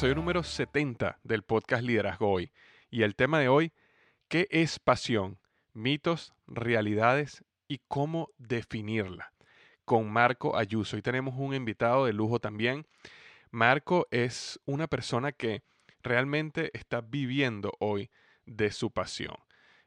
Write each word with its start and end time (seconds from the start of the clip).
Episodio 0.00 0.14
número 0.14 0.42
70 0.42 1.18
del 1.24 1.42
podcast 1.42 1.82
Liderazgo 1.82 2.30
Hoy. 2.30 2.50
Y 2.90 3.02
el 3.02 3.14
tema 3.14 3.38
de 3.38 3.48
hoy, 3.48 3.70
¿qué 4.28 4.48
es 4.50 4.78
pasión? 4.78 5.38
Mitos, 5.74 6.32
realidades 6.46 7.44
y 7.68 7.82
cómo 7.86 8.30
definirla. 8.38 9.34
Con 9.84 10.10
Marco 10.10 10.56
Ayuso. 10.56 10.96
Hoy 10.96 11.02
tenemos 11.02 11.34
un 11.36 11.52
invitado 11.52 12.06
de 12.06 12.14
lujo 12.14 12.40
también. 12.40 12.86
Marco 13.50 14.08
es 14.10 14.58
una 14.64 14.86
persona 14.86 15.32
que 15.32 15.64
realmente 16.02 16.70
está 16.72 17.02
viviendo 17.02 17.70
hoy 17.78 18.08
de 18.46 18.72
su 18.72 18.90
pasión. 18.90 19.36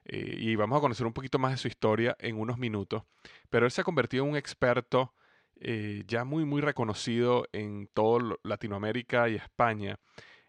Eh, 0.06 0.36
y 0.38 0.56
vamos 0.56 0.78
a 0.78 0.82
conocer 0.82 1.08
un 1.08 1.14
poquito 1.14 1.40
más 1.40 1.54
de 1.54 1.58
su 1.58 1.68
historia 1.68 2.16
en 2.20 2.40
unos 2.40 2.60
minutos. 2.60 3.02
Pero 3.50 3.66
él 3.66 3.72
se 3.72 3.82
ha 3.82 3.84
convertido 3.84 4.26
en 4.26 4.30
un 4.30 4.38
experto 4.38 5.16
eh, 5.66 6.04
ya 6.08 6.26
muy, 6.26 6.44
muy 6.44 6.62
reconocido 6.62 7.48
en 7.54 7.88
toda 7.94 8.38
Latinoamérica 8.44 9.30
y 9.30 9.36
España, 9.36 9.98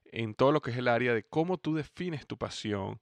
en 0.07 0.35
todo 0.35 0.51
lo 0.51 0.61
que 0.61 0.73
es 0.73 0.77
el 0.77 0.89
área 0.89 1.15
de 1.15 1.23
cómo 1.23 1.57
tú 1.57 1.77
defines 1.77 2.27
tu 2.27 2.37
pasión, 2.37 3.01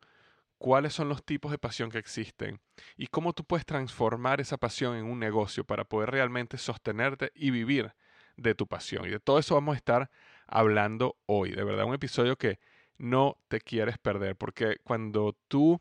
cuáles 0.59 0.93
son 0.93 1.09
los 1.09 1.25
tipos 1.25 1.51
de 1.51 1.59
pasión 1.59 1.91
que 1.91 1.97
existen 1.97 2.61
y 2.99 3.07
cómo 3.07 3.33
tú 3.33 3.45
puedes 3.45 3.65
transformar 3.65 4.43
esa 4.43 4.59
pasión 4.59 4.95
en 4.95 5.07
un 5.07 5.19
negocio 5.19 5.65
para 5.65 5.85
poder 5.85 6.11
realmente 6.11 6.59
sostenerte 6.59 7.33
y 7.35 7.51
vivir 7.51 7.95
de 8.37 8.55
tu 8.55 8.67
pasión. 8.67 9.07
Y 9.07 9.11
de 9.11 9.21
todo 9.21 9.39
eso 9.39 9.55
vamos 9.55 9.73
a 9.73 9.79
estar 9.79 10.11
hablando 10.47 11.17
hoy. 11.25 11.53
De 11.53 11.65
verdad, 11.65 11.87
un 11.87 11.95
episodio 11.95 12.37
que 12.37 12.59
no 12.99 13.39
te 13.49 13.61
quieres 13.61 13.97
perder, 13.97 14.37
porque 14.37 14.77
cuando 14.85 15.35
tú 15.49 15.81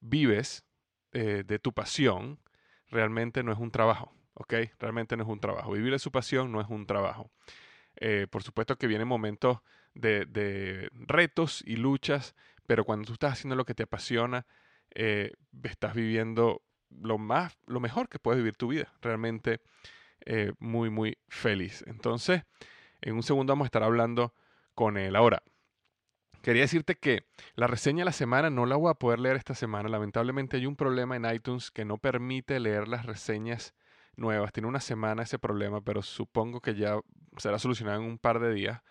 vives 0.00 0.64
eh, 1.12 1.44
de 1.46 1.58
tu 1.58 1.72
pasión, 1.72 2.40
realmente 2.88 3.42
no 3.42 3.52
es 3.52 3.58
un 3.58 3.70
trabajo. 3.70 4.12
¿Ok? 4.34 4.54
Realmente 4.78 5.16
no 5.16 5.22
es 5.24 5.28
un 5.28 5.40
trabajo. 5.40 5.72
Vivir 5.72 5.92
de 5.92 5.98
su 5.98 6.10
pasión 6.10 6.52
no 6.52 6.60
es 6.60 6.68
un 6.68 6.86
trabajo. 6.86 7.30
Eh, 7.96 8.26
por 8.30 8.42
supuesto 8.42 8.76
que 8.76 8.86
vienen 8.86 9.08
momentos 9.08 9.58
de, 9.94 10.88
retos 10.94 11.62
y 11.66 11.76
luchas, 11.76 12.34
pero 12.66 12.84
cuando 12.84 13.06
tú 13.06 13.12
estás 13.14 13.34
haciendo 13.34 13.56
lo 13.56 13.64
que 13.64 13.74
te 13.74 13.82
apasiona, 13.82 14.46
eh, 14.94 15.32
estás 15.62 15.94
viviendo 15.94 16.62
lo, 16.90 17.18
más, 17.18 17.56
lo 17.66 17.80
mejor 17.80 18.08
que 18.08 18.18
puedes 18.18 18.38
vivir 18.38 18.56
tu 18.56 18.68
vida. 18.68 18.92
Realmente 19.00 19.60
eh, 20.24 20.52
muy, 20.58 20.90
muy 20.90 21.18
feliz. 21.28 21.84
Entonces, 21.86 22.42
en 23.00 23.14
un 23.14 23.22
segundo 23.22 23.52
vamos 23.52 23.66
a 23.66 23.66
estar 23.66 23.82
hablando 23.82 24.34
con 24.74 24.96
él. 24.96 25.16
Ahora, 25.16 25.42
quería 26.42 26.62
decirte 26.62 26.96
que 26.96 27.26
la 27.54 27.66
reseña 27.66 28.02
de 28.02 28.06
la 28.06 28.12
semana 28.12 28.50
no 28.50 28.66
la 28.66 28.76
voy 28.76 28.90
a 28.90 28.94
poder 28.94 29.18
leer 29.18 29.36
esta 29.36 29.54
semana. 29.54 29.88
Lamentablemente 29.88 30.56
hay 30.56 30.66
un 30.66 30.76
problema 30.76 31.16
en 31.16 31.26
iTunes 31.26 31.70
que 31.70 31.84
no 31.84 31.98
permite 31.98 32.58
leer 32.60 32.88
las 32.88 33.04
reseñas 33.06 33.74
nuevas. 34.16 34.52
Tiene 34.52 34.68
una 34.68 34.80
semana 34.80 35.22
ese 35.22 35.38
problema, 35.38 35.80
pero 35.80 36.02
supongo 36.02 36.60
que 36.60 36.74
ya 36.74 37.00
será 37.36 37.58
solucionado 37.58 38.00
en 38.00 38.06
un 38.08 38.18
par 38.18 38.40
de 38.40 38.52
días. 38.52 38.82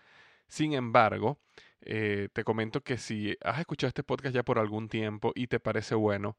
Sin 0.48 0.74
embargo, 0.74 1.40
eh, 1.82 2.30
te 2.34 2.44
comento 2.44 2.82
que 2.84 2.98
si 2.98 3.38
has 3.44 3.60
escuchado 3.60 3.90
este 3.90 4.04
podcast 4.04 4.36
ya 4.36 4.44
por 4.44 4.60
algún 4.60 4.90
tiempo 4.90 5.32
y 5.36 5.48
te 5.48 5.60
parece 5.60 5.96
bueno, 5.96 6.38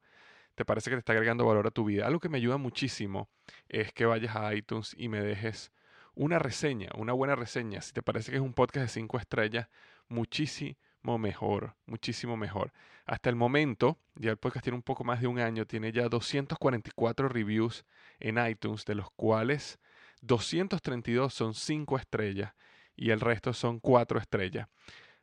te 0.55 0.65
parece 0.65 0.89
que 0.89 0.95
te 0.97 0.99
está 0.99 1.13
agregando 1.13 1.45
valor 1.45 1.67
a 1.67 1.71
tu 1.71 1.85
vida, 1.85 2.05
algo 2.05 2.19
que 2.19 2.29
me 2.29 2.37
ayuda 2.37 2.57
muchísimo 2.57 3.29
es 3.69 3.91
que 3.93 4.05
vayas 4.05 4.35
a 4.35 4.53
iTunes 4.53 4.95
y 4.97 5.09
me 5.09 5.21
dejes 5.21 5.71
una 6.15 6.39
reseña, 6.39 6.89
una 6.95 7.13
buena 7.13 7.35
reseña. 7.35 7.81
Si 7.81 7.91
te 7.91 8.03
parece 8.03 8.31
que 8.31 8.37
es 8.37 8.43
un 8.43 8.53
podcast 8.53 8.83
de 8.85 8.89
cinco 8.89 9.17
estrellas, 9.17 9.67
muchísimo 10.07 10.75
mejor, 11.03 11.75
muchísimo 11.85 12.37
mejor. 12.37 12.71
Hasta 13.05 13.29
el 13.29 13.35
momento, 13.35 13.97
ya 14.15 14.31
el 14.31 14.37
podcast 14.37 14.63
tiene 14.63 14.77
un 14.77 14.83
poco 14.83 15.03
más 15.03 15.19
de 15.21 15.27
un 15.27 15.39
año, 15.39 15.65
tiene 15.65 15.91
ya 15.91 16.07
244 16.07 17.27
reviews 17.27 17.85
en 18.19 18.37
iTunes, 18.45 18.85
de 18.85 18.95
los 18.95 19.11
cuales 19.11 19.79
232 20.21 21.33
son 21.33 21.53
5 21.53 21.97
estrellas 21.97 22.53
y 22.95 23.09
el 23.11 23.19
resto 23.19 23.53
son 23.53 23.79
4 23.79 24.19
estrellas. 24.19 24.69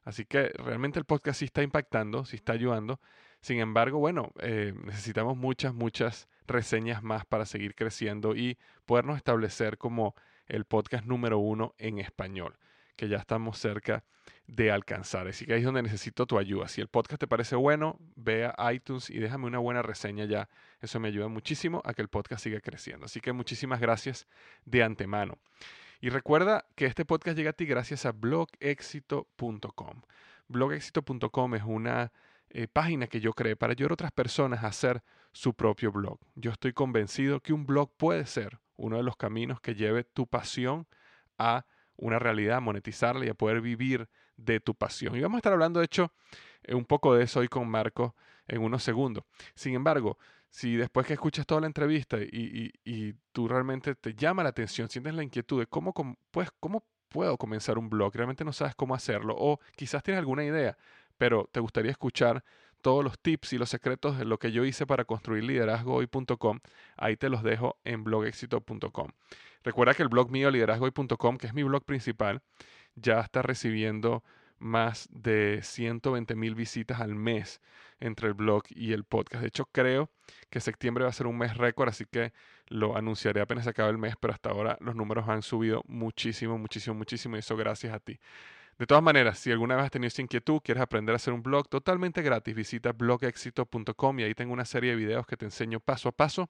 Así 0.03 0.25
que 0.25 0.49
realmente 0.49 0.99
el 0.99 1.05
podcast 1.05 1.39
sí 1.39 1.47
está 1.47 1.63
impactando, 1.63 2.25
sí 2.25 2.37
está 2.37 2.53
ayudando. 2.53 3.01
Sin 3.41 3.59
embargo, 3.61 3.99
bueno, 3.99 4.31
eh, 4.41 4.75
necesitamos 4.85 5.37
muchas, 5.37 5.73
muchas 5.73 6.29
reseñas 6.47 7.03
más 7.03 7.25
para 7.25 7.47
seguir 7.47 7.75
creciendo 7.75 8.37
y 8.37 8.59
podernos 8.85 9.17
establecer 9.17 9.79
como 9.79 10.15
el 10.47 10.65
podcast 10.65 11.05
número 11.07 11.39
uno 11.39 11.75
en 11.79 11.99
español, 11.99 12.59
que 13.01 13.09
ya 13.09 13.17
estamos 13.17 13.57
cerca 13.57 14.05
de 14.47 14.71
alcanzar. 14.71 15.27
Así 15.27 15.47
que 15.47 15.55
ahí 15.55 15.61
es 15.61 15.65
donde 15.65 15.83
necesito 15.83 16.27
tu 16.27 16.39
ayuda. 16.39 16.69
Si 16.69 16.83
el 16.83 16.89
podcast 16.89 17.19
te 17.19 17.27
parece 17.27 17.57
bueno, 17.57 17.99
ve 18.15 18.45
a 18.45 18.73
iTunes 18.75 19.09
y 19.09 19.19
déjame 19.19 19.47
una 19.47 19.59
buena 19.59 19.81
reseña 19.81 20.27
ya. 20.27 20.51
Eso 20.83 21.01
me 21.01 21.09
ayuda 21.09 21.29
muchísimo 21.29 21.81
a 21.87 21.95
que 21.95 22.03
el 22.03 22.09
podcast 22.09 22.45
siga 22.45 22.61
creciendo. 22.61 23.07
Así 23.07 23.23
que 23.23 23.33
muchísimas 23.33 23.81
gracias 23.81 24.27
de 24.67 24.83
antemano. 24.83 25.39
Y 26.03 26.11
recuerda 26.11 26.67
que 26.75 26.85
este 26.85 27.07
podcast 27.07 27.39
llega 27.39 27.51
a 27.51 27.53
ti 27.55 27.65
gracias 27.65 28.05
a 28.05 28.13
blogexito.com. 28.13 30.03
Blogexito.com 30.49 31.55
es 31.55 31.63
una 31.65 32.13
eh, 32.51 32.69
página 32.69 33.07
que 33.07 33.21
yo 33.21 33.33
creé 33.33 33.57
para 33.57 33.73
ayudar 33.73 33.93
a 33.93 33.95
otras 33.95 34.13
personas 34.13 34.63
a 34.63 34.67
hacer 34.67 35.03
su 35.33 35.55
propio 35.55 35.91
blog. 35.91 36.19
Yo 36.35 36.51
estoy 36.51 36.75
convencido 36.75 37.41
que 37.41 37.55
un 37.55 37.65
blog 37.65 37.97
puede 37.97 38.27
ser 38.27 38.59
uno 38.77 38.99
de 38.99 39.05
los 39.05 39.17
caminos 39.17 39.59
que 39.63 39.75
lleve 39.75 40.05
tu 40.05 40.27
pasión 40.27 40.87
a 41.39 41.65
una 42.01 42.19
realidad, 42.19 42.61
monetizarla 42.61 43.27
y 43.27 43.29
a 43.29 43.35
poder 43.35 43.61
vivir 43.61 44.09
de 44.37 44.61
tu 44.61 44.75
pasión. 44.75 45.17
Y 45.17 45.21
vamos 45.21 45.37
a 45.37 45.39
estar 45.39 45.53
hablando, 45.53 45.81
de 45.81 45.87
hecho, 45.87 46.13
eh, 46.63 46.75
un 46.75 46.85
poco 46.85 47.15
de 47.15 47.25
eso 47.25 47.41
hoy 47.41 47.49
con 47.49 47.69
Marco 47.69 48.17
en 48.49 48.63
unos 48.63 48.83
segundos. 48.83 49.25
Sin 49.55 49.75
embargo, 49.75 50.19
si 50.49 50.77
después 50.77 51.07
que 51.07 51.13
escuchas 51.13 51.47
toda 51.47 51.61
la 51.61 51.67
entrevista 51.69 52.19
y, 52.21 53.15
tú 53.33 53.47
realmente 53.47 53.95
te 53.95 54.15
llama 54.15 54.43
la 54.43 54.49
atención, 54.49 54.89
sientes 54.89 55.15
la 55.15 55.23
inquietud 55.23 55.61
de 55.61 55.67
cómo, 55.67 55.95
pues, 56.31 56.51
cómo 56.59 56.85
puedo 57.09 57.37
comenzar 57.37 57.79
un 57.79 57.89
blog, 57.89 58.15
realmente 58.15 58.45
no 58.45 58.53
sabes 58.53 58.75
cómo 58.75 58.95
hacerlo 58.95 59.35
o 59.39 59.61
quizás 59.77 60.03
tienes 60.03 60.19
alguna 60.19 60.45
idea, 60.45 60.77
pero 61.17 61.49
te 61.53 61.61
gustaría 61.61 61.91
escuchar 61.91 62.43
todos 62.81 63.05
los 63.05 63.19
tips 63.19 63.53
y 63.53 63.59
los 63.59 63.71
secretos 63.71 64.19
de 64.19 64.25
lo 64.25 64.39
que 64.39 64.53
yo 64.53 64.65
hice 64.65 64.87
para 64.87 65.05
construir 65.05 65.45
liderazgohoy.com, 65.45 66.61
ahí 66.97 67.17
te 67.17 67.29
los 67.29 67.43
dejo 67.43 67.79
en 67.85 68.05
blogexito.com. 68.05 69.09
Recuerda 69.63 69.95
que 69.95 70.03
el 70.03 70.09
blog 70.09 70.31
mío 70.31 70.51
liderazgohoy.com, 70.51 71.37
que 71.37 71.47
es 71.47 71.55
mi 71.55 71.63
blog 71.63 71.85
principal, 71.85 72.43
ya 72.95 73.21
está 73.21 73.43
recibiendo 73.43 74.25
más 74.59 75.09
de 75.11 75.61
120 75.63 76.37
mil 76.37 76.55
visitas 76.55 77.01
al 77.01 77.15
mes 77.15 77.61
entre 77.99 78.29
el 78.29 78.35
blog 78.35 78.63
y 78.71 78.93
el 78.93 79.05
podcast. 79.05 79.43
De 79.43 79.49
hecho, 79.49 79.67
creo 79.73 80.11
que 80.51 80.61
septiembre 80.61 81.05
va 81.05 81.11
a 81.11 81.15
ser 81.15 81.27
un 81.27 81.39
mes 81.39 81.57
récord, 81.57 81.89
así 81.89 82.05
que 82.05 82.33
lo 82.67 82.97
anunciaré 82.97 83.41
apenas 83.41 83.65
se 83.65 83.71
acabe 83.71 83.91
el 83.91 83.99
mes, 83.99 84.15
pero 84.21 84.33
hasta 84.33 84.51
ahora 84.51 84.77
los 84.81 84.95
números 84.95 85.29
han 85.29 85.43
subido 85.43 85.83
muchísimo, 85.87 86.57
muchísimo, 86.59 86.95
muchísimo, 86.95 87.37
y 87.37 87.41
eso 87.41 87.57
gracias 87.57 87.93
a 87.93 88.01
ti. 88.01 88.19
De 88.81 88.87
todas 88.87 89.03
maneras, 89.03 89.39
si 89.39 89.53
alguna 89.53 89.77
vez 89.77 89.85
has 89.85 89.91
tenido 89.91 90.09
esa 90.09 90.23
inquietud, 90.23 90.63
quieres 90.65 90.83
aprender 90.83 91.13
a 91.13 91.17
hacer 91.17 91.35
un 91.35 91.43
blog 91.43 91.69
totalmente 91.69 92.23
gratis, 92.23 92.55
visita 92.55 92.93
blogexito.com 92.93 94.21
y 94.21 94.23
ahí 94.23 94.35
tengo 94.35 94.55
una 94.55 94.65
serie 94.65 94.93
de 94.93 94.97
videos 94.97 95.27
que 95.27 95.37
te 95.37 95.45
enseño 95.45 95.81
paso 95.81 96.09
a 96.09 96.13
paso 96.13 96.49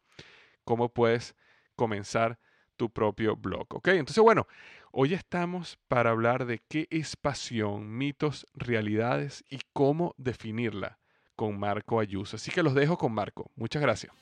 cómo 0.63 0.91
puedes 0.91 1.35
comenzar 1.75 2.39
tu 2.77 2.89
propio 2.89 3.35
blog. 3.35 3.67
¿Ok? 3.71 3.89
Entonces, 3.89 4.23
bueno, 4.23 4.47
hoy 4.93 5.15
estamos 5.15 5.77
para 5.89 6.11
hablar 6.11 6.47
de 6.47 6.61
qué 6.69 6.87
es 6.91 7.17
pasión, 7.17 7.99
mitos, 7.99 8.47
realidades 8.55 9.43
y 9.51 9.63
cómo 9.73 10.15
definirla 10.17 11.01
con 11.35 11.59
Marco 11.59 11.99
Ayuso. 11.99 12.37
Así 12.37 12.53
que 12.53 12.63
los 12.63 12.77
dejo 12.77 12.97
con 12.97 13.13
Marco. 13.13 13.51
Muchas 13.57 13.83
gracias. 13.83 14.13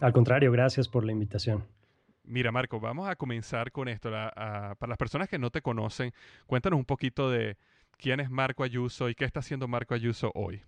Al 0.00 0.12
contrario, 0.12 0.52
gracias 0.52 0.88
por 0.88 1.04
la 1.04 1.12
invitación. 1.12 1.64
Mira, 2.24 2.50
Marco, 2.50 2.80
vamos 2.80 3.08
a 3.08 3.16
comenzar 3.16 3.70
con 3.70 3.88
esto. 3.88 4.10
para 4.10 4.88
las 4.88 4.98
personas 4.98 5.28
que 5.28 5.38
no 5.38 5.50
te 5.50 5.60
conocen, 5.60 6.12
cuéntanos 6.46 6.78
un 6.78 6.84
poquito 6.84 7.30
de 7.30 7.56
quién 7.98 8.20
es 8.20 8.30
Marco 8.30 8.64
Ayuso 8.64 9.08
y 9.08 9.14
qué 9.14 9.24
está 9.24 9.40
haciendo 9.40 9.68
Marco 9.68 9.94
Ayuso 9.94 10.30
hoy. 10.34 10.62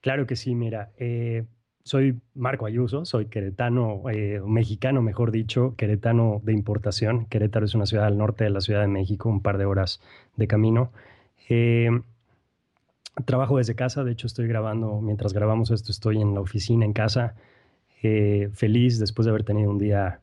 Claro 0.00 0.26
que 0.26 0.36
sí, 0.36 0.54
mira, 0.54 0.92
eh, 0.98 1.44
soy 1.82 2.20
Marco 2.34 2.66
Ayuso, 2.66 3.06
soy 3.06 3.26
queretano, 3.26 4.02
eh, 4.10 4.40
mexicano, 4.44 5.00
mejor 5.00 5.30
dicho, 5.30 5.74
queretano 5.76 6.40
de 6.44 6.52
importación. 6.52 7.26
Querétaro 7.26 7.64
es 7.64 7.74
una 7.74 7.86
ciudad 7.86 8.06
al 8.06 8.18
norte 8.18 8.44
de 8.44 8.50
la 8.50 8.60
Ciudad 8.60 8.82
de 8.82 8.88
México, 8.88 9.30
un 9.30 9.40
par 9.40 9.56
de 9.56 9.64
horas 9.64 10.02
de 10.36 10.46
camino. 10.46 10.92
Eh, 11.48 11.90
trabajo 13.24 13.58
desde 13.58 13.74
casa, 13.74 14.04
de 14.04 14.12
hecho 14.12 14.26
estoy 14.26 14.46
grabando, 14.46 15.00
mientras 15.00 15.32
grabamos 15.32 15.70
esto, 15.70 15.90
estoy 15.90 16.20
en 16.20 16.34
la 16.34 16.40
oficina 16.40 16.84
en 16.84 16.92
casa, 16.92 17.34
eh, 18.02 18.50
feliz 18.52 18.98
después 18.98 19.24
de 19.24 19.30
haber 19.30 19.44
tenido 19.44 19.70
un 19.70 19.78
día, 19.78 20.20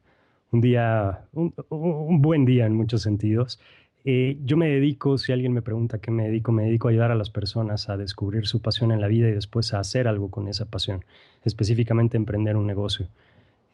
un 0.52 0.62
día, 0.62 1.26
un, 1.34 2.22
buen 2.22 2.46
día 2.46 2.66
en 2.66 2.76
muchos 2.76 3.02
sentidos. 3.02 3.60
Eh, 4.04 4.38
yo 4.44 4.58
me 4.58 4.68
dedico, 4.68 5.18
si 5.18 5.32
alguien 5.32 5.54
me 5.54 5.62
pregunta 5.62 6.00
qué 6.00 6.12
me 6.12 6.26
dedico, 6.26 6.52
me 6.52 6.64
dedico 6.64 6.88
a 6.88 6.92
ayudar 6.92 7.12
a 7.12 7.16
las 7.16 7.30
personas 7.30 7.90
a 7.90 7.98
descubrir 7.98 8.48
su 8.48 8.62
pasión 8.62 8.92
en 8.92 9.02
la 9.02 9.08
vida 9.08 9.30
y 9.30 9.32
después 9.32 9.74
a 9.74 9.80
hacer 9.80 10.08
algo 10.08 10.30
con 10.30 10.48
esa 10.48 10.66
pasión, 10.66 11.06
específicamente 11.44 12.18
emprender 12.18 12.56
un 12.58 12.68
negocio. 12.68 13.08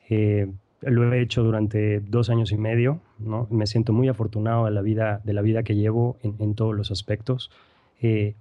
Eh, 0.10 0.48
lo 0.82 1.12
he 1.12 1.22
hecho 1.22 1.44
durante 1.44 2.00
dos 2.00 2.30
años 2.30 2.52
y 2.52 2.58
medio, 2.58 3.02
¿no? 3.20 3.48
me 3.50 3.68
siento 3.68 3.94
muy 3.94 4.10
afortunado 4.10 4.66
de 4.66 4.72
la 4.72 4.82
vida, 4.82 5.22
de 5.24 5.34
la 5.34 5.42
vida 5.42 5.64
que 5.64 5.76
llevo 5.76 6.18
en, 6.22 6.56
todos 6.56 6.76
los 6.76 6.92
aspectos. 6.92 7.52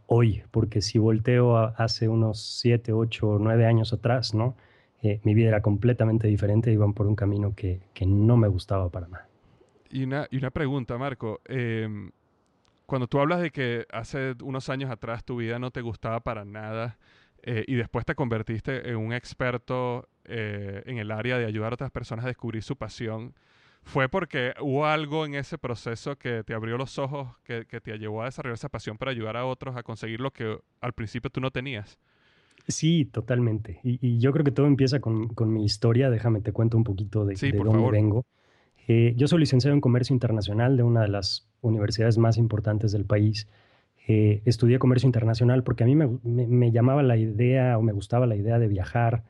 Hoy, 0.07 0.43
porque 0.51 0.83
si 0.83 0.99
volteo 0.99 1.57
hace 1.57 2.09
unos 2.09 2.61
siete, 2.61 2.93
ocho, 2.93 3.39
nueve 3.41 3.65
años 3.65 3.95
atrás, 3.95 4.35
¿no? 4.35 4.55
Mi 5.25 5.35
vida 5.35 5.49
era 5.49 5.63
completamente 5.63 6.29
diferente, 6.29 6.73
iban 6.73 6.93
por 6.93 7.07
un 7.07 7.17
camino 7.17 7.55
que, 7.55 7.81
que 7.95 8.07
no 8.07 8.37
me 8.37 8.49
gustaba 8.49 8.89
para 8.91 9.09
nada. 9.09 9.29
Y 9.91 10.05
una, 10.05 10.27
y 10.31 10.37
una 10.37 10.51
pregunta, 10.51 10.99
Marco. 10.99 11.41
Em, 11.47 12.11
cuando 12.87 13.07
tú 13.07 13.19
hablas 13.19 13.41
de 13.41 13.51
que 13.51 13.87
hace 13.91 14.35
unos 14.43 14.69
años 14.69 14.91
atrás 14.91 15.25
tu 15.25 15.37
vida 15.37 15.59
no 15.59 15.71
te 15.71 15.81
gustaba 15.81 16.21
para 16.21 16.45
nada 16.45 16.99
eh, 17.43 17.65
y 17.67 17.75
después 17.75 18.05
te 18.05 18.15
convertiste 18.15 18.89
en 18.89 18.97
un 18.97 19.13
experto 19.13 20.09
eh, 20.25 20.83
en 20.87 20.99
el 20.99 21.11
área 21.11 21.39
de 21.39 21.47
ayudar 21.47 21.73
a 21.73 21.75
otras 21.75 21.91
personas 21.91 22.25
a 22.25 22.29
descubrir 22.29 22.63
su 22.63 22.77
pasión, 22.77 23.35
¿fue 23.85 24.09
porque 24.09 24.55
hubo 24.61 24.87
algo 24.87 25.25
en 25.25 25.35
ese 25.35 25.59
proceso 25.59 26.17
que 26.17 26.43
te 26.43 26.55
abrió 26.55 26.77
los 26.77 26.99
ojos, 26.99 27.37
que, 27.45 27.65
te 27.65 27.99
llevó 27.99 28.23
a 28.23 28.25
desarrollar 28.27 28.55
esa 28.55 28.69
pasión 28.69 28.99
para 28.99 29.13
ayudar 29.13 29.37
a 29.37 29.45
otros 29.45 29.77
a 29.77 29.83
conseguir 29.83 30.21
lo 30.21 30.33
que 30.33 30.59
al 30.81 30.93
principio 30.93 31.31
tú 31.31 31.41
no 31.41 31.51
tenías? 31.51 31.99
Sí, 32.69 33.05
totalmente. 33.05 33.81
Y, 33.83 34.19
yo 34.19 34.33
creo 34.33 34.45
que 34.45 34.51
todo 34.51 34.67
empieza 34.67 35.01
con, 35.01 35.31
mi 35.53 35.65
historia. 35.65 36.11
Déjame 36.11 36.41
te 36.41 36.53
cuento 36.53 36.77
un 36.77 36.85
poquito 36.85 37.25
de, 37.25 37.35
de 37.35 37.59
dónde 37.59 37.91
vengo. 37.91 38.25
Eh, 38.89 39.15
yo 39.17 39.27
soy 39.27 39.41
licenciado 39.41 39.75
en 39.75 39.81
Comercio 39.81 40.15
Internacional 40.15 40.77
de 40.77 40.83
una 40.83 41.03
de 41.03 41.09
las 41.09 41.49
universidades 41.61 42.19
más 42.19 42.39
importantes 42.39 42.93
del 42.93 43.05
país. 43.05 43.49
Eh, 44.09 44.43
estudié 44.45 44.79
Comercio 44.79 45.07
Internacional 45.07 45.65
porque 45.65 45.85
a 45.85 45.87
mí 45.87 45.97
me, 45.97 46.71
llamaba 46.71 47.03
la 47.03 47.17
idea 47.17 47.79
o 47.79 47.83
me 47.83 47.93
gustaba 47.93 48.27
la 48.27 48.37
idea 48.37 48.59
de 48.59 48.69
viajar, 48.69 49.25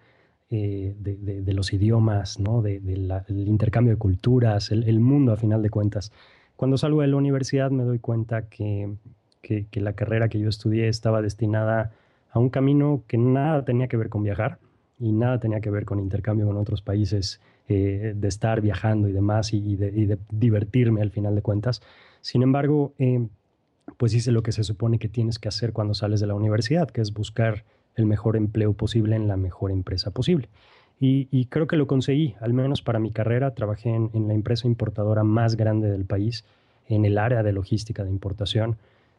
eh, 0.51 0.95
de, 0.99 1.53
los 1.55 1.73
idiomas, 1.73 2.39
¿no? 2.39 2.61
del 2.63 3.49
intercambio 3.49 3.95
de 3.95 3.99
culturas, 3.99 4.71
el, 4.71 5.01
mundo 5.01 5.33
a 5.33 5.37
final 5.37 5.63
de 5.63 5.71
cuentas. 5.71 6.13
Cuando 6.57 6.77
salgo 6.77 7.01
de 7.01 7.09
la 7.09 7.17
universidad 7.17 7.71
me 7.71 7.85
doy 7.85 7.99
cuenta 7.99 8.49
que, 8.49 8.95
que 9.43 9.81
la 9.81 9.95
carrera 9.95 10.29
que 10.29 10.39
yo 10.39 10.49
estudié 10.49 10.89
estaba 10.89 11.23
destinada 11.23 11.81
a 11.81 11.91
un 12.39 12.51
camino 12.51 13.03
que 13.07 13.19
nada 13.19 13.65
tenía 13.65 13.89
que 13.89 13.97
ver 13.97 14.09
con 14.09 14.23
viajar 14.23 14.59
y 14.99 15.13
nada 15.13 15.39
tenía 15.39 15.61
que 15.61 15.71
ver 15.71 15.85
con 15.85 15.99
intercambio 15.99 16.47
con 16.47 16.57
otros 16.57 16.83
países 16.83 17.41
eh, 17.69 18.15
de 18.17 18.29
estar 18.29 18.61
viajando 18.61 19.09
y 19.09 19.13
demás 19.13 19.53
y, 19.53 19.77
de, 19.77 20.19
divertirme 20.31 21.03
al 21.03 21.11
final 21.11 21.35
de 21.35 21.43
cuentas. 21.43 21.83
Sin 22.21 22.43
embargo, 22.43 22.93
eh, 22.99 23.27
pues 23.97 24.15
hice 24.15 24.33
lo 24.33 24.43
que 24.43 24.53
se 24.53 24.65
supone 24.65 24.99
que 24.99 25.09
tienes 25.09 25.39
que 25.39 25.49
hacer 25.49 25.73
cuando 25.73 25.95
sales 25.95 26.21
de 26.21 26.27
la 26.27 26.35
universidad, 26.35 26.89
que 26.89 27.01
es 27.01 27.13
buscar 27.13 27.65
el 27.95 28.07
mejor 28.07 28.37
empleo 28.37 28.73
posible 28.73 29.17
en 29.17 29.29
la 29.29 29.37
mejor 29.37 29.71
empresa 29.71 30.11
posible. 30.11 30.49
Y, 30.99 31.47
creo 31.47 31.67
que 31.67 31.77
lo 31.77 31.87
conseguí, 31.87 32.37
al 32.41 32.55
menos 32.55 32.81
para 32.81 32.99
mi 32.99 33.11
carrera. 33.11 33.55
Trabajé 33.55 33.91
en, 33.91 34.29
la 34.29 34.33
empresa 34.33 34.67
importadora 34.67 35.25
más 35.25 35.57
grande 35.57 35.91
del 35.91 36.07
país, 36.07 36.47
en 36.89 37.05
el 37.05 37.19
área 37.19 37.43
de 37.43 37.53
logística 37.53 38.03
de 38.03 38.11
importación. 38.11 38.77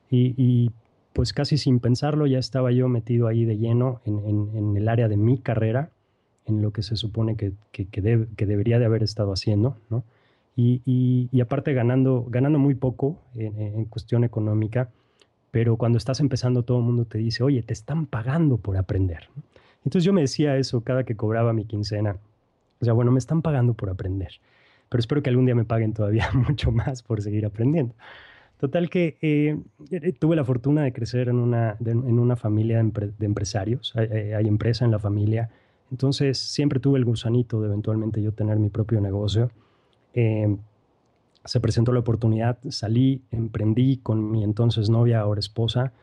Y, 0.10 0.72
pues 1.18 1.34
casi 1.34 1.58
sin 1.58 1.80
pensarlo 1.80 2.28
ya 2.28 2.38
estaba 2.38 2.72
yo 2.72 2.88
metido 2.90 3.26
ahí 3.28 3.44
de 3.44 3.58
lleno 3.58 4.02
en 4.06 4.78
el 4.78 4.88
área 4.88 5.08
de 5.08 5.18
mi 5.18 5.40
carrera 5.40 5.90
en 6.46 6.62
lo 6.62 6.72
que 6.72 6.84
se 6.84 6.96
supone 6.96 7.36
que, 7.36 7.54
que, 7.72 8.46
debería 8.46 8.78
de 8.78 8.86
haber 8.86 9.02
estado 9.02 9.32
haciendo, 9.34 9.78
¿no? 9.90 10.04
Y, 10.56 11.40
aparte 11.42 11.74
ganando, 11.74 12.26
ganando 12.30 12.58
muy 12.60 12.76
poco 12.76 13.20
en, 13.36 13.86
cuestión 13.86 14.24
económica, 14.24 14.90
pero 15.50 15.76
cuando 15.76 15.98
estás 15.98 16.20
empezando 16.20 16.64
todo 16.64 16.78
el 16.78 16.84
mundo 16.84 17.06
te 17.06 17.18
dice, 17.18 17.44
oye, 17.44 17.64
te 17.64 17.74
están 17.74 18.06
pagando 18.06 18.58
por 18.58 18.78
aprender. 18.78 19.28
Entonces 19.86 20.04
yo 20.04 20.14
me 20.14 20.22
decía 20.22 20.56
eso 20.58 20.82
cada 20.82 21.04
que 21.04 21.16
cobraba 21.16 21.52
mi 21.52 21.66
quincena. 21.66 22.18
O 22.80 22.86
sea, 22.86 22.94
bueno, 22.94 23.12
me 23.12 23.20
están 23.20 23.42
pagando 23.42 23.74
por 23.74 23.90
aprender, 23.90 24.34
pero 24.90 25.00
espero 25.00 25.24
que 25.24 25.32
algún 25.32 25.46
día 25.46 25.56
me 25.56 25.66
paguen 25.66 25.94
todavía 25.94 26.30
mucho 26.34 26.72
más 26.72 27.02
por 27.02 27.24
seguir 27.24 27.46
aprendiendo. 27.46 27.96
Total 28.60 28.90
que 28.90 29.18
eh, 29.22 30.14
tuve 30.20 30.36
la 30.36 30.44
fortuna 30.44 30.84
de 30.84 30.92
crecer 30.92 31.30
en 31.30 31.38
una, 31.38 31.78
en 31.86 32.20
una 32.20 32.36
familia 32.36 32.82
de, 32.84 33.26
empresarios. 33.26 33.94
Hay, 33.96 34.34
hay, 34.34 34.48
empresa 34.48 34.84
en 34.84 34.92
la 34.92 35.00
familia 35.00 35.50
entonces 35.92 36.38
siempre 36.38 36.80
tuve 36.80 37.00
el 37.00 37.06
gusanito 37.06 37.62
de 37.62 37.68
eventualmente 37.68 38.22
yo 38.22 38.34
tener 38.34 38.60
mi 38.60 38.70
propio 38.70 39.00
negocio. 39.02 39.52
Em, 40.14 40.58
se 41.46 41.60
presentó 41.62 41.94
la 41.94 42.02
oportunidad, 42.02 42.58
salí, 42.70 43.22
emprendí 43.32 43.98
con 43.98 44.32
mi 44.32 44.44
entonces 44.44 44.90
novia, 44.90 45.22
ahora 45.22 45.40
esposa, 45.40 45.94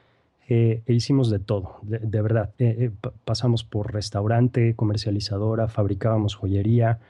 eh, 0.48 0.82
e 0.86 0.92
hicimos 0.92 1.30
de 1.30 1.38
todo, 1.38 1.78
de, 1.82 2.22
verdad. 2.22 2.50
Eh, 2.58 2.90
eh, 3.02 3.08
pasamos 3.24 3.64
por 3.64 3.92
restaurante, 3.92 4.74
comercializadora, 4.74 5.68
fabricábamos 5.68 6.34
joyería, 6.34 7.00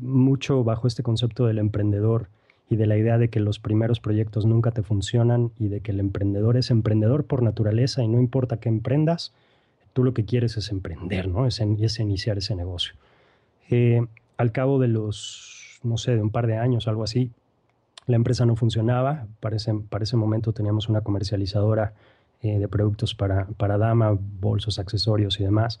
mucho 0.00 0.64
bajo 0.64 0.88
este 0.88 1.04
concepto 1.04 1.46
del 1.46 1.58
emprendedor 1.58 2.28
y 2.70 2.76
de 2.76 2.86
la 2.86 2.96
idea 2.96 3.18
de 3.18 3.30
que 3.30 3.40
los 3.40 3.58
primeros 3.58 4.00
proyectos 4.00 4.44
nunca 4.44 4.70
te 4.70 4.82
funcionan 4.82 5.52
y 5.58 5.68
de 5.68 5.80
que 5.80 5.92
el 5.92 6.00
emprendedor 6.00 6.56
es 6.56 6.70
emprendedor 6.70 7.24
por 7.24 7.42
naturaleza 7.42 8.02
y 8.02 8.08
no 8.08 8.18
importa 8.18 8.58
qué 8.60 8.68
emprendas, 8.68 9.32
tú 9.92 10.04
lo 10.04 10.12
que 10.12 10.24
quieres 10.24 10.56
es 10.56 10.70
emprender, 10.70 11.28
¿no? 11.28 11.46
Es, 11.46 11.60
es 11.60 12.00
iniciar 12.00 12.38
ese 12.38 12.54
negocio. 12.54 12.94
Eh, 13.70 14.06
al 14.36 14.52
cabo 14.52 14.78
de 14.78 14.88
los, 14.88 15.80
no 15.82 15.96
sé, 15.96 16.14
de 16.14 16.22
un 16.22 16.30
par 16.30 16.46
de 16.46 16.58
años, 16.58 16.88
algo 16.88 17.04
así, 17.04 17.32
la 18.06 18.16
empresa 18.16 18.46
no 18.46 18.56
funcionaba. 18.56 19.26
Para 19.40 19.56
ese, 19.56 19.74
para 19.74 20.04
ese 20.04 20.16
momento 20.16 20.52
teníamos 20.52 20.88
una 20.88 21.00
comercializadora 21.00 21.94
eh, 22.42 22.58
de 22.58 22.68
productos 22.68 23.14
para, 23.14 23.46
para 23.56 23.78
dama, 23.78 24.16
bolsos, 24.18 24.78
accesorios 24.78 25.40
y 25.40 25.44
demás. 25.44 25.80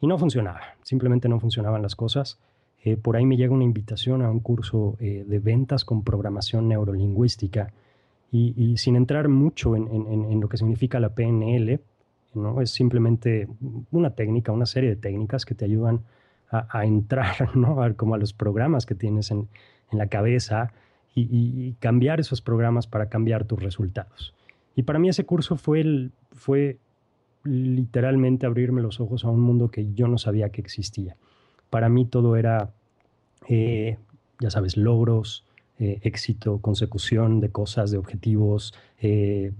Y 0.00 0.06
no 0.06 0.16
funcionaba, 0.18 0.60
simplemente 0.82 1.28
no 1.28 1.40
funcionaban 1.40 1.82
las 1.82 1.94
cosas. 1.94 2.38
Eh, 2.84 2.96
por 2.96 3.16
ahí 3.16 3.26
me 3.26 3.36
llega 3.36 3.52
una 3.52 3.64
invitación 3.64 4.22
a 4.22 4.30
un 4.30 4.40
curso 4.40 4.96
de 5.00 5.38
ventas 5.38 5.84
con 5.84 6.02
programación 6.02 6.68
neurolingüística. 6.68 7.72
Y, 8.32 8.54
y 8.56 8.76
sin 8.76 8.94
entrar 8.94 9.28
mucho 9.28 9.74
en, 9.74 9.88
en, 9.88 10.06
en, 10.06 10.40
lo 10.40 10.48
que 10.48 10.56
significa 10.56 11.00
la 11.00 11.16
PNL, 11.16 11.80
¿no? 12.34 12.60
Es 12.60 12.70
simplemente 12.70 13.48
una 13.90 14.14
técnica, 14.14 14.52
una 14.52 14.66
serie 14.66 14.90
de 14.90 14.94
técnicas 14.94 15.44
que 15.44 15.56
te 15.56 15.64
ayudan 15.64 16.02
a, 16.50 16.84
entrar, 16.84 17.48
¿no? 17.56 17.78
como 17.96 18.14
a 18.14 18.18
los 18.18 18.32
programas 18.32 18.86
que 18.86 18.94
tienes 18.94 19.30
en, 19.30 19.48
la 19.92 20.06
cabeza 20.06 20.72
y, 21.14 21.72
cambiar 21.80 22.20
esos 22.20 22.40
programas 22.40 22.86
para 22.86 23.08
cambiar 23.08 23.44
tus 23.44 23.60
resultados. 23.60 24.34
Y 24.76 24.84
para 24.84 24.98
mí 24.98 25.08
ese 25.08 25.24
curso 25.26 25.56
fue, 25.56 25.80
el, 25.80 26.12
fue 26.32 26.78
literalmente 27.42 28.46
abrirme 28.46 28.82
los 28.82 29.00
ojos 29.00 29.24
a 29.24 29.30
un 29.30 29.40
mundo 29.40 29.68
que 29.68 29.92
yo 29.92 30.06
no 30.06 30.16
sabía 30.16 30.50
que 30.50 30.60
existía. 30.60 31.16
Para 31.70 31.88
mí 31.88 32.04
todo 32.04 32.36
era, 32.36 32.72
eh, 33.48 33.96
ya 34.40 34.50
sabes, 34.50 34.76
logros, 34.76 35.44
eh, 35.78 36.00
éxito, 36.02 36.58
consecución 36.58 37.40
de 37.40 37.50
cosas, 37.50 37.90
de 37.90 37.98
objetivos, 37.98 38.74
eh, 39.00 39.52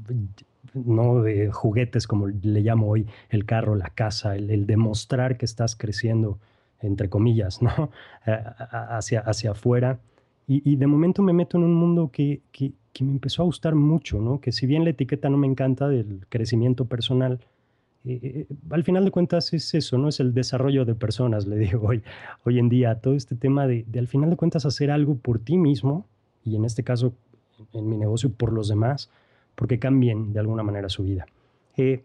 no 0.75 1.23
de 1.23 1.51
juguetes 1.51 2.07
como 2.07 2.29
le 2.29 2.61
llamo 2.61 2.89
hoy, 2.89 3.07
el 3.31 3.47
carro, 3.47 3.75
la 3.75 3.91
casa, 3.91 4.37
el, 4.37 4.67
demostrar 4.67 5.39
que 5.39 5.47
estás 5.47 5.77
creciendo, 5.77 6.39
entre 6.81 7.09
comillas, 7.09 7.63
¿no? 7.63 7.91
hacia, 8.27 9.21
hacia 9.21 9.53
afuera. 9.53 9.99
Y, 10.53 10.75
de 10.75 10.87
momento 10.89 11.23
me 11.23 11.33
meto 11.33 11.59
en 11.59 11.63
un 11.63 11.75
mundo 11.75 12.11
que, 12.13 12.41
que, 12.51 12.73
que, 12.93 13.05
me 13.05 13.13
empezó 13.13 13.43
a 13.43 13.45
gustar 13.45 13.77
mucho, 13.77 14.21
¿no? 14.21 14.41
Que 14.41 14.51
si 14.51 14.67
bien 14.67 14.83
la 14.83 14.91
etiqueta 14.91 15.29
no 15.31 15.37
me 15.37 15.47
encanta 15.47 15.89
del 15.89 16.27
crecimiento 16.29 16.87
personal, 16.87 17.39
eh, 18.05 18.47
al 18.71 18.83
final 18.83 19.05
de 19.05 19.11
cuentas 19.11 19.53
es 19.53 19.75
eso, 19.75 19.99
¿no? 19.99 20.09
Es 20.09 20.21
el 20.21 20.33
desarrollo 20.33 20.85
de 20.85 20.95
personas, 20.95 21.47
le 21.47 21.57
digo 21.59 21.87
hoy, 21.87 22.03
hoy 22.45 22.59
en 22.59 22.69
día, 22.69 22.95
todo 22.97 23.15
este 23.15 23.37
tema 23.37 23.67
de, 23.67 23.85
al 23.97 24.09
final 24.09 24.31
de 24.31 24.37
cuentas 24.37 24.65
hacer 24.67 24.91
algo 24.91 25.17
por 25.17 25.39
ti 25.39 25.59
mismo, 25.59 26.07
y 26.45 26.57
en 26.57 26.65
este 26.65 26.83
caso 26.83 27.13
en 27.75 27.89
mi 27.89 27.97
negocio 27.97 28.33
por 28.33 28.53
los 28.53 28.69
demás, 28.69 29.11
porque 29.55 29.79
cambien 29.79 30.33
de 30.33 30.41
alguna 30.41 30.63
manera 30.63 30.89
su 30.89 31.05
vida. 31.05 31.27
Eh, 31.77 32.03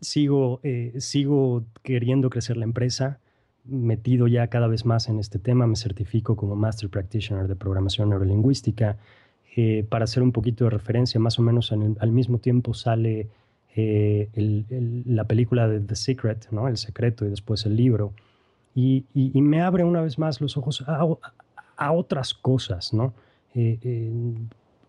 sigo, 0.00 0.60
eh, 0.62 0.92
sigo 0.98 1.64
queriendo 1.82 2.28
crecer 2.28 2.58
la 2.58 2.64
empresa, 2.64 3.18
metido 3.64 4.28
ya 4.28 4.46
cada 4.48 4.66
vez 4.66 4.84
más 4.84 5.08
en 5.08 5.18
este 5.18 5.38
tema, 5.38 5.66
me 5.66 5.76
certifico 5.76 6.36
como 6.36 6.54
Master 6.54 6.90
Practitioner 6.90 7.48
de 7.48 7.56
Programación 7.56 8.10
Neurolingüística. 8.10 8.98
para 9.88 10.04
hacer 10.04 10.22
un 10.22 10.30
poquito 10.30 10.64
de 10.64 10.70
referencia, 10.70 11.18
más 11.18 11.38
o 11.40 11.42
menos 11.42 11.72
al 11.72 12.12
mismo 12.12 12.38
tiempo 12.38 12.74
sale 12.74 13.28
eh, 13.80 14.28
la 15.06 15.22
película 15.24 15.68
de 15.68 15.78
The 15.78 15.94
Secret, 15.94 16.48
¿no? 16.50 16.66
El 16.66 16.76
secreto 16.76 17.24
y 17.24 17.28
después 17.28 17.64
el 17.64 17.76
libro. 17.76 18.12
Y, 18.74 19.04
me 19.14 19.62
abre 19.62 19.84
una 19.84 20.00
vez 20.00 20.18
más 20.18 20.40
los 20.40 20.56
ojos 20.56 20.84
a, 20.86 21.92
otras 21.92 22.34
cosas, 22.34 22.92
¿no? 22.92 23.14
Eh, 23.54 24.02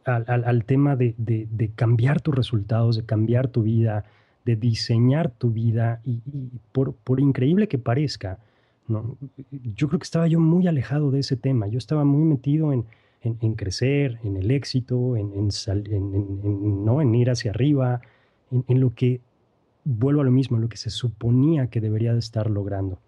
al, 0.06 0.66
tema 0.66 0.96
de, 0.96 1.72
cambiar 1.76 2.20
tus 2.20 2.34
resultados, 2.34 2.96
de 2.98 3.06
cambiar 3.06 3.48
tu 3.50 3.62
vida, 3.62 4.06
de 4.44 4.56
diseñar 4.56 5.30
tu 5.30 5.52
vida 5.52 6.02
y, 6.04 6.20
por, 6.72 7.20
increíble 7.20 7.68
que 7.68 7.78
parezca, 7.78 8.40
¿no? 8.88 9.18
yo 9.76 9.88
creo 9.88 10.00
que 10.00 10.06
estaba 10.06 10.28
yo 10.28 10.40
muy 10.40 10.68
alejado 10.68 11.12
de 11.12 11.20
ese 11.20 11.36
tema, 11.36 11.68
yo 11.68 11.78
estaba 11.78 12.06
muy 12.06 12.26
metido 12.26 12.74
en, 12.74 12.86
crecer, 13.56 14.20
en 14.24 14.38
el 14.38 14.50
éxito, 14.50 15.16
en, 15.16 15.32
¿no? 16.86 17.02
en 17.02 17.14
ir 17.14 17.30
hacia 17.30 17.52
arriba, 17.52 18.02
en, 18.52 18.80
lo 18.80 18.94
que, 18.94 19.22
vuelvo 19.84 20.22
a 20.22 20.24
lo 20.24 20.32
mismo, 20.32 20.58
en 20.58 20.64
lo 20.64 20.70
que 20.70 20.78
se 20.78 20.90
suponía 20.90 21.68
que 21.68 21.82
debería 21.82 22.14
de 22.14 22.20
estar 22.20 22.50
logrando. 22.50 23.00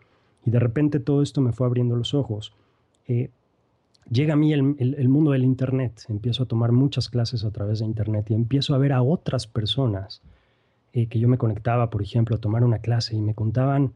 Y 0.46 0.52
de 0.52 0.60
repente 0.60 1.00
todo 1.00 1.22
esto 1.22 1.42
me 1.42 1.52
fue 1.52 1.68
abriendo 1.68 1.96
los 1.96 2.14
ojos. 2.14 2.54
Eh, 3.08 3.30
llega 4.10 4.34
a 4.34 4.38
mí 4.38 4.54
el, 4.54 5.10
mundo 5.10 5.32
del 5.32 5.44
Internet, 5.44 6.06
empiezo 6.10 6.44
a 6.44 6.46
tomar 6.48 6.72
muchas 6.72 7.10
clases 7.10 7.44
a 7.44 7.52
través 7.52 7.80
de 7.80 7.86
Internet 7.86 8.32
y 8.32 8.34
empiezo 8.34 8.74
a 8.74 8.78
ver 8.78 8.94
a 8.94 9.02
otras 9.02 9.48
personas 9.48 10.22
eh, 10.94 11.08
que 11.08 11.20
yo 11.20 11.28
me 11.28 11.38
conectaba, 11.38 11.90
por 11.90 12.02
ejemplo, 12.02 12.36
a 12.36 12.40
tomar 12.40 12.64
una 12.64 12.80
clase 12.80 13.16
y 13.16 13.22
me 13.22 13.36
contaban, 13.36 13.94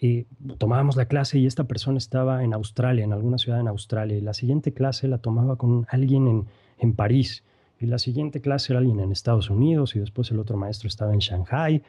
eh, 0.00 0.26
tomábamos 0.58 0.96
la 0.96 1.06
clase 1.06 1.38
y 1.38 1.46
esta 1.46 1.64
persona 1.64 1.98
estaba 1.98 2.44
en 2.44 2.54
Australia, 2.54 3.04
en 3.04 3.12
alguna 3.12 3.38
ciudad 3.38 3.60
en 3.60 3.68
Australia, 3.68 4.16
y 4.16 4.20
la 4.20 4.34
siguiente 4.34 4.72
clase 4.72 5.08
la 5.08 5.18
tomaba 5.18 5.56
con 5.56 5.86
alguien 5.90 6.28
en, 6.28 6.46
en 6.78 6.92
París 6.94 7.42
y 7.80 7.86
la 7.86 7.98
siguiente 7.98 8.40
clase 8.40 8.72
era 8.72 8.80
alguien 8.80 9.00
en 9.00 9.12
Estados 9.12 9.50
Unidos 9.50 9.94
y 9.94 10.00
después 10.00 10.30
el 10.30 10.40
otro 10.40 10.56
maestro 10.56 10.88
estaba 10.88 11.12
en 11.12 11.20
Shanghai. 11.20 11.82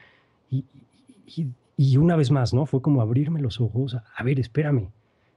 Y, 0.52 0.66
y, 1.78 1.98
una 1.98 2.16
vez 2.16 2.32
más, 2.32 2.54
¿no? 2.54 2.66
Fue 2.66 2.82
como 2.82 3.02
abrirme 3.02 3.42
los 3.42 3.62
ojos, 3.62 3.96
a, 3.96 4.24
ver, 4.24 4.40
espérame, 4.40 4.90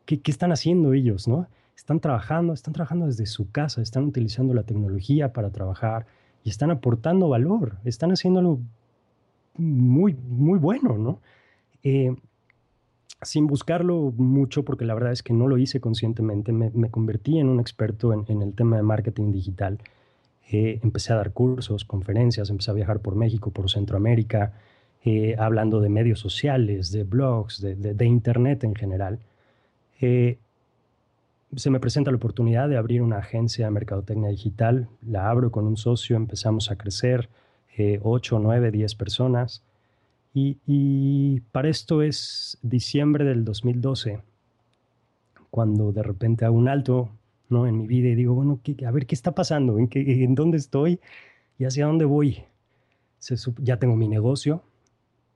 ¿qué, 0.05 0.21
¿qué, 0.21 0.31
están 0.31 0.53
haciendo 0.53 0.93
ellos, 0.93 1.29
¿no? 1.29 1.47
Están 1.77 2.01
trabajando, 2.01 2.53
están 2.53 2.75
trabajando 2.75 3.07
desde 3.07 3.27
su 3.27 3.51
casa, 3.51 3.83
están 3.83 4.05
utilizando 4.05 4.53
la 4.55 4.63
tecnología 4.63 5.33
para 5.33 5.51
trabajar 5.51 6.07
y 6.45 6.51
están 6.51 6.71
aportando 6.71 7.29
valor, 7.29 7.77
están 7.85 8.11
haciéndolo 8.11 8.59
muy, 9.57 10.15
muy 10.15 10.59
bueno, 10.59 10.99
¿no? 10.99 11.21
Eh, 11.83 12.17
sin 13.23 13.47
buscarlo 13.47 14.13
mucho, 14.17 14.65
porque 14.65 14.85
la 14.85 14.95
verdad 14.95 15.13
es 15.13 15.23
que 15.23 15.33
no 15.33 15.47
lo 15.47 15.59
hice 15.59 15.81
conscientemente, 15.81 16.53
me, 16.53 16.71
me 16.71 16.91
convertí 16.91 17.39
en 17.39 17.49
un 17.49 17.61
experto 17.61 18.13
en, 18.13 18.25
en 18.29 18.43
el 18.43 18.55
tema 18.55 18.77
de 18.77 18.83
marketing 18.83 19.31
digital 19.31 19.79
eh, 20.53 20.81
empecé 20.83 21.15
a 21.15 21.17
dar 21.17 21.33
cursos, 21.33 21.87
conferencias, 21.87 22.51
empecé 22.51 22.71
a 22.71 22.75
viajar 22.75 23.01
por 23.01 23.15
México, 23.17 23.51
por 23.51 23.71
Centroamérica, 23.71 24.53
eh, 25.03 25.35
hablando 25.39 25.81
de 25.81 25.89
medios 25.89 26.21
sociales, 26.21 26.93
de 26.93 27.05
blogs, 27.05 27.63
de, 27.63 28.05
Internet 28.05 28.63
en 28.65 28.75
general. 28.75 29.19
Eh, 30.03 30.37
se 31.57 31.71
me 31.71 31.81
presenta 31.81 32.11
la 32.11 32.19
oportunidad 32.19 32.69
de 32.69 32.77
abrir 32.77 33.01
una 33.01 33.17
agencia 33.17 33.65
de 33.65 33.71
mercadotecnia 33.71 34.29
digital, 34.29 34.89
la 35.01 35.31
abro 35.31 35.51
con 35.51 35.67
un 35.67 35.79
socio, 35.79 36.17
empezamos 36.17 36.71
a 36.71 36.77
crecer, 36.77 37.31
8, 38.03 38.39
9, 38.39 38.71
10 38.71 38.95
personas. 38.97 39.63
Y, 40.35 40.59
y, 40.67 41.41
para 41.53 41.71
esto 41.71 42.03
es 42.03 42.59
diciembre 42.61 43.25
del 43.25 43.47
2012, 43.47 44.21
cuando 45.51 45.93
de 45.93 46.03
repente 46.03 46.45
hago 46.45 46.57
un 46.57 46.69
alto, 46.69 47.09
en 47.67 47.77
mi 47.77 47.87
vida 47.87 48.09
y 48.09 48.15
digo, 48.15 48.35
bueno, 48.35 48.61
a 48.87 48.91
ver 48.91 49.07
qué 49.07 49.15
está 49.15 49.35
pasando, 49.35 49.79
¿En, 49.79 49.89
qué, 49.89 50.25
en 50.25 50.35
dónde 50.35 50.59
estoy 50.59 51.01
y 51.59 51.65
hacia 51.65 51.87
dónde 51.87 52.05
voy. 52.05 52.45
ya 53.59 53.79
tengo 53.79 53.97
mi 53.97 54.09
negocio, 54.09 54.63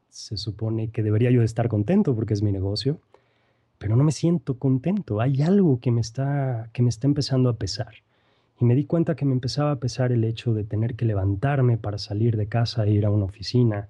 se 0.08 0.36
supone 0.36 0.90
que 0.90 1.02
debería 1.02 1.30
yo 1.30 1.42
estar 1.42 1.68
contento 1.68 2.14
porque 2.14 2.34
es 2.34 2.42
mi 2.42 2.50
negocio, 2.50 3.00
pero 3.78 3.96
no 3.96 4.04
me 4.04 4.12
siento 4.12 4.58
contento. 4.58 5.20
Hay 5.20 5.42
algo 5.42 5.78
que 5.78 5.90
me 5.90 6.00
está, 6.00 6.70
que 6.72 6.82
me 6.82 6.88
está 6.88 7.06
empezando 7.06 7.50
a 7.50 7.56
pesar. 7.56 7.94
Y 8.58 8.64
me 8.64 8.74
di 8.74 8.84
cuenta 8.84 9.14
que 9.14 9.26
me 9.26 9.32
empezaba 9.32 9.72
a 9.72 9.76
pesar 9.76 10.12
el 10.12 10.24
hecho 10.24 10.54
de 10.54 10.64
tener 10.64 10.94
que 10.94 11.04
levantarme 11.04 11.76
para 11.76 11.98
salir 11.98 12.36
de 12.36 12.48
casa 12.48 12.86
e 12.86 12.92
ir 12.92 13.04
a 13.04 13.10
una 13.10 13.26
oficina. 13.26 13.88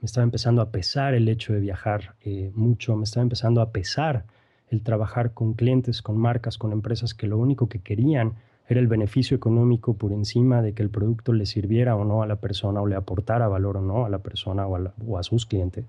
Me 0.00 0.06
estaba 0.06 0.22
empezando 0.22 0.62
a 0.62 0.70
pesar 0.70 1.14
el 1.14 1.28
hecho 1.28 1.52
de 1.52 1.60
viajar 1.60 2.14
eh, 2.20 2.52
mucho. 2.54 2.96
Me 2.96 3.04
estaba 3.04 3.22
empezando 3.22 3.60
a 3.60 3.72
pesar 3.72 4.24
el 4.70 4.82
trabajar 4.82 5.32
con 5.32 5.54
clientes, 5.54 6.02
con 6.02 6.18
marcas, 6.18 6.58
con 6.58 6.72
empresas 6.72 7.14
que 7.14 7.26
lo 7.26 7.38
único 7.38 7.68
que 7.68 7.78
querían 7.78 8.34
era 8.68 8.80
el 8.80 8.88
beneficio 8.88 9.36
económico 9.36 9.94
por 9.94 10.12
encima 10.12 10.60
de 10.60 10.72
que 10.72 10.82
el 10.82 10.90
producto 10.90 11.32
le 11.32 11.46
sirviera 11.46 11.94
o 11.94 12.04
no 12.04 12.22
a 12.22 12.26
la 12.26 12.36
persona 12.36 12.80
o 12.80 12.86
le 12.86 12.96
aportara 12.96 13.46
valor 13.46 13.76
o 13.76 13.80
no 13.80 14.04
a 14.04 14.08
la 14.08 14.18
persona 14.18 14.66
o 14.66 15.18
a, 15.18 15.22
sus 15.22 15.46
clientes. 15.46 15.84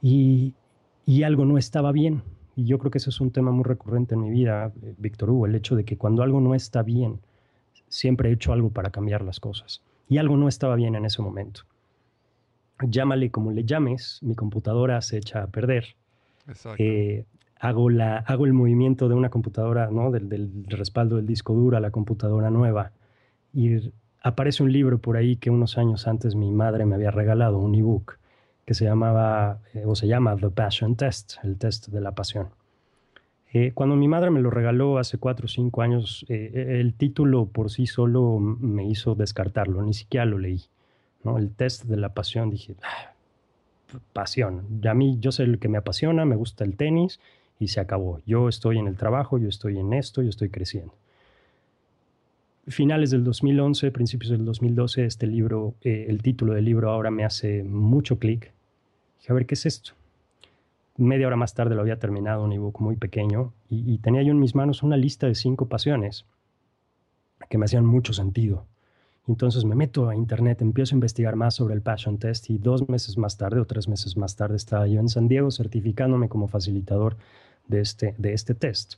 Y, 0.00 0.54
algo 1.24 1.44
no 1.44 1.58
estaba 1.58 1.90
bien. 1.90 2.22
Y 2.54 2.66
yo 2.66 2.78
creo 2.78 2.92
que 2.92 2.98
ese 2.98 3.10
es 3.10 3.20
un 3.20 3.32
tema 3.32 3.50
muy 3.50 3.64
recurrente 3.64 4.14
en 4.14 4.22
mi 4.22 4.30
vida, 4.30 4.72
Víctor 4.98 5.30
Hugo, 5.30 5.46
el 5.46 5.54
hecho 5.56 5.74
de 5.74 5.84
que 5.84 5.96
cuando 5.96 6.22
algo 6.22 6.40
no 6.40 6.54
está 6.54 6.82
bien, 6.82 7.18
siempre 7.88 8.28
he 8.28 8.32
hecho 8.32 8.52
algo 8.52 8.70
para 8.70 8.90
cambiar 8.90 9.22
las 9.22 9.40
cosas. 9.40 9.82
Y 10.08 10.18
algo 10.18 10.36
no 10.36 10.46
estaba 10.46 10.76
bien 10.76 10.94
en 10.94 11.04
ese 11.04 11.20
momento. 11.20 11.62
Llámale 12.80 13.30
como 13.30 13.50
le 13.50 13.64
llames, 13.64 14.20
mi 14.22 14.34
computadora 14.36 15.00
se 15.00 15.18
echa 15.18 15.42
a 15.42 15.46
perder. 15.48 15.96
Exacto. 16.46 16.82
Eh, 16.82 17.24
hago, 17.60 17.90
la, 17.90 18.16
hago 18.18 18.46
el 18.46 18.54
movimiento 18.54 19.08
de 19.08 19.14
una 19.14 19.28
computadora, 19.28 19.90
¿no? 19.90 20.10
del, 20.10 20.64
respaldo 20.66 21.16
del 21.16 21.26
disco 21.26 21.52
duro 21.52 21.76
a 21.76 21.80
la 21.80 21.90
computadora 21.90 22.50
nueva. 22.50 22.92
Y 23.52 23.92
aparece 24.22 24.62
un 24.62 24.72
libro 24.72 24.98
por 24.98 25.16
ahí 25.16 25.36
que 25.36 25.50
unos 25.50 25.76
años 25.76 26.08
antes 26.08 26.34
mi 26.34 26.50
madre 26.50 26.86
me 26.86 26.94
había 26.94 27.10
regalado, 27.10 27.58
un 27.58 27.74
ebook, 27.74 28.18
que 28.64 28.72
se 28.74 28.86
llamaba, 28.86 29.58
eh, 29.74 29.82
o 29.84 29.94
se 29.94 30.08
llama 30.08 30.36
The 30.36 30.50
Passion 30.50 30.96
Test, 30.96 31.34
el 31.44 31.58
test 31.58 31.88
de 31.88 32.00
la 32.00 32.12
pasión. 32.12 32.48
Eh, 33.52 33.72
cuando 33.74 33.96
mi 33.96 34.08
madre 34.08 34.30
me 34.30 34.40
lo 34.40 34.48
regaló 34.48 34.98
hace 34.98 35.18
cuatro 35.18 35.46
o 35.46 35.48
cinco 35.48 35.82
años, 35.82 36.24
eh, 36.28 36.78
el 36.80 36.94
título 36.94 37.46
por 37.46 37.70
sí 37.70 37.86
solo 37.86 38.38
me 38.38 38.86
hizo 38.86 39.14
descartarlo, 39.14 39.82
ni 39.82 39.92
siquiera 39.92 40.24
lo 40.24 40.38
leí. 40.38 40.62
¿no? 41.24 41.36
El 41.36 41.50
test 41.50 41.84
de 41.84 41.96
la 41.98 42.14
pasión, 42.14 42.48
dije, 42.48 42.76
ah, 42.82 43.12
pasión. 44.14 44.80
a 44.88 44.94
mí, 44.94 45.18
yo 45.20 45.32
sé 45.32 45.46
lo 45.46 45.58
que 45.58 45.68
me 45.68 45.78
apasiona, 45.78 46.24
me 46.24 46.36
gusta 46.36 46.64
el 46.64 46.76
tenis 46.76 47.20
y 47.60 47.68
se 47.68 47.78
acabó. 47.78 48.20
Yo 48.26 48.48
estoy 48.48 48.78
en 48.78 48.88
el 48.88 48.96
trabajo, 48.96 49.38
yo 49.38 49.48
estoy 49.48 49.78
en 49.78 49.92
esto, 49.92 50.22
yo 50.22 50.30
estoy 50.30 50.48
creciendo. 50.48 50.94
Finales 52.66 53.10
del 53.10 53.22
2011, 53.22 53.92
principios 53.92 54.30
del 54.30 54.44
2012, 54.44 55.04
este 55.04 55.26
libro, 55.26 55.74
eh, 55.82 56.06
el 56.08 56.22
título 56.22 56.54
del 56.54 56.64
libro 56.64 56.90
ahora 56.90 57.10
me 57.10 57.22
hace 57.24 57.62
mucho 57.62 58.18
clic. 58.18 58.52
Dije, 59.18 59.32
a 59.32 59.34
ver, 59.34 59.46
¿qué 59.46 59.54
es 59.54 59.66
esto? 59.66 59.92
Media 60.96 61.26
hora 61.26 61.36
más 61.36 61.54
tarde 61.54 61.74
lo 61.74 61.82
había 61.82 61.98
terminado, 61.98 62.44
un 62.44 62.52
ebook 62.52 62.80
muy 62.80 62.96
pequeño, 62.96 63.52
y, 63.68 63.92
y 63.92 63.98
tenía 63.98 64.22
yo 64.22 64.32
en 64.32 64.40
mis 64.40 64.54
manos 64.54 64.82
una 64.82 64.96
lista 64.96 65.26
de 65.26 65.34
cinco 65.34 65.68
pasiones 65.68 66.24
que 67.48 67.58
me 67.58 67.66
hacían 67.66 67.84
mucho 67.84 68.14
sentido. 68.14 68.66
Entonces 69.28 69.64
me 69.64 69.74
meto 69.74 70.08
a 70.08 70.16
internet, 70.16 70.62
empiezo 70.62 70.94
a 70.94 70.96
investigar 70.96 71.36
más 71.36 71.54
sobre 71.54 71.74
el 71.74 71.82
Passion 71.82 72.18
Test 72.18 72.48
y 72.48 72.58
dos 72.58 72.88
meses 72.88 73.18
más 73.18 73.36
tarde 73.36 73.60
o 73.60 73.66
tres 73.66 73.86
meses 73.86 74.16
más 74.16 74.34
tarde 74.34 74.56
estaba 74.56 74.86
yo 74.86 74.98
en 74.98 75.08
San 75.08 75.28
Diego 75.28 75.50
certificándome 75.50 76.28
como 76.28 76.48
facilitador 76.48 77.16
de 77.68 77.80
este, 77.80 78.14
de 78.18 78.32
este 78.32 78.54
test. 78.54 78.94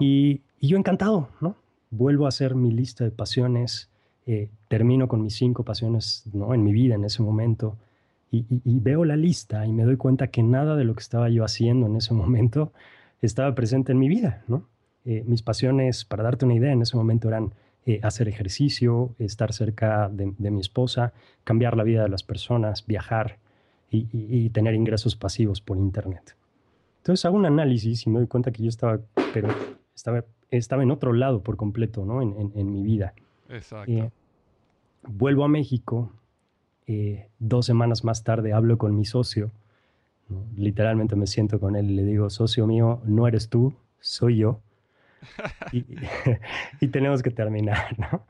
Y, 0.00 0.40
yo 0.60 0.78
encantado, 0.78 1.28
¿no? 1.40 1.54
Vuelvo 1.90 2.24
a 2.24 2.28
hacer 2.28 2.54
mi 2.54 2.72
lista 2.72 3.04
de 3.04 3.10
pasiones, 3.10 3.90
eh, 4.26 4.48
termino 4.68 5.06
con 5.06 5.22
mis 5.22 5.36
cinco 5.36 5.62
pasiones 5.62 6.24
¿no? 6.32 6.54
en 6.54 6.64
mi 6.64 6.72
vida 6.72 6.94
en 6.94 7.04
ese 7.04 7.22
momento. 7.22 7.76
Y, 8.32 8.44
veo 8.64 9.04
la 9.04 9.16
lista 9.16 9.66
y 9.66 9.72
me 9.72 9.84
doy 9.84 9.96
cuenta 9.96 10.28
que 10.28 10.42
nada 10.42 10.76
de 10.76 10.84
lo 10.84 10.94
que 10.94 11.00
estaba 11.00 11.28
yo 11.28 11.44
haciendo 11.44 11.86
en 11.86 11.96
ese 11.96 12.14
momento 12.22 12.72
estaba 13.22 13.54
presente 13.54 13.92
en 13.92 13.98
mi 13.98 14.08
vida, 14.08 14.42
¿no? 14.48 14.64
Eh, 15.04 15.22
mis 15.26 15.42
pasiones, 15.42 16.04
para 16.04 16.24
darte 16.24 16.44
una 16.44 16.54
idea, 16.54 16.72
en 16.72 16.82
ese 16.82 16.96
momento 16.96 17.28
eran 17.28 17.52
eh, 17.88 18.00
hacer 18.02 18.26
ejercicio, 18.28 19.14
estar 19.20 19.52
cerca 19.52 20.08
de, 20.08 20.50
mi 20.50 20.60
esposa, 20.60 21.12
cambiar 21.44 21.76
la 21.76 21.84
vida 21.84 22.02
de 22.02 22.08
las 22.08 22.24
personas, 22.24 22.84
viajar 22.84 23.38
y, 23.88 24.50
tener 24.50 24.74
ingresos 24.74 25.14
pasivos 25.14 25.60
por 25.60 25.76
Internet. 25.76 26.34
Entonces 27.06 27.24
hago 27.24 27.36
un 27.36 27.46
análisis 27.46 28.04
y 28.04 28.10
me 28.10 28.18
doy 28.18 28.26
cuenta 28.26 28.50
que 28.50 28.64
yo 28.64 28.68
estaba, 28.68 28.98
pero 29.32 29.48
estaba, 29.94 30.24
estaba 30.50 30.82
en 30.82 30.90
otro 30.90 31.12
lado 31.12 31.40
por 31.40 31.56
completo, 31.56 32.04
¿no? 32.04 32.20
En, 32.20 32.72
mi 32.72 32.82
vida. 32.82 33.14
Exacto. 33.48 33.92
Eh, 33.92 34.10
vuelvo 35.06 35.44
a 35.44 35.48
México, 35.48 36.10
dos 37.38 37.64
semanas 37.64 38.02
más 38.02 38.24
tarde 38.24 38.52
hablo 38.52 38.76
con 38.76 38.96
mi 38.96 39.04
socio, 39.04 39.52
literalmente 40.56 41.14
me 41.14 41.28
siento 41.28 41.60
con 41.60 41.76
él 41.76 41.92
y 41.92 41.94
le 41.94 42.02
digo, 42.02 42.28
socio 42.28 42.66
mío, 42.66 43.00
no 43.04 43.28
eres 43.28 43.48
tú, 43.48 43.72
soy 44.00 44.38
yo 44.38 44.58
y, 46.80 46.88
tenemos 46.88 47.22
que 47.22 47.30
terminar, 47.30 47.96
¿no? 48.00 48.26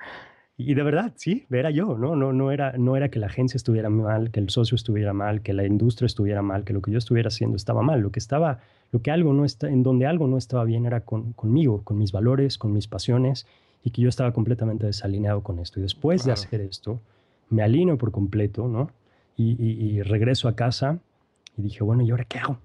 Y 0.58 0.72
de 0.74 0.82
verdad, 0.82 1.12
sí, 1.16 1.46
era 1.50 1.70
yo, 1.70 1.98
¿no? 1.98 2.16
No, 2.16 2.32
no, 2.32 2.50
era, 2.50 2.72
no 2.78 2.96
era 2.96 3.10
que 3.10 3.18
la 3.18 3.26
agencia 3.26 3.58
estuviera 3.58 3.90
mal, 3.90 4.30
que 4.30 4.40
el 4.40 4.48
socio 4.48 4.74
estuviera 4.74 5.12
mal, 5.12 5.42
que 5.42 5.52
la 5.52 5.66
industria 5.66 6.06
estuviera 6.06 6.40
mal, 6.40 6.64
que 6.64 6.72
lo 6.72 6.80
que 6.80 6.90
yo 6.90 6.98
estuviera 6.98 7.28
haciendo 7.28 7.56
estaba 7.56 7.82
mal. 7.82 8.00
Lo 8.00 8.10
que 8.10 8.18
estaba, 8.18 8.60
lo 8.90 9.02
que 9.02 9.10
algo 9.10 9.34
no 9.34 9.44
está, 9.44 9.68
en 9.68 9.82
donde 9.82 10.06
algo 10.06 10.26
no 10.28 10.38
estaba 10.38 10.64
bien 10.64 10.86
era 10.86 11.02
conmigo, 11.02 11.82
con 11.84 11.98
mis 11.98 12.10
valores, 12.10 12.56
con 12.56 12.72
mis 12.72 12.88
pasiones, 12.88 13.46
y 13.84 13.90
que 13.90 14.00
yo 14.00 14.08
estaba 14.08 14.32
completamente 14.32 14.86
desalineado 14.86 15.42
con 15.42 15.58
esto. 15.58 15.78
Y 15.78 15.82
después 15.82 16.24
de 16.24 16.32
hacer 16.32 16.62
esto, 16.62 17.00
me 17.50 17.62
alineo 17.62 17.98
por 17.98 18.10
completo, 18.10 18.66
¿no? 18.66 18.90
Y, 19.36 19.62
y 19.62 20.00
regreso 20.00 20.48
a 20.48 20.56
casa 20.56 20.98
y 21.58 21.62
dije, 21.62 21.84
bueno, 21.84 22.02
¿y 22.02 22.10
ahora 22.10 22.24
qué 22.24 22.38
hago? 22.38 22.58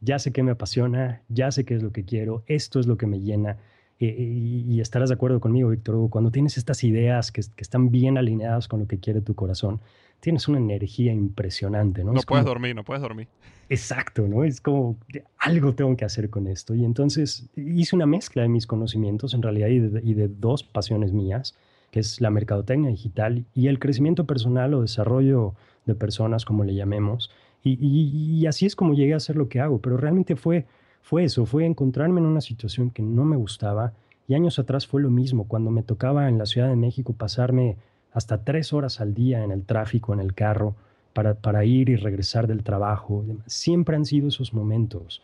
Ya 0.00 0.18
sé 0.18 0.32
qué 0.32 0.42
me 0.42 0.52
apasiona, 0.52 1.22
ya 1.28 1.50
sé 1.50 1.64
qué 1.64 1.74
es 1.74 1.82
lo 1.82 1.90
que 1.90 2.04
quiero, 2.04 2.42
esto 2.46 2.78
es 2.78 2.86
lo 2.86 2.96
que 2.96 3.06
me 3.06 3.20
llena. 3.20 3.56
Eh, 3.98 4.64
y, 4.68 4.80
estarás 4.80 5.08
de 5.08 5.14
acuerdo 5.14 5.40
conmigo, 5.40 5.70
Víctor 5.70 6.10
cuando 6.10 6.30
tienes 6.30 6.58
estas 6.58 6.84
ideas 6.84 7.32
que, 7.32 7.40
están 7.40 7.90
bien 7.90 8.18
alineadas 8.18 8.68
con 8.68 8.80
lo 8.80 8.86
que 8.86 8.98
quiere 8.98 9.22
tu 9.22 9.34
corazón, 9.34 9.80
tienes 10.20 10.48
una 10.48 10.58
energía 10.58 11.12
impresionante, 11.12 12.04
¿no? 12.04 12.12
No 12.12 12.20
puedes 12.20 12.44
dormir, 12.44 12.74
no 12.74 12.84
puedes 12.84 13.02
dormir. 13.02 13.28
Exacto, 13.68 14.28
¿no? 14.28 14.44
Es 14.44 14.60
como, 14.60 14.96
algo 15.38 15.74
tengo 15.74 15.96
que 15.96 16.04
hacer 16.04 16.30
con 16.30 16.46
esto. 16.46 16.74
Y 16.74 16.84
entonces 16.84 17.48
hice 17.56 17.96
una 17.96 18.06
mezcla 18.06 18.42
de 18.42 18.48
mis 18.48 18.66
conocimientos, 18.66 19.34
en 19.34 19.42
realidad, 19.42 19.68
y 19.68 19.78
de, 19.80 20.00
y 20.04 20.14
de 20.14 20.28
dos 20.28 20.62
pasiones 20.62 21.12
mías, 21.12 21.56
que 21.90 22.00
es 22.00 22.20
la 22.20 22.30
mercadotecnia 22.30 22.90
digital 22.90 23.44
y 23.54 23.68
el 23.68 23.78
crecimiento 23.78 24.26
personal 24.26 24.74
o 24.74 24.82
desarrollo 24.82 25.54
de 25.86 25.94
personas, 25.94 26.44
como 26.44 26.64
le 26.64 26.74
llamemos. 26.74 27.30
Y, 27.68 28.46
así 28.46 28.66
es 28.66 28.76
como 28.76 28.94
llegué 28.94 29.14
a 29.14 29.16
hacer 29.16 29.36
lo 29.36 29.48
que 29.48 29.60
hago, 29.60 29.80
pero 29.80 29.96
realmente 29.96 30.36
fue, 30.36 30.66
fue 31.06 31.22
eso, 31.22 31.46
fue 31.46 31.64
encontrarme 31.64 32.18
en 32.18 32.26
una 32.26 32.40
situación 32.40 32.90
que 32.90 33.00
no 33.00 33.24
me 33.24 33.36
gustaba. 33.36 33.92
Y 34.26 34.34
años 34.34 34.58
atrás 34.58 34.88
fue 34.88 35.00
lo 35.00 35.08
mismo, 35.08 35.46
cuando 35.46 35.70
me 35.70 35.84
tocaba 35.84 36.28
en 36.28 36.36
la 36.36 36.46
Ciudad 36.46 36.68
de 36.68 36.74
México 36.74 37.12
pasarme 37.12 37.76
hasta 38.12 38.42
tres 38.42 38.72
horas 38.72 39.00
al 39.00 39.14
día 39.14 39.44
en 39.44 39.52
el 39.52 39.64
tráfico, 39.64 40.12
en 40.14 40.18
el 40.18 40.34
carro, 40.34 40.74
para, 41.12 41.34
para 41.34 41.64
ir 41.64 41.90
y 41.90 41.94
regresar 41.94 42.48
del 42.48 42.64
trabajo. 42.64 43.24
Siempre 43.46 43.94
han 43.94 44.04
sido 44.04 44.26
esos 44.26 44.52
momentos 44.52 45.22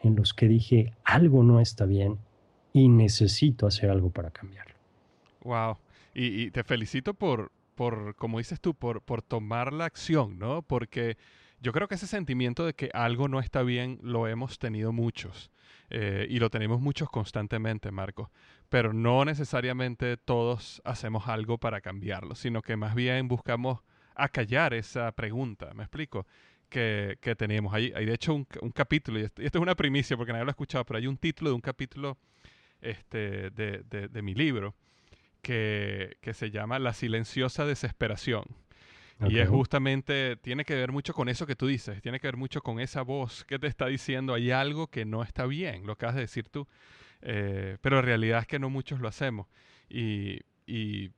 en 0.00 0.16
los 0.16 0.32
que 0.32 0.48
dije, 0.48 0.94
algo 1.04 1.42
no 1.42 1.60
está 1.60 1.84
bien 1.84 2.16
y 2.72 2.88
necesito 2.88 3.66
hacer 3.66 3.90
algo 3.90 4.08
para 4.08 4.30
cambiarlo. 4.30 4.76
Wow. 5.44 5.76
Y, 6.14 6.50
te 6.52 6.64
felicito 6.64 7.12
por, 7.12 7.52
por, 7.74 8.14
como 8.16 8.38
dices 8.38 8.62
tú, 8.62 8.72
por, 8.72 9.02
por 9.02 9.20
tomar 9.20 9.74
la 9.74 9.84
acción, 9.84 10.38
¿no? 10.38 10.62
Porque 10.62 11.18
yo 11.60 11.72
creo 11.72 11.88
que 11.88 11.96
ese 11.96 12.06
sentimiento 12.06 12.64
de 12.64 12.74
que 12.74 12.90
algo 12.92 13.28
no 13.28 13.40
está 13.40 13.62
bien 13.62 13.98
lo 14.02 14.28
hemos 14.28 14.58
tenido 14.58 14.92
muchos 14.92 15.50
eh, 15.90 16.26
y 16.28 16.38
lo 16.38 16.50
tenemos 16.50 16.80
muchos 16.80 17.08
constantemente, 17.10 17.90
Marco. 17.90 18.30
Pero 18.68 18.92
no 18.92 19.24
necesariamente 19.24 20.16
todos 20.16 20.82
hacemos 20.84 21.28
algo 21.28 21.58
para 21.58 21.80
cambiarlo, 21.80 22.34
sino 22.34 22.62
que 22.62 22.76
más 22.76 22.94
bien 22.94 23.28
buscamos 23.28 23.80
acallar 24.14 24.74
esa 24.74 25.10
pregunta. 25.12 25.72
¿Me 25.74 25.84
explico? 25.84 26.26
Que, 26.68 27.16
que 27.20 27.34
tenemos. 27.34 27.72
Hay, 27.72 27.92
hay 27.96 28.04
de 28.04 28.14
hecho 28.14 28.34
un, 28.34 28.46
un 28.60 28.70
capítulo, 28.70 29.18
y 29.18 29.22
esto, 29.22 29.42
es 29.42 29.54
una 29.54 29.74
primicia 29.74 30.16
porque 30.16 30.32
nadie 30.32 30.44
lo 30.44 30.50
ha 30.50 30.52
escuchado, 30.52 30.84
pero 30.84 30.98
hay 30.98 31.06
un 31.06 31.16
título 31.16 31.50
de 31.50 31.54
un 31.54 31.62
capítulo 31.62 32.18
este, 32.80 33.50
de, 33.50 33.82
de, 33.88 34.08
de 34.08 34.22
mi 34.22 34.34
libro 34.34 34.74
que, 35.40 36.18
que 36.20 36.34
se 36.34 36.50
llama 36.50 36.78
La 36.78 36.92
silenciosa 36.92 37.64
desesperación. 37.64 38.44
Y 39.26 39.38
es 39.38 39.48
justamente, 39.48 40.36
tiene 40.36 40.64
que 40.64 40.74
ver 40.76 40.92
mucho 40.92 41.12
con 41.12 41.28
eso 41.28 41.46
que 41.46 41.56
tú 41.56 41.66
dices, 41.66 42.00
tiene 42.02 42.20
que 42.20 42.28
ver 42.28 42.36
mucho 42.36 42.60
con 42.60 42.78
esa 42.78 43.02
voz 43.02 43.44
que 43.44 43.58
te 43.58 43.66
está 43.66 43.86
diciendo, 43.86 44.34
hay 44.34 44.52
algo 44.52 44.86
que 44.86 45.04
no 45.04 45.24
está 45.24 45.46
bien, 45.46 45.86
lo 45.86 45.96
que 45.96 46.06
has 46.06 46.14
de 46.14 46.20
decir 46.20 46.48
tú. 46.48 46.68
Eh, 47.22 47.78
pero 47.80 47.96
la 47.96 48.02
realidad 48.02 48.40
es 48.40 48.46
que 48.46 48.58
no 48.58 48.70
muchos 48.70 49.00
lo 49.00 49.08
hacemos. 49.08 49.48
Y, 49.88 50.40
y 50.66 51.10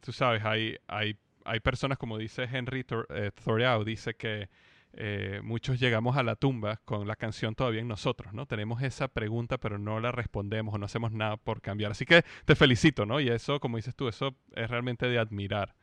tú 0.00 0.12
sabes, 0.12 0.44
hay, 0.44 0.76
hay, 0.86 1.16
hay 1.44 1.60
personas, 1.60 1.96
como 1.96 2.18
dice 2.18 2.44
Henry 2.44 2.84
eh, 3.10 3.30
Thoreau, 3.42 3.84
dice 3.84 4.14
que 4.14 4.50
eh, 4.98 5.40
muchos 5.42 5.78
llegamos 5.78 6.16
a 6.16 6.22
la 6.22 6.36
tumba 6.36 6.80
con 6.84 7.06
la 7.06 7.16
canción 7.16 7.54
todavía 7.54 7.80
en 7.80 7.88
nosotros, 7.88 8.32
¿no? 8.32 8.46
Tenemos 8.46 8.82
esa 8.82 9.08
pregunta, 9.08 9.58
pero 9.58 9.78
no 9.78 10.00
la 10.00 10.10
respondemos 10.10 10.74
o 10.74 10.78
no 10.78 10.86
hacemos 10.86 11.12
nada 11.12 11.36
por 11.36 11.60
cambiar. 11.60 11.92
Así 11.92 12.04
que 12.06 12.24
te 12.44 12.54
felicito, 12.54 13.04
¿no? 13.04 13.20
Y 13.20 13.28
eso, 13.28 13.60
como 13.60 13.76
dices 13.76 13.94
tú, 13.94 14.08
eso 14.08 14.36
es 14.54 14.70
realmente 14.70 15.06
de 15.06 15.18
admirar. 15.18 15.74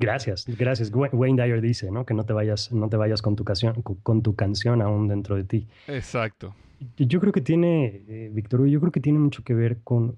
Gracias, 0.00 0.46
gracias. 0.46 0.90
Wayne 0.92 1.42
Dyer 1.42 1.60
dice, 1.60 1.90
¿no? 1.90 2.06
Que 2.06 2.14
no 2.14 2.24
te 2.24 2.32
vayas, 2.32 2.72
no 2.72 2.88
te 2.88 2.96
vayas 2.96 3.20
con 3.20 3.36
tu 3.36 3.44
canción, 3.44 3.82
con 3.82 4.22
tu 4.22 4.34
canción 4.34 4.80
aún 4.80 5.08
dentro 5.08 5.36
de 5.36 5.44
ti. 5.44 5.68
Exacto. 5.88 6.54
Yo 6.96 7.20
creo 7.20 7.34
que 7.34 7.42
tiene, 7.42 8.02
eh, 8.08 8.30
Víctor, 8.32 8.66
yo 8.66 8.80
creo 8.80 8.92
que 8.92 9.00
tiene 9.00 9.18
mucho 9.18 9.44
que 9.44 9.52
ver 9.52 9.80
con, 9.84 10.16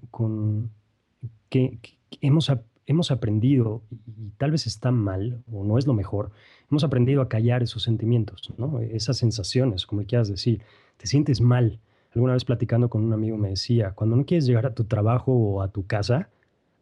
que, 1.49 1.79
hemos, 2.21 2.49
hemos 2.85 3.11
aprendido, 3.11 3.81
y, 3.91 4.29
tal 4.37 4.51
vez 4.51 4.67
está 4.67 4.89
mal, 4.91 5.43
o 5.51 5.65
no 5.65 5.77
es 5.77 5.85
lo 5.85 5.93
mejor, 5.93 6.31
hemos 6.71 6.85
aprendido 6.85 7.21
a 7.21 7.27
callar 7.27 7.61
esos 7.61 7.83
sentimientos, 7.83 8.53
¿no? 8.57 8.79
Esas 8.79 9.17
sensaciones, 9.17 9.85
como 9.85 10.05
quieras 10.05 10.29
decir. 10.29 10.61
Te 10.95 11.07
sientes 11.07 11.41
mal. 11.41 11.79
Alguna 12.15 12.33
vez 12.33 12.45
platicando 12.45 12.89
con 12.89 13.03
un 13.03 13.11
amigo 13.11 13.35
me 13.35 13.49
decía, 13.49 13.91
cuando 13.91 14.15
no 14.15 14.25
quieres 14.25 14.45
llegar 14.45 14.65
a 14.65 14.73
tu 14.73 14.85
trabajo 14.85 15.33
o 15.33 15.61
a 15.61 15.67
tu 15.67 15.85
casa, 15.85 16.29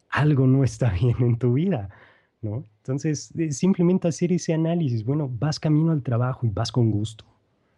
algo 0.08 0.46
no 0.46 0.64
está 0.64 0.92
bien 1.02 1.16
en 1.22 1.40
tu 1.40 1.54
vida 1.54 1.90
¿no? 2.42 2.64
Entonces, 2.78 3.32
simplemente 3.52 4.08
hacer 4.08 4.32
ese 4.32 4.54
análisis, 4.54 5.06
bueno, 5.06 5.30
vas 5.40 5.60
camino 5.60 5.92
al 5.92 6.02
trabajo 6.02 6.46
y 6.46 6.50
vas 6.50 6.72
con 6.72 6.92
gusto. 6.92 7.26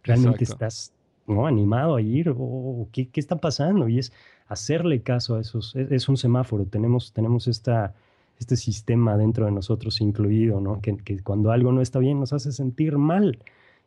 Realmente 0.02 0.44
estás 0.44 0.92
¿no? 1.26 1.46
animado 1.46 1.96
a 1.96 2.02
ir 2.02 2.34
o 2.36 2.88
¿qué, 2.92 3.08
¿qué, 3.08 3.20
está 3.20 3.36
pasando? 3.36 3.88
Y 3.88 3.98
es 3.98 4.12
hacerle 4.48 5.02
caso 5.02 5.36
a 5.36 5.40
esos, 5.40 5.74
es, 5.76 6.08
un 6.08 6.16
semáforo, 6.16 6.64
tenemos, 6.66 7.12
tenemos 7.12 7.48
esta, 7.48 7.94
este 8.38 8.56
sistema 8.56 9.16
dentro 9.16 9.46
de 9.46 9.52
nosotros 9.52 10.00
incluido, 10.00 10.60
¿no? 10.60 10.80
Que, 10.80 10.96
que, 10.96 11.22
cuando 11.22 11.50
algo 11.50 11.72
no 11.72 11.80
está 11.80 11.98
bien 11.98 12.20
nos 12.20 12.32
hace 12.32 12.52
sentir 12.52 12.98
mal. 12.98 13.38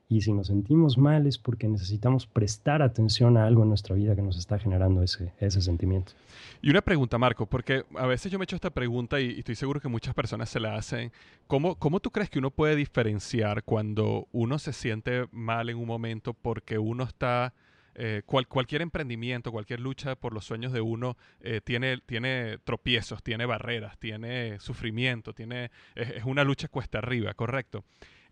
Y 0.10 0.22
si 0.22 0.32
nos 0.32 0.48
sentimos 0.48 0.98
mal 0.98 1.28
es 1.28 1.38
porque 1.38 1.68
necesitamos 1.68 2.26
prestar 2.26 2.82
atención 2.82 3.36
a 3.36 3.46
algo 3.46 3.64
en 3.64 3.70
nuestra 3.70 3.94
vida 3.96 4.16
que 4.16 4.22
nos 4.22 4.38
está 4.38 4.58
generando 4.58 5.04
ese, 5.04 5.34
ese 5.40 5.62
sentimiento. 5.62 6.14
Y 6.62 6.70
una 6.70 6.82
pregunta, 6.82 7.18
Marco, 7.18 7.46
porque 7.46 7.84
a 7.96 8.08
veces 8.08 8.32
yo 8.32 8.40
me 8.40 8.44
he 8.44 8.46
hecho 8.46 8.56
esta 8.56 8.70
pregunta 8.70 9.20
y, 9.20 9.40
estoy 9.40 9.56
seguro 9.56 9.82
que 9.82 9.90
muchas 9.90 10.14
personas 10.14 10.50
se 10.50 10.62
la 10.62 10.76
hacen. 10.76 11.12
¿Cómo, 11.46 11.76
¿Cómo 11.76 12.00
tú 12.00 12.12
crees 12.12 12.30
que 12.30 12.40
uno 12.40 12.52
puede 12.52 12.76
diferenciar 12.76 13.64
cuando 13.64 14.28
uno 14.32 14.60
se 14.60 14.72
siente 14.72 15.28
mal 15.32 15.70
en 15.70 15.78
un 15.78 15.88
momento 15.88 16.34
porque 16.34 16.78
uno 16.78 17.04
está... 17.04 17.54
Eh, 18.00 18.22
cualquier 18.28 18.84
emprendimiento, 18.84 19.52
cualquier 19.52 19.80
lucha 19.80 20.16
por 20.16 20.32
los 20.32 20.46
sueños 20.46 20.72
de 20.72 20.82
uno 20.82 21.18
eh, 21.42 21.62
tiene, 21.64 21.98
tiene 22.06 22.60
tropiezos, 22.64 23.24
tiene 23.24 23.48
barreras, 23.48 23.98
tiene 23.98 24.60
sufrimiento, 24.60 25.34
tiene, 25.34 25.72
es, 25.96 26.24
una 26.24 26.44
lucha 26.44 26.68
cuesta 26.68 27.00
arriba, 27.00 27.34
¿correcto? 27.34 27.84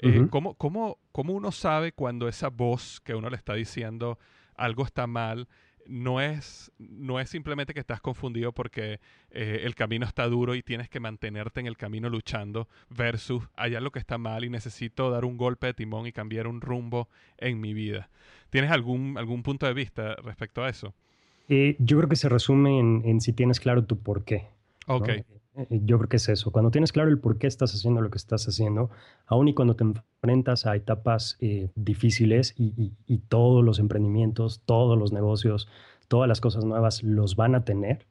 Eh, 0.06 0.28
¿cómo, 0.30 0.54
cómo, 0.56 1.00
cómo 1.12 1.34
uno 1.34 1.52
sabe 1.52 1.91
cuando 1.91 2.28
esa 2.28 2.50
voz 2.50 3.02
que 3.02 3.15
uno 3.15 3.30
le 3.30 3.36
está 3.36 3.54
diciendo 3.54 4.20
algo 4.56 4.84
está 4.84 5.08
mal 5.08 5.48
no 5.88 6.22
es, 6.22 6.72
no 6.78 7.20
es 7.20 7.30
simplemente 7.30 7.74
que 7.74 7.80
estás 7.80 8.02
confundido 8.02 8.52
porque 8.52 9.00
eh, 9.32 9.62
el 9.63 9.76
camino 9.76 10.06
está 10.06 10.28
duro 10.28 10.56
y 10.56 10.63
tienes 10.63 10.89
que 10.89 11.00
mantenerte 11.00 11.60
en 11.60 11.68
el 11.68 11.78
camino 11.78 12.10
luchando 12.10 12.68
versus 12.89 13.44
allá 13.56 13.80
lo 13.80 13.91
que 13.91 14.00
está 14.00 14.18
mal 14.18 14.44
y 14.44 14.50
necesito 14.50 15.10
dar 15.10 15.26
un 15.26 15.38
golpe 15.38 15.68
de 15.68 15.74
timón 15.74 16.08
y 16.08 16.12
cambiar 16.12 16.48
un 16.48 16.62
rumbo 16.62 17.08
en 17.38 17.60
mi 17.62 17.74
vida. 17.74 18.10
¿Tienes 18.50 18.72
algún, 18.72 19.18
algún 19.18 19.44
punto 19.44 19.65
de 19.65 19.74
vista 19.74 20.15
respecto 20.24 20.63
a 20.63 20.70
eso? 20.70 20.94
Eh, 21.50 21.76
yo 21.80 21.98
creo 21.98 22.10
que 22.10 22.15
se 22.15 22.30
resume 22.30 22.80
en, 22.80 23.22
si 23.22 23.34
tienes 23.34 23.60
claro 23.60 23.84
tu 23.86 24.00
por 24.00 24.24
qué. 24.24 24.48
Ok. 24.88 25.10
Eh, 25.10 25.26
yo 25.84 25.98
creo 25.98 26.10
que 26.10 26.17
es 26.17 26.30
eso. 26.30 26.52
Cuando 26.52 26.71
tienes 26.71 26.91
claro 26.91 27.10
el 27.10 27.19
por 27.19 27.38
qué 27.38 27.48
estás 27.48 27.74
haciendo 27.74 28.02
lo 28.02 28.10
que 28.10 28.17
estás 28.17 28.48
haciendo, 28.48 28.89
aun 29.26 29.48
y 29.48 29.54
cuando 29.54 29.76
te 29.76 29.84
enfrentas 29.84 30.65
a 30.65 30.76
etapas 30.76 31.38
eh, 31.39 31.69
difíciles 31.76 32.54
y, 32.58 32.91
todos 33.30 33.63
los 33.63 33.80
emprendimientos, 33.80 34.62
todos 34.65 34.98
los 34.98 35.12
negocios, 35.13 35.67
todas 36.08 36.28
las 36.28 36.41
cosas 36.41 36.65
nuevas 36.65 37.04
los 37.04 37.36
van 37.36 37.56
a 37.56 37.63
tener, 37.63 38.06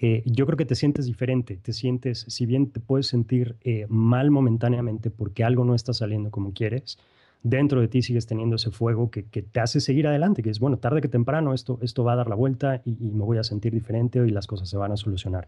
eh, 0.00 0.22
yo 0.26 0.44
creo 0.46 0.56
que 0.56 0.66
te 0.66 0.74
sientes 0.74 1.06
diferente, 1.06 1.56
te 1.56 1.72
sientes, 1.72 2.26
si 2.28 2.46
bien 2.46 2.70
te 2.70 2.80
puedes 2.80 3.06
sentir 3.06 3.56
eh, 3.62 3.86
mal 3.88 4.30
momentáneamente 4.30 5.10
porque 5.10 5.44
algo 5.44 5.64
no 5.64 5.74
está 5.74 5.92
saliendo 5.92 6.30
como 6.30 6.52
quieres, 6.52 6.98
dentro 7.42 7.80
de 7.80 7.88
ti 7.88 8.02
sigues 8.02 8.26
teniendo 8.26 8.56
ese 8.56 8.70
fuego 8.70 9.10
que, 9.10 9.22
te 9.22 9.60
hace 9.60 9.80
seguir 9.80 10.06
adelante, 10.06 10.42
que 10.42 10.50
es, 10.50 10.58
bueno, 10.58 10.78
tarde 10.78 11.00
que 11.00 11.08
temprano 11.08 11.54
esto, 11.54 11.78
esto 11.80 12.02
va 12.02 12.14
a 12.14 12.16
dar 12.16 12.28
la 12.28 12.34
vuelta 12.34 12.82
y, 12.84 12.92
me 13.12 13.24
voy 13.24 13.38
a 13.38 13.44
sentir 13.44 13.72
diferente 13.72 14.18
y 14.26 14.30
las 14.30 14.46
cosas 14.46 14.68
se 14.68 14.76
van 14.76 14.92
a 14.92 14.96
solucionar. 14.96 15.46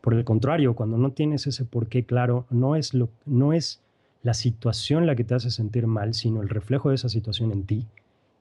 Por 0.00 0.14
el 0.14 0.24
contrario, 0.24 0.74
cuando 0.74 0.96
no 0.96 1.12
tienes 1.12 1.46
ese 1.46 1.64
porqué 1.64 2.04
claro, 2.04 2.46
no 2.50 2.76
es, 2.76 2.94
lo, 2.94 3.08
no 3.26 3.52
es 3.52 3.80
la 4.22 4.34
situación 4.34 5.06
la 5.06 5.16
que 5.16 5.24
te 5.24 5.34
hace 5.34 5.50
sentir 5.50 5.86
mal, 5.86 6.14
sino 6.14 6.42
el 6.42 6.48
reflejo 6.48 6.90
de 6.90 6.96
esa 6.96 7.08
situación 7.08 7.52
en 7.52 7.64
ti 7.64 7.86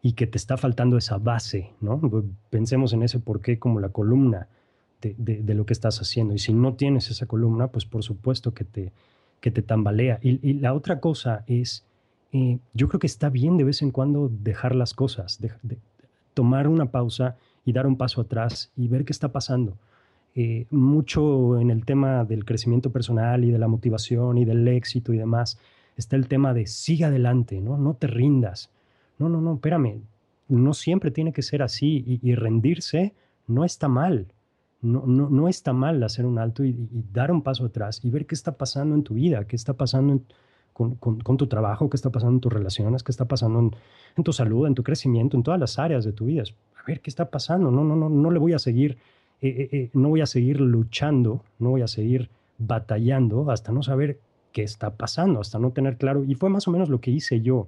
y 0.01 0.13
que 0.13 0.27
te 0.27 0.37
está 0.37 0.57
faltando 0.57 0.97
esa 0.97 1.17
base, 1.17 1.71
¿no? 1.81 1.99
Pensemos 2.49 2.93
en 2.93 3.03
ese 3.03 3.19
porqué 3.19 3.59
como 3.59 3.79
la 3.79 3.89
columna 3.89 4.47
de, 5.01 5.53
lo 5.53 5.65
que 5.65 5.73
estás 5.73 5.99
haciendo. 6.01 6.33
Y 6.33 6.39
si 6.39 6.53
no 6.53 6.73
tienes 6.73 7.09
esa 7.09 7.25
columna, 7.25 7.67
pues 7.67 7.85
por 7.85 8.03
supuesto 8.03 8.53
que 8.53 8.63
te, 8.63 8.91
que 9.41 9.51
te 9.51 9.61
tambalea. 9.61 10.19
Y, 10.21 10.53
la 10.53 10.73
otra 10.73 10.99
cosa 10.99 11.43
es, 11.47 11.83
eh, 12.31 12.59
yo 12.73 12.87
creo 12.87 12.99
que 12.99 13.07
está 13.07 13.29
bien 13.29 13.57
de 13.57 13.63
vez 13.63 13.81
en 13.81 13.91
cuando 13.91 14.29
dejar 14.29 14.75
las 14.75 14.93
cosas, 14.93 15.39
tomar 16.33 16.67
una 16.67 16.91
pausa 16.91 17.35
y 17.65 17.73
dar 17.73 17.87
un 17.87 17.97
paso 17.97 18.21
atrás 18.21 18.71
y 18.75 18.87
ver 18.87 19.05
qué 19.05 19.13
está 19.13 19.31
pasando. 19.31 19.77
Eh, 20.37 20.67
mucho 20.69 21.59
en 21.59 21.69
el 21.69 21.83
tema 21.83 22.23
del 22.23 22.45
crecimiento 22.45 22.91
personal 22.91 23.43
y 23.43 23.51
de 23.51 23.57
la 23.57 23.67
motivación 23.67 24.37
y 24.37 24.45
del 24.45 24.65
éxito 24.67 25.11
y 25.11 25.17
demás, 25.17 25.59
está 25.97 26.15
el 26.15 26.29
tema 26.29 26.53
de 26.53 26.67
sigue 26.67 27.03
adelante, 27.03 27.59
¿no? 27.59 27.77
No 27.77 27.95
te 27.95 28.07
rindas. 28.07 28.69
No, 29.19 29.27
no, 29.27 29.41
no, 29.41 29.55
espérame. 29.55 30.01
No 30.47 30.73
siempre 30.73 31.11
tiene 31.11 31.33
que 31.33 31.41
ser 31.41 31.61
así 31.61 32.19
y 32.23 32.35
rendirse 32.35 33.13
no 33.47 33.65
está 33.65 33.89
mal 33.89 34.27
no, 34.81 35.03
no, 35.05 35.29
no, 35.29 35.47
está 35.47 35.73
mal 35.73 36.03
hacer 36.03 36.25
un 36.25 36.37
alto 36.37 36.63
y, 36.63 36.75
dar 37.11 37.31
un 37.31 37.41
paso 37.41 37.65
atrás 37.65 37.99
y 38.03 38.09
ver 38.09 38.25
qué 38.25 38.35
está 38.35 38.51
pasando 38.53 38.95
en 38.95 39.03
tu 39.03 39.15
vida, 39.15 39.45
qué 39.45 39.55
está 39.55 39.73
pasando 39.73 40.21
con, 40.73 40.95
con, 40.95 41.37
tu 41.37 41.47
trabajo, 41.47 41.89
qué 41.89 41.97
está 41.97 42.11
pasando 42.11 42.35
en 42.35 42.39
tus 42.39 42.53
relaciones, 42.53 43.01
qué 43.03 43.11
está 43.11 43.25
pasando 43.25 43.59
en, 44.15 44.23
tu 44.23 44.31
salud, 44.33 44.67
en 44.67 44.75
tu 44.75 44.83
crecimiento, 44.83 45.35
en 45.35 45.43
todas 45.43 45.59
las 45.59 45.79
áreas 45.79 46.05
de 46.05 46.13
tu 46.13 46.25
vida. 46.25 46.43
A 46.79 46.83
ver 46.85 47.01
qué 47.01 47.09
está 47.09 47.29
pasando. 47.29 47.71
No, 47.71 47.83
no, 47.83 47.95
no, 47.95 48.09
no 48.09 48.31
le 48.31 48.37
voy 48.37 48.53
a 48.53 48.59
seguir, 48.59 48.99
eh, 49.41 49.47
eh, 49.47 49.69
eh, 49.71 49.89
no 49.93 50.09
voy 50.09 50.21
a 50.21 50.25
seguir 50.25 50.59
luchando, 50.61 51.43
no 51.59 51.71
voy 51.71 51.81
a 51.81 51.87
seguir 51.87 52.29
batallando 52.57 53.49
hasta 53.51 53.71
no 53.71 53.83
saber 53.83 54.19
qué 54.51 54.63
está 54.63 54.95
pasando, 54.95 55.39
hasta 55.39 55.59
no 55.59 55.71
tener 55.71 55.97
claro. 55.97 56.23
Y 56.23 56.35
fue 56.35 56.49
más 56.49 56.67
o 56.67 56.71
menos 56.71 56.89
lo 56.89 56.99
que 57.01 57.11
hice 57.11 57.41
yo, 57.41 57.67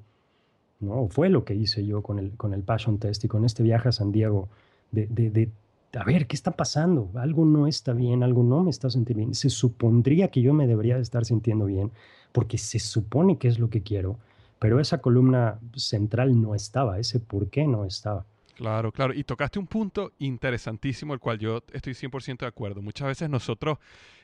¿no? 0.79 1.07
Fue 1.09 1.29
lo 1.29 1.45
que 1.45 1.55
hice 1.55 1.85
yo 1.85 2.01
con 2.01 2.19
el, 2.19 2.31
con 2.31 2.53
el 2.53 2.63
Passion 2.63 2.97
Test 2.97 3.23
y 3.25 3.27
con 3.27 3.45
este 3.45 3.63
viaje 3.63 3.89
a 3.89 3.91
San 3.91 4.11
Diego 4.11 4.49
de, 4.91 5.07
de, 5.07 5.29
de 5.29 5.49
a 5.97 6.03
ver, 6.03 6.27
¿qué 6.27 6.35
está 6.35 6.51
pasando? 6.51 7.09
Algo 7.15 7.45
no 7.45 7.65
está 7.65 7.93
bien, 7.93 8.21
algo 8.21 8.43
no 8.43 8.63
me 8.63 8.69
está 8.69 8.89
sintiendo 8.89 9.19
bien. 9.19 9.35
Se 9.35 9.49
supondría 9.49 10.29
que 10.29 10.41
yo 10.41 10.53
me 10.53 10.67
debería 10.67 10.97
estar 10.97 11.25
sintiendo 11.25 11.65
bien, 11.65 11.91
porque 12.31 12.57
se 12.57 12.79
supone 12.79 13.37
que 13.37 13.47
es 13.47 13.59
lo 13.59 13.69
que 13.69 13.81
quiero, 13.81 14.17
pero 14.59 14.79
esa 14.79 14.99
columna 14.99 15.59
central 15.75 16.39
no 16.39 16.53
estaba, 16.53 16.99
ese 16.99 17.19
por 17.19 17.49
qué 17.49 17.65
no 17.67 17.85
estaba. 17.85 18.25
Claro, 18.59 18.91
claro. 18.91 19.13
Y 19.13 19.23
tocaste 19.23 19.57
un 19.57 19.67
punto 19.67 20.11
interesantísimo, 20.19 21.13
el 21.13 21.21
cual 21.21 21.39
yo 21.39 21.63
estoy 21.71 21.93
100% 21.93 22.39
de 22.39 22.47
acuerdo. 22.47 22.81
Muchas 22.81 23.07
veces 23.07 23.29
nosotros 23.29 23.77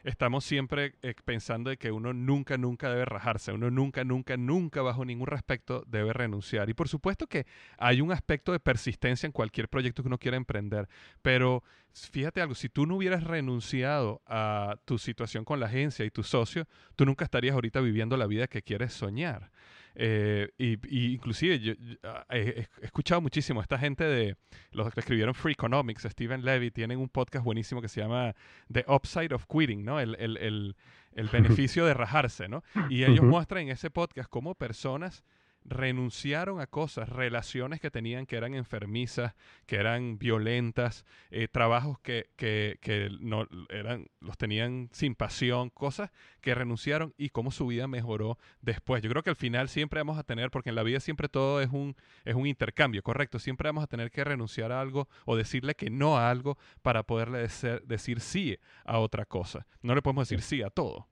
estamos 0.03 0.43
siempre 0.43 0.95
eh, 1.03 1.15
pensando 1.23 1.69
de 1.69 1.77
que 1.77 1.89
uno 1.89 2.11
nunca, 2.11 2.57
nunca 2.57 2.89
debe 2.89 3.05
rajarse. 3.05 3.53
Uno 3.53 3.71
nunca, 3.71 4.03
nunca, 4.03 4.35
nunca, 4.35 4.81
bajo 4.81 5.05
ningún 5.05 5.27
respecto, 5.27 5.85
debe 5.87 6.11
renunciar. 6.11 6.69
Y 6.69 6.73
por 6.73 6.89
supuesto 6.89 7.27
que 7.27 7.45
hay 7.77 8.01
un 8.01 8.11
aspecto 8.11 8.51
de 8.51 8.59
persistencia 8.59 9.25
en 9.25 9.31
cualquier 9.31 9.69
proyecto 9.69 10.03
que 10.03 10.07
uno 10.07 10.17
quiera 10.17 10.35
emprender. 10.35 10.89
Pero 11.21 11.63
fíjate 11.93 12.41
algo, 12.41 12.55
si 12.55 12.67
tú 12.67 12.85
no 12.85 12.97
hubieras 12.97 13.23
renunciado 13.23 14.21
a 14.27 14.75
tu 14.83 14.97
situación 14.97 15.45
con 15.45 15.61
la 15.61 15.67
agencia 15.67 16.03
y 16.03 16.11
tu 16.11 16.23
socio, 16.23 16.67
tú 16.97 17.05
nunca 17.05 17.23
estarías 17.23 17.55
ahorita 17.55 17.79
viviendo 17.79 18.17
la 18.17 18.27
vida 18.27 18.47
que 18.47 18.61
quieres 18.61 18.91
soñar. 18.91 19.49
Eh, 19.95 20.49
y, 20.57 21.13
inclusive 21.13 21.59
yo, 21.59 21.73
ah, 22.03 22.25
he, 22.29 22.67
escuchado 22.81 23.21
muchísimo 23.21 23.61
a 23.61 23.63
esta 23.63 23.77
gente 23.77 24.03
de 24.03 24.35
los 24.71 24.93
que 24.93 24.99
escribieron 24.99 25.33
Free 25.33 25.53
Economics, 25.53 26.03
Stephen 26.09 26.43
Levy, 26.43 26.71
tienen 26.71 26.99
un 26.99 27.09
podcast 27.09 27.45
buenísimo 27.45 27.81
que 27.81 27.87
se 27.87 28.01
llama 28.01 28.35
The 28.71 28.85
Upside 28.87 29.33
of 29.33 29.45
Quitting, 29.47 29.85
¿no? 29.85 29.99
El, 29.99 30.15
el, 30.19 30.37
el, 30.37 30.75
el 31.13 31.29
beneficio 31.31 31.85
de 31.85 31.93
rajarse, 31.93 32.47
¿no? 32.47 32.63
Y 32.89 33.03
ellos 33.03 33.23
muestran 33.23 33.63
en 33.63 33.69
ese 33.69 33.89
podcast 33.89 34.29
cómo 34.29 34.55
personas 34.55 35.23
renunciaron 35.65 36.61
a 36.61 36.67
cosas, 36.67 37.09
relaciones 37.09 37.81
que 37.81 37.89
tenían 37.89 38.25
que 38.25 38.37
eran 38.37 38.53
enfermizas, 38.53 39.33
que 39.65 39.77
eran 39.77 40.19
violentas, 40.19 41.05
eh, 41.31 41.47
trabajos 41.47 41.99
que, 41.99 42.29
que, 42.35 42.77
que, 42.81 43.09
no 43.19 43.47
eran, 43.69 44.07
los 44.21 44.37
tenían 44.37 44.89
sin 44.93 45.15
pasión, 45.15 45.71
cosas 45.71 46.11
que 46.41 46.53
renunciaron 46.53 47.13
y 47.17 47.29
cómo 47.29 47.51
su 47.51 47.65
vida 47.67 47.87
mejoró 47.87 48.37
después. 48.61 49.01
Yo 49.01 49.09
creo 49.09 49.23
que 49.23 49.31
al 49.31 49.35
final 49.35 49.67
siempre 49.67 49.99
vamos 49.99 50.19
a 50.19 50.23
tener, 50.23 50.51
porque 50.51 50.69
en 50.69 50.75
la 50.75 50.83
vida 50.83 50.99
siempre 50.99 51.29
todo 51.29 51.61
es 51.61 51.69
un, 51.71 51.95
es 52.23 52.35
un 52.35 52.45
intercambio, 52.45 53.01
correcto, 53.01 53.39
siempre 53.39 53.67
vamos 53.67 53.83
a 53.83 53.87
tener 53.87 54.11
que 54.11 54.23
renunciar 54.23 54.71
a 54.71 54.79
algo 54.79 55.09
o 55.25 55.35
decirle 55.35 55.75
que 55.75 55.89
no 55.89 56.17
a 56.17 56.29
algo 56.29 56.57
para 56.83 57.03
poderle 57.03 57.39
decir, 57.39 57.81
decir 57.85 58.19
sí 58.19 58.57
a 58.85 58.99
otra 58.99 59.25
cosa. 59.25 59.65
No 59.81 59.95
le 59.95 60.01
podemos 60.01 60.29
decir 60.29 60.43
sí 60.43 60.61
a 60.61 60.69
todo. 60.69 61.07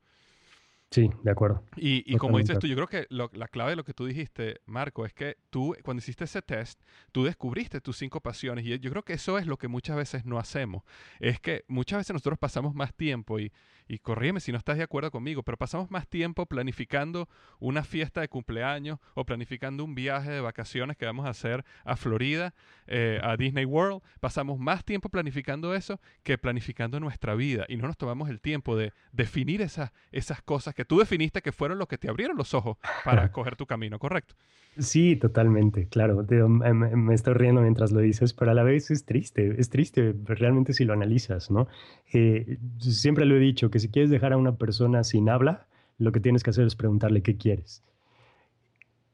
Sí, 0.93 1.09
de 1.23 1.31
acuerdo. 1.31 1.63
Y, 1.75 2.15
como 2.17 2.37
dices 2.37 2.59
tú, 2.59 2.67
yo 2.67 2.75
creo 2.75 2.87
que 2.87 3.07
la 3.09 3.47
clave 3.47 3.71
de 3.71 3.75
lo 3.75 3.83
que 3.83 3.95
tú 3.95 4.05
dijiste, 4.05 4.61
Marco, 4.67 5.07
es 5.07 5.13
que 5.13 5.37
tú, 5.49 5.75
cuando 5.81 6.01
hiciste 6.01 6.25
ese 6.25 6.43
test, 6.43 6.79
tú 7.11 7.23
descubriste 7.23 7.81
tus 7.81 7.97
cinco 7.97 8.21
pasiones. 8.21 8.63
Y 8.63 8.77
yo 8.77 8.91
creo 8.91 9.01
que 9.01 9.13
eso 9.13 9.39
es 9.39 9.47
lo 9.47 9.57
que 9.57 9.67
muchas 9.67 9.95
veces 9.97 10.23
no 10.23 10.37
hacemos. 10.37 10.83
Es 11.19 11.39
que 11.39 11.65
muchas 11.67 11.97
veces 11.97 12.13
nosotros 12.13 12.37
pasamos 12.37 12.75
más 12.75 12.93
tiempo 12.93 13.39
y, 13.39 13.51
y 13.87 13.99
corrígeme 13.99 14.39
si 14.39 14.51
no 14.51 14.57
estás 14.57 14.77
de 14.77 14.83
acuerdo 14.83 15.11
conmigo, 15.11 15.43
pero 15.43 15.57
pasamos 15.57 15.91
más 15.91 16.07
tiempo 16.07 16.45
planificando 16.45 17.27
una 17.59 17.83
fiesta 17.83 18.21
de 18.21 18.27
cumpleaños 18.27 18.99
o 19.13 19.25
planificando 19.25 19.83
un 19.83 19.95
viaje 19.95 20.31
de 20.31 20.41
vacaciones 20.41 20.97
que 20.97 21.05
vamos 21.05 21.25
a 21.25 21.29
hacer 21.29 21.63
a 21.83 21.95
Florida, 21.95 22.53
eh, 22.87 23.19
a 23.23 23.37
Disney 23.37 23.65
World. 23.65 24.01
Pasamos 24.19 24.59
más 24.59 24.83
tiempo 24.83 25.09
planificando 25.09 25.73
eso 25.75 25.99
que 26.23 26.37
planificando 26.37 26.99
nuestra 26.99 27.35
vida 27.35 27.65
y 27.67 27.77
no 27.77 27.87
nos 27.87 27.97
tomamos 27.97 28.29
el 28.29 28.41
tiempo 28.41 28.75
de 28.75 28.93
definir 29.11 29.61
esas, 29.61 29.91
esas 30.11 30.41
cosas 30.41 30.73
que 30.73 30.85
tú 30.85 30.99
definiste 30.99 31.41
que 31.41 31.51
fueron 31.51 31.77
los 31.77 31.87
que 31.87 31.97
te 31.97 32.09
abrieron 32.09 32.37
los 32.37 32.53
ojos 32.53 32.77
para 33.03 33.31
coger 33.31 33.55
tu 33.55 33.65
camino, 33.65 33.99
¿correcto? 33.99 34.35
Sí, 34.77 35.15
totalmente, 35.15 35.87
claro. 35.87 36.25
me, 36.49 36.73
me, 36.73 37.13
estoy 37.13 37.35
riendo 37.35 37.61
mientras 37.61 37.91
lo 37.91 37.99
dices, 37.99 38.33
pero 38.33 38.51
a 38.51 38.53
la 38.55 38.63
vez 38.63 38.89
es 38.89 39.05
triste, 39.05 39.53
es 39.59 39.69
triste 39.69 40.15
realmente 40.25 40.73
si 40.73 40.83
lo 40.83 40.93
analizas, 40.93 41.51
¿no? 41.51 41.67
Eh, 42.11 42.57
siempre 42.79 43.25
lo 43.25 43.35
he 43.35 43.39
dicho, 43.39 43.69
que 43.73 43.79
si 43.79 43.89
quieres 43.89 44.11
dejar 44.11 44.33
a 44.33 44.37
una 44.37 44.55
persona 44.55 45.03
sin 45.03 45.29
habla, 45.29 45.65
lo 45.97 46.11
que 46.11 46.19
tienes 46.19 46.43
que 46.43 46.51
hacer 46.51 46.67
es 46.67 46.75
preguntarle 46.75 47.23
qué 47.23 47.37
quieres. 47.37 47.81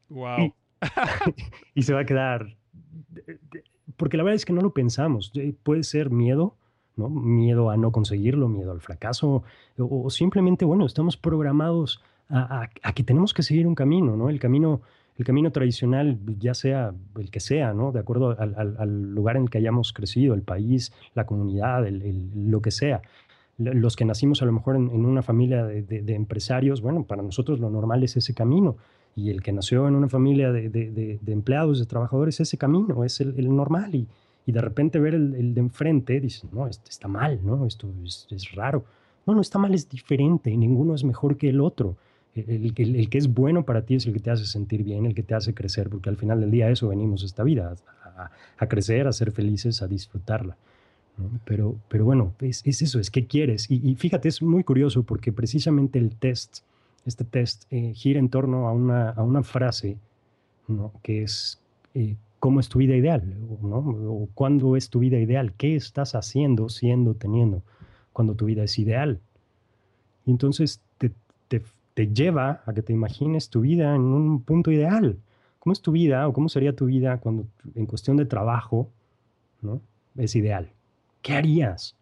Wow. 0.10 0.54
Y, 1.76 1.84
se 1.84 1.94
va 1.94 2.02
a 2.02 2.06
quedar, 2.06 2.58
porque 3.96 4.18
la 4.18 4.24
verdad 4.24 4.36
es 4.36 4.44
que 4.44 4.52
no 4.52 4.62
lo 4.62 4.74
pensamos. 4.74 5.32
Puede 5.64 5.84
ser 5.84 6.10
miedo, 6.10 6.58
¿no? 6.98 7.10
Miedo 7.10 7.70
a 7.70 7.78
no 7.78 7.94
conseguirlo, 7.94 8.50
miedo 8.50 8.74
al 8.74 8.82
fracaso, 8.82 9.44
o, 9.78 10.10
simplemente, 10.10 10.66
bueno, 10.66 10.86
estamos 10.86 11.16
programados 11.16 12.02
a, 12.28 12.70
a, 12.82 12.94
que 12.94 13.04
tenemos 13.04 13.34
que 13.34 13.44
seguir 13.44 13.66
un 13.66 13.76
camino, 13.76 14.18
¿no? 14.18 14.30
El 14.30 14.40
camino 14.40 14.82
el 15.18 15.26
camino 15.26 15.52
tradicional, 15.52 16.18
ya 16.38 16.54
sea 16.54 16.94
el 17.18 17.30
que 17.30 17.42
sea, 17.42 17.74
¿no? 17.74 17.92
De 17.92 18.00
acuerdo 18.00 18.38
al, 18.40 19.14
lugar 19.14 19.36
en 19.36 19.44
el 19.44 19.50
que 19.50 19.58
hayamos 19.58 19.92
crecido, 19.92 20.34
el 20.34 20.44
país, 20.44 20.94
la 21.14 21.26
comunidad, 21.26 21.86
lo 21.90 22.62
que 22.62 22.72
sea. 22.72 23.02
Los 23.60 23.98
que 23.98 24.06
nacimos 24.06 24.42
a 24.42 24.46
lo 24.46 24.54
mejor 24.54 24.78
en, 24.78 25.06
una 25.06 25.22
familia 25.22 25.66
de, 25.66 26.16
empresarios, 26.16 26.82
bueno, 26.82 27.04
para 27.04 27.22
nosotros 27.22 27.60
lo 27.60 27.70
normal 27.70 28.04
es 28.04 28.16
ese 28.16 28.34
camino. 28.34 28.78
Y 29.16 29.32
el 29.32 29.44
que 29.44 29.52
nació 29.52 29.88
en 29.88 29.96
una 29.96 30.08
familia 30.08 30.52
de, 30.52 31.20
empleados, 31.28 31.78
de 31.80 31.86
trabajadores, 31.86 32.40
ese 32.40 32.58
camino 32.58 33.04
es 33.04 33.20
el, 33.20 33.54
normal. 33.54 33.94
Y, 33.94 34.08
de 34.52 34.62
repente 34.62 34.98
ver 34.98 35.14
el, 35.14 35.54
de 35.54 35.60
enfrente, 35.60 36.20
dices, 36.20 36.46
no, 36.52 36.68
esto 36.68 36.90
está 36.90 37.08
mal, 37.08 37.40
¿no? 37.44 37.68
Esto 37.68 37.88
es, 38.04 38.52
raro. 38.56 38.86
No, 39.28 39.36
no 39.36 39.42
está 39.42 39.60
mal, 39.60 39.74
es 39.76 39.90
diferente. 39.90 40.56
Ninguno 40.56 40.96
es 40.96 41.04
mejor 41.04 41.38
que 41.38 41.50
el 41.50 41.60
otro. 41.60 41.98
El, 42.34 42.74
que 42.74 43.18
es 43.18 43.34
bueno 43.34 43.66
para 43.66 43.82
ti 43.82 43.96
es 43.96 44.06
el 44.06 44.14
que 44.14 44.20
te 44.20 44.32
hace 44.32 44.46
sentir 44.46 44.84
bien, 44.84 45.06
el 45.06 45.14
que 45.14 45.24
te 45.24 45.36
hace 45.36 45.54
crecer, 45.54 45.90
porque 45.90 46.10
al 46.10 46.16
final 46.16 46.40
del 46.40 46.52
día 46.52 46.70
eso 46.70 46.88
venimos 46.88 47.24
esta 47.24 47.44
vida, 47.44 47.76
a, 48.58 48.68
crecer, 48.68 49.08
a 49.08 49.12
ser 49.12 49.32
felices, 49.32 49.82
a 49.82 49.88
disfrutarla. 49.88 50.58
Pero, 51.46 51.76
pero 51.88 52.06
bueno, 52.06 52.34
es, 52.40 52.66
eso, 52.66 53.00
es 53.00 53.12
qué 53.12 53.28
quieres. 53.28 53.70
Y, 53.70 53.96
fíjate, 53.96 54.30
es 54.30 54.42
muy 54.42 54.64
curioso 54.64 55.04
porque 55.04 55.32
precisamente 55.32 56.00
el 56.00 56.16
test, 56.16 56.60
este 57.06 57.24
test, 57.24 57.66
eh, 57.72 57.94
gira 57.94 58.20
en 58.20 58.30
torno 58.30 58.68
a 58.68 58.74
una, 58.74 59.10
a 59.10 59.24
una 59.24 59.44
frase 59.44 59.98
que 61.02 61.24
es 61.24 61.60
eh, 61.96 62.16
cómo 62.40 62.60
es 62.60 62.70
tu 62.70 62.80
vida 62.80 62.96
ideal, 62.96 63.24
¿no? 63.62 63.78
o 63.78 64.30
cuándo 64.36 64.76
es 64.76 64.90
tu 64.90 65.00
vida 65.00 65.20
ideal, 65.20 65.54
qué 65.54 65.76
estás 65.76 66.14
haciendo, 66.14 66.70
siendo, 66.70 67.16
teniendo, 67.16 67.64
cuando 68.14 68.36
tu 68.36 68.46
vida 68.46 68.64
es 68.64 68.78
ideal. 68.78 69.20
Y 70.26 70.32
entonces 70.32 70.80
te, 71.00 71.12
te 71.48 71.64
te 72.00 72.08
lleva 72.08 72.64
a 72.66 72.72
que 72.74 72.82
te 72.82 72.94
imagines 72.94 73.50
tu 73.50 73.60
vida 73.60 73.94
en 73.94 74.02
un 74.02 74.42
punto 74.42 74.72
ideal. 74.72 75.18
¿Cómo 75.60 75.74
es 75.74 75.82
tu 75.82 75.92
vida 75.92 76.30
o 76.30 76.32
cómo 76.32 76.48
sería 76.48 76.74
tu 76.74 76.86
vida 76.86 77.18
cuando 77.18 77.46
en 77.76 77.86
cuestión 77.88 78.16
de 78.16 78.24
trabajo 78.24 78.90
¿no? 79.62 79.82
es 80.16 80.34
ideal? 80.38 80.70
¿Qué 81.30 81.36
harías? 81.36 81.96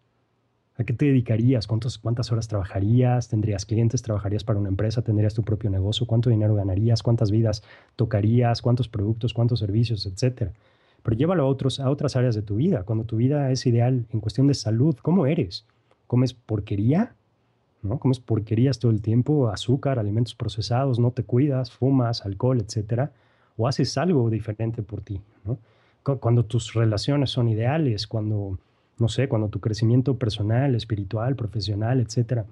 ¿A 0.78 0.84
qué 0.84 0.94
te 0.94 1.04
dedicarías? 1.04 1.66
¿Cuántas 1.66 2.32
horas 2.32 2.48
trabajarías? 2.48 3.28
¿Tendrías 3.28 3.66
clientes? 3.66 4.00
¿Trabajarías 4.00 4.42
para 4.42 4.58
una 4.58 4.70
empresa? 4.70 5.02
¿Tendrías 5.02 5.34
tu 5.34 5.42
propio 5.42 5.68
negocio? 5.68 6.06
¿Cuánto 6.06 6.30
dinero 6.30 6.54
ganarías? 6.54 7.02
¿Cuántas 7.02 7.30
vidas 7.30 7.62
tocarías? 7.94 8.62
¿Cuántos 8.62 8.88
productos? 8.88 9.34
¿Cuántos 9.34 9.58
servicios? 9.58 10.06
Etcétera. 10.06 10.54
Pero 11.02 11.14
llévalo 11.14 11.42
a, 11.42 11.46
otros, 11.46 11.78
a 11.78 11.90
otras 11.90 12.16
áreas 12.16 12.36
de 12.36 12.40
tu 12.40 12.56
vida. 12.56 12.84
Cuando 12.84 13.04
tu 13.04 13.16
vida 13.16 13.50
es 13.50 13.66
ideal 13.66 14.06
en 14.10 14.20
cuestión 14.20 14.46
de 14.46 14.54
salud, 14.54 14.96
¿cómo 15.02 15.26
eres? 15.26 15.66
¿Comes 16.06 16.32
porquería? 16.32 17.14
¿No? 17.82 17.98
¿Comes 17.98 18.20
porquerías 18.20 18.78
todo 18.78 18.92
el 18.92 19.02
tiempo? 19.02 19.50
Azúcar, 19.50 19.98
alimentos 19.98 20.34
procesados, 20.34 20.98
no 20.98 21.10
te 21.10 21.22
cuidas, 21.22 21.70
fumas, 21.70 22.24
alcohol, 22.24 22.62
etcétera. 22.66 23.12
¿O 23.58 23.68
haces 23.68 23.98
algo 23.98 24.30
diferente 24.30 24.82
por 24.82 25.02
ti? 25.02 25.20
Cuando 26.02 26.46
tus 26.46 26.72
relaciones 26.72 27.28
son 27.28 27.50
ideales, 27.50 28.06
cuando 28.06 28.58
no 28.98 29.08
sé, 29.08 29.28
cuando 29.28 29.48
tu 29.48 29.60
crecimiento 29.60 30.18
personal, 30.18 30.74
espiritual, 30.74 31.36
profesional, 31.36 32.00
etcétera, 32.00 32.46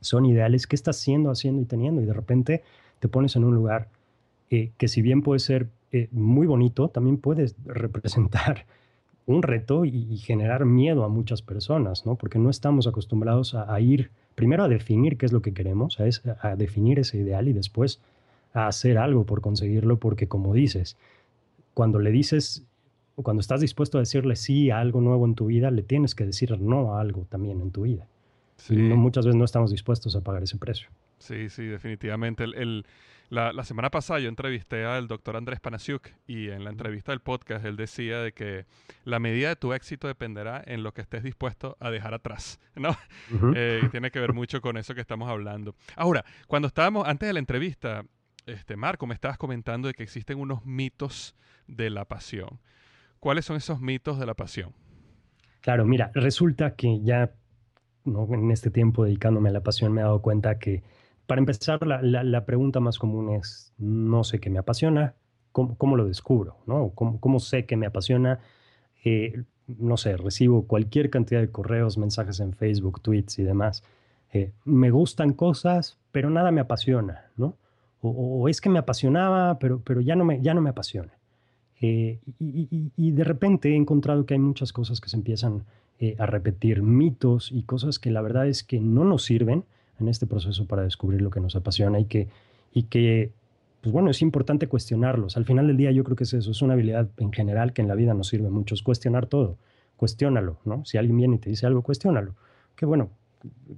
son 0.00 0.26
ideales, 0.26 0.66
¿qué 0.66 0.76
estás 0.76 0.98
haciendo, 0.98 1.30
haciendo 1.30 1.62
y 1.62 1.64
teniendo? 1.64 2.02
Y 2.02 2.06
de 2.06 2.12
repente 2.12 2.62
te 2.98 3.08
pones 3.08 3.36
en 3.36 3.44
un 3.44 3.54
lugar 3.54 3.88
eh, 4.50 4.72
que 4.76 4.88
si 4.88 5.00
bien 5.02 5.22
puede 5.22 5.38
ser 5.38 5.68
eh, 5.92 6.08
muy 6.10 6.46
bonito, 6.46 6.88
también 6.88 7.18
puede 7.18 7.52
representar 7.64 8.66
un 9.26 9.42
reto 9.42 9.84
y, 9.84 10.16
generar 10.18 10.64
miedo 10.64 11.04
a 11.04 11.08
muchas 11.08 11.42
personas, 11.42 12.04
¿no? 12.04 12.16
Porque 12.16 12.38
no 12.38 12.50
estamos 12.50 12.86
acostumbrados 12.86 13.54
a, 13.54 13.80
ir 13.80 14.10
primero 14.34 14.64
a 14.64 14.68
definir 14.68 15.16
qué 15.16 15.26
es 15.26 15.32
lo 15.32 15.42
que 15.42 15.54
queremos, 15.54 15.98
a, 16.00 16.04
a 16.48 16.56
definir 16.56 16.98
ese 16.98 17.18
ideal 17.18 17.46
y 17.46 17.52
después 17.52 18.00
a 18.52 18.66
hacer 18.66 18.98
algo 18.98 19.24
por 19.24 19.40
conseguirlo, 19.40 19.98
porque 19.98 20.26
como 20.26 20.52
dices, 20.52 20.96
cuando 21.72 22.00
le 22.00 22.10
dices 22.10 22.64
cuando 23.16 23.40
estás 23.40 23.60
dispuesto 23.60 23.98
a 23.98 24.00
decirle 24.00 24.36
sí 24.36 24.70
a 24.70 24.78
algo 24.78 25.00
nuevo 25.00 25.26
en 25.26 25.34
tu 25.34 25.46
vida, 25.46 25.70
le 25.70 25.82
tienes 25.82 26.14
que 26.14 26.24
decir 26.24 26.58
no 26.60 26.94
a 26.94 27.00
algo 27.00 27.26
también 27.28 27.60
en 27.60 27.70
tu 27.70 27.82
vida. 27.82 28.06
Sí. 28.56 28.76
muchas 28.76 29.26
veces 29.26 29.36
no 29.36 29.44
estamos 29.44 29.72
dispuestos 29.72 30.14
a 30.14 30.20
pagar 30.20 30.44
ese 30.44 30.56
precio. 30.56 30.88
Sí, 31.18 31.48
sí, 31.50 31.64
definitivamente. 31.64 32.46
la, 33.28 33.64
semana 33.64 33.90
pasada 33.90 34.20
yo 34.20 34.28
entrevisté 34.28 34.84
al 34.84 35.08
doctor 35.08 35.36
Andrés 35.36 35.58
Panasiuk 35.58 36.08
y 36.26 36.48
en 36.48 36.62
la 36.62 36.70
entrevista 36.70 37.12
del 37.12 37.20
podcast 37.20 37.64
él 37.64 37.76
decía 37.76 38.20
de 38.20 38.32
que 38.32 38.66
la 39.04 39.18
medida 39.18 39.48
de 39.48 39.56
tu 39.56 39.72
éxito 39.72 40.06
dependerá 40.06 40.62
en 40.64 40.82
lo 40.82 40.94
que 40.94 41.00
estés 41.00 41.24
dispuesto 41.24 41.76
a 41.80 41.90
dejar 41.90 42.14
atrás, 42.14 42.60
¿no? 42.76 42.96
Eh, 43.54 43.88
tiene 43.90 44.10
que 44.10 44.20
ver 44.20 44.32
mucho 44.32 44.60
con 44.60 44.76
eso 44.76 44.94
que 44.94 45.00
estamos 45.00 45.28
hablando. 45.28 45.74
Ahora, 45.96 46.24
cuando 46.46 46.68
estábamos, 46.68 47.06
antes 47.06 47.26
de 47.26 47.32
la 47.32 47.40
entrevista, 47.40 48.04
este, 48.46 48.76
Marco, 48.76 49.06
me 49.06 49.14
estabas 49.14 49.38
comentando 49.38 49.88
de 49.88 49.94
que 49.94 50.02
existen 50.02 50.38
unos 50.38 50.64
mitos 50.64 51.34
de 51.66 51.90
la 51.90 52.04
pasión. 52.04 52.60
¿Cuáles 53.22 53.44
son 53.44 53.56
esos 53.56 53.80
mitos 53.80 54.18
de 54.18 54.26
la 54.26 54.34
pasión? 54.34 54.72
Claro, 55.60 55.84
mira, 55.84 56.10
resulta 56.12 56.74
que 56.74 57.02
ya 57.02 57.30
en 58.04 58.50
este 58.50 58.72
tiempo 58.72 59.04
dedicándome 59.04 59.50
a 59.50 59.52
la 59.52 59.62
pasión 59.62 59.92
me 59.92 60.00
he 60.00 60.04
dado 60.04 60.20
cuenta 60.22 60.58
que, 60.58 60.82
para 61.28 61.38
empezar, 61.38 61.86
la, 61.86 62.44
pregunta 62.44 62.80
más 62.80 62.98
común 62.98 63.32
es, 63.36 63.74
no 63.78 64.24
sé 64.24 64.40
qué 64.40 64.50
me 64.50 64.58
apasiona, 64.58 65.14
¿cómo, 65.52 65.96
lo 65.96 66.08
descubro? 66.08 66.56
¿no? 66.66 66.90
¿Cómo, 66.96 67.38
sé 67.38 67.64
qué 67.64 67.76
me 67.76 67.86
apasiona? 67.86 68.40
Eh, 69.04 69.44
no 69.68 69.96
sé, 69.96 70.16
recibo 70.16 70.66
cualquier 70.66 71.08
cantidad 71.08 71.40
de 71.40 71.52
correos, 71.52 71.98
mensajes 71.98 72.40
en 72.40 72.54
Facebook, 72.54 73.02
tweets 73.02 73.38
y 73.38 73.44
demás. 73.44 73.84
Eh, 74.32 74.50
me 74.64 74.90
gustan 74.90 75.32
cosas, 75.32 75.96
pero 76.10 76.28
nada 76.28 76.50
me 76.50 76.60
apasiona, 76.60 77.30
¿no? 77.36 77.56
O, 78.00 78.48
es 78.48 78.60
que 78.60 78.68
me 78.68 78.80
apasionaba, 78.80 79.60
pero, 79.60 79.80
pero 79.80 80.00
ya, 80.00 80.16
no 80.16 80.24
me, 80.24 80.42
ya 80.42 80.54
no 80.54 80.60
me 80.60 80.70
apasiona. 80.70 81.12
Eh, 81.82 82.20
y, 82.38 83.10
de 83.10 83.24
repente 83.24 83.70
he 83.70 83.76
encontrado 83.76 84.24
que 84.24 84.34
hay 84.34 84.40
muchas 84.40 84.72
cosas 84.72 85.00
que 85.00 85.08
se 85.08 85.16
empiezan 85.16 85.64
eh, 85.98 86.14
a 86.18 86.26
repetir, 86.26 86.80
mitos 86.80 87.50
y 87.50 87.64
cosas 87.64 87.98
que 87.98 88.12
la 88.12 88.22
verdad 88.22 88.46
es 88.46 88.62
que 88.62 88.78
no 88.78 89.02
nos 89.04 89.24
sirven 89.24 89.64
en 89.98 90.08
este 90.08 90.26
proceso 90.26 90.64
para 90.66 90.82
descubrir 90.82 91.20
lo 91.20 91.30
que 91.30 91.40
nos 91.40 91.56
apasiona 91.56 91.98
y 91.98 92.04
que, 92.04 92.28
y 92.72 92.84
que 92.84 93.32
pues 93.80 93.92
bueno, 93.92 94.10
es 94.10 94.22
importante 94.22 94.68
cuestionarlos. 94.68 95.36
Al 95.36 95.44
final 95.44 95.66
del 95.66 95.76
día 95.76 95.90
yo 95.90 96.04
creo 96.04 96.16
que 96.16 96.22
es 96.22 96.32
eso, 96.32 96.52
es 96.52 96.62
una 96.62 96.74
habilidad 96.74 97.10
en 97.18 97.32
general 97.32 97.72
que 97.72 97.82
en 97.82 97.88
la 97.88 97.96
vida 97.96 98.14
nos 98.14 98.28
sirve 98.28 98.48
mucho, 98.48 98.76
es 98.76 98.82
cuestionar 98.82 99.26
todo, 99.26 99.58
cuestiónalo, 99.96 100.58
¿no? 100.64 100.84
Si 100.84 100.98
alguien 100.98 101.16
viene 101.16 101.36
y 101.36 101.38
te 101.40 101.50
dice 101.50 101.66
algo, 101.66 101.82
cuestiónalo. 101.82 102.36
Que 102.76 102.86
bueno, 102.86 103.10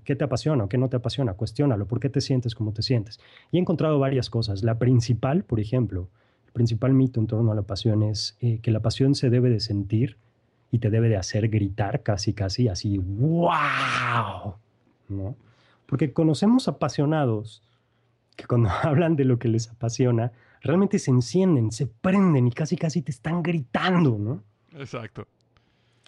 ¿qué 0.05 0.15
te 0.15 0.25
apasiona 0.25 0.65
o 0.65 0.69
qué 0.69 0.77
no 0.77 0.91
te 0.91 0.97
apasiona? 0.97 1.33
Cuestiónalo, 1.33 1.87
¿por 1.87 2.01
qué 2.01 2.11
te 2.11 2.21
sientes 2.21 2.55
como 2.55 2.75
te 2.75 2.83
sientes? 2.83 3.19
Y 3.51 3.57
he 3.57 3.61
encontrado 3.61 3.99
varias 3.99 4.29
cosas. 4.29 4.63
La 4.63 4.79
principal, 4.79 5.43
por 5.43 5.59
ejemplo, 5.59 6.11
principal 6.55 6.95
mito 6.95 7.21
en 7.21 7.27
torno 7.27 7.53
a 7.53 7.55
la 7.55 7.63
pasión 7.63 8.03
es 8.03 8.39
eh, 8.41 8.61
que 8.63 8.71
la 8.71 8.81
pasión 8.81 9.15
se 9.15 9.29
debe 9.29 9.51
de 9.51 9.61
sentir 9.61 10.17
y 10.71 10.79
te 10.79 10.89
debe 10.89 11.09
de 11.09 11.17
hacer 11.17 11.49
gritar 11.49 12.03
casi, 12.03 12.33
casi 12.33 12.69
así, 12.69 12.97
wow, 12.99 14.55
¿no? 15.09 15.37
Porque 15.87 16.13
conocemos 16.13 16.67
apasionados 16.69 17.63
que 18.37 18.47
cuando 18.47 18.71
hablan 18.83 19.17
de 19.17 19.25
lo 19.25 19.39
que 19.39 19.49
les 19.49 19.69
apasiona, 19.69 20.33
realmente 20.63 20.99
se 20.99 21.11
encienden, 21.11 21.73
se 21.73 21.87
prenden 21.87 22.47
y 22.47 22.53
casi, 22.53 22.77
casi 22.77 23.03
te 23.03 23.11
están 23.11 23.43
gritando, 23.43 24.17
¿no? 24.17 24.43
Exacto. 24.79 25.27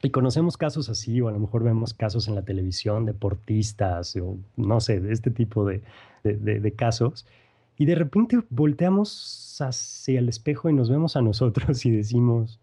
Y 0.02 0.10
conocemos 0.10 0.56
casos 0.56 0.88
así, 0.88 1.20
o 1.20 1.28
a 1.28 1.32
lo 1.32 1.40
mejor 1.40 1.64
vemos 1.64 1.92
casos 1.92 2.28
en 2.28 2.36
la 2.36 2.42
televisión, 2.42 3.04
deportistas, 3.04 4.14
o 4.16 4.38
no 4.56 4.80
sé, 4.80 5.00
de 5.00 5.12
este 5.12 5.30
tipo 5.30 5.64
de, 5.64 5.82
de 6.22 6.72
casos, 6.74 7.26
y 7.78 7.84
de 7.84 7.94
repente 7.94 8.42
volteamos 8.48 9.56
hacia 9.60 10.18
el 10.18 10.28
espejo 10.28 10.70
y 10.70 10.72
nos 10.72 10.88
vemos 10.90 11.16
a 11.16 11.22
nosotros 11.22 11.84
y 11.84 11.90
decimos, 11.90 12.58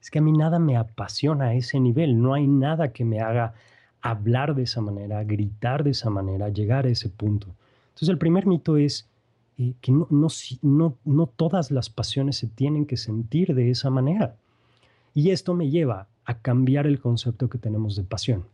es 0.00 0.10
que 0.10 0.18
a 0.18 0.22
mí 0.22 0.32
nada 0.32 0.58
me 0.58 0.76
apasiona 0.76 1.46
a 1.46 1.54
ese 1.54 1.78
nivel, 1.80 2.20
no 2.20 2.34
hay 2.34 2.46
nada 2.46 2.92
que 2.92 3.04
me 3.04 3.20
haga 3.20 3.54
hablar 4.00 4.54
de 4.54 4.62
esa 4.62 4.80
manera, 4.80 5.22
gritar 5.24 5.84
de 5.84 5.90
esa 5.90 6.10
manera, 6.10 6.48
llegar 6.48 6.86
a 6.86 6.90
ese 6.90 7.08
punto. 7.08 7.48
Entonces 7.88 8.08
el 8.08 8.18
primer 8.18 8.46
mito 8.46 8.76
es 8.76 9.08
eh, 9.58 9.74
que 9.80 9.92
no, 9.92 10.06
no, 10.10 10.28
no, 10.62 10.96
no 11.04 11.26
todas 11.26 11.70
las 11.70 11.88
pasiones 11.88 12.36
se 12.36 12.46
tienen 12.46 12.86
que 12.86 12.96
sentir 12.96 13.54
de 13.54 13.70
esa 13.70 13.90
manera. 13.90 14.36
Y 15.14 15.30
esto 15.30 15.54
me 15.54 15.70
lleva 15.70 16.08
a 16.24 16.38
cambiar 16.38 16.86
el 16.86 17.00
concepto 17.00 17.48
que 17.48 17.58
tenemos 17.58 17.96
de 17.96 18.02
pasión. 18.02 18.44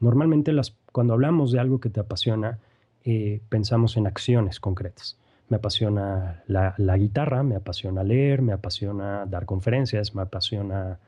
Normalmente 0.00 0.52
las, 0.52 0.74
cuando 0.92 1.12
hablamos 1.14 1.52
de 1.52 1.58
algo 1.58 1.80
que 1.80 1.90
te 1.90 2.00
apasiona, 2.00 2.58
eh, 3.04 3.40
pensamos 3.48 3.96
en 3.96 4.06
acciones 4.06 4.60
concretas 4.60 5.18
me 5.48 5.56
apasiona 5.56 6.42
la, 6.46 6.96
guitarra, 6.96 7.42
me 7.42 7.56
apasiona 7.56 8.04
leer, 8.04 8.42
me 8.42 8.52
apasiona 8.52 9.24
dar 9.26 9.46
conferencias, 9.46 10.14
me 10.14 10.22
apasiona 10.22 10.98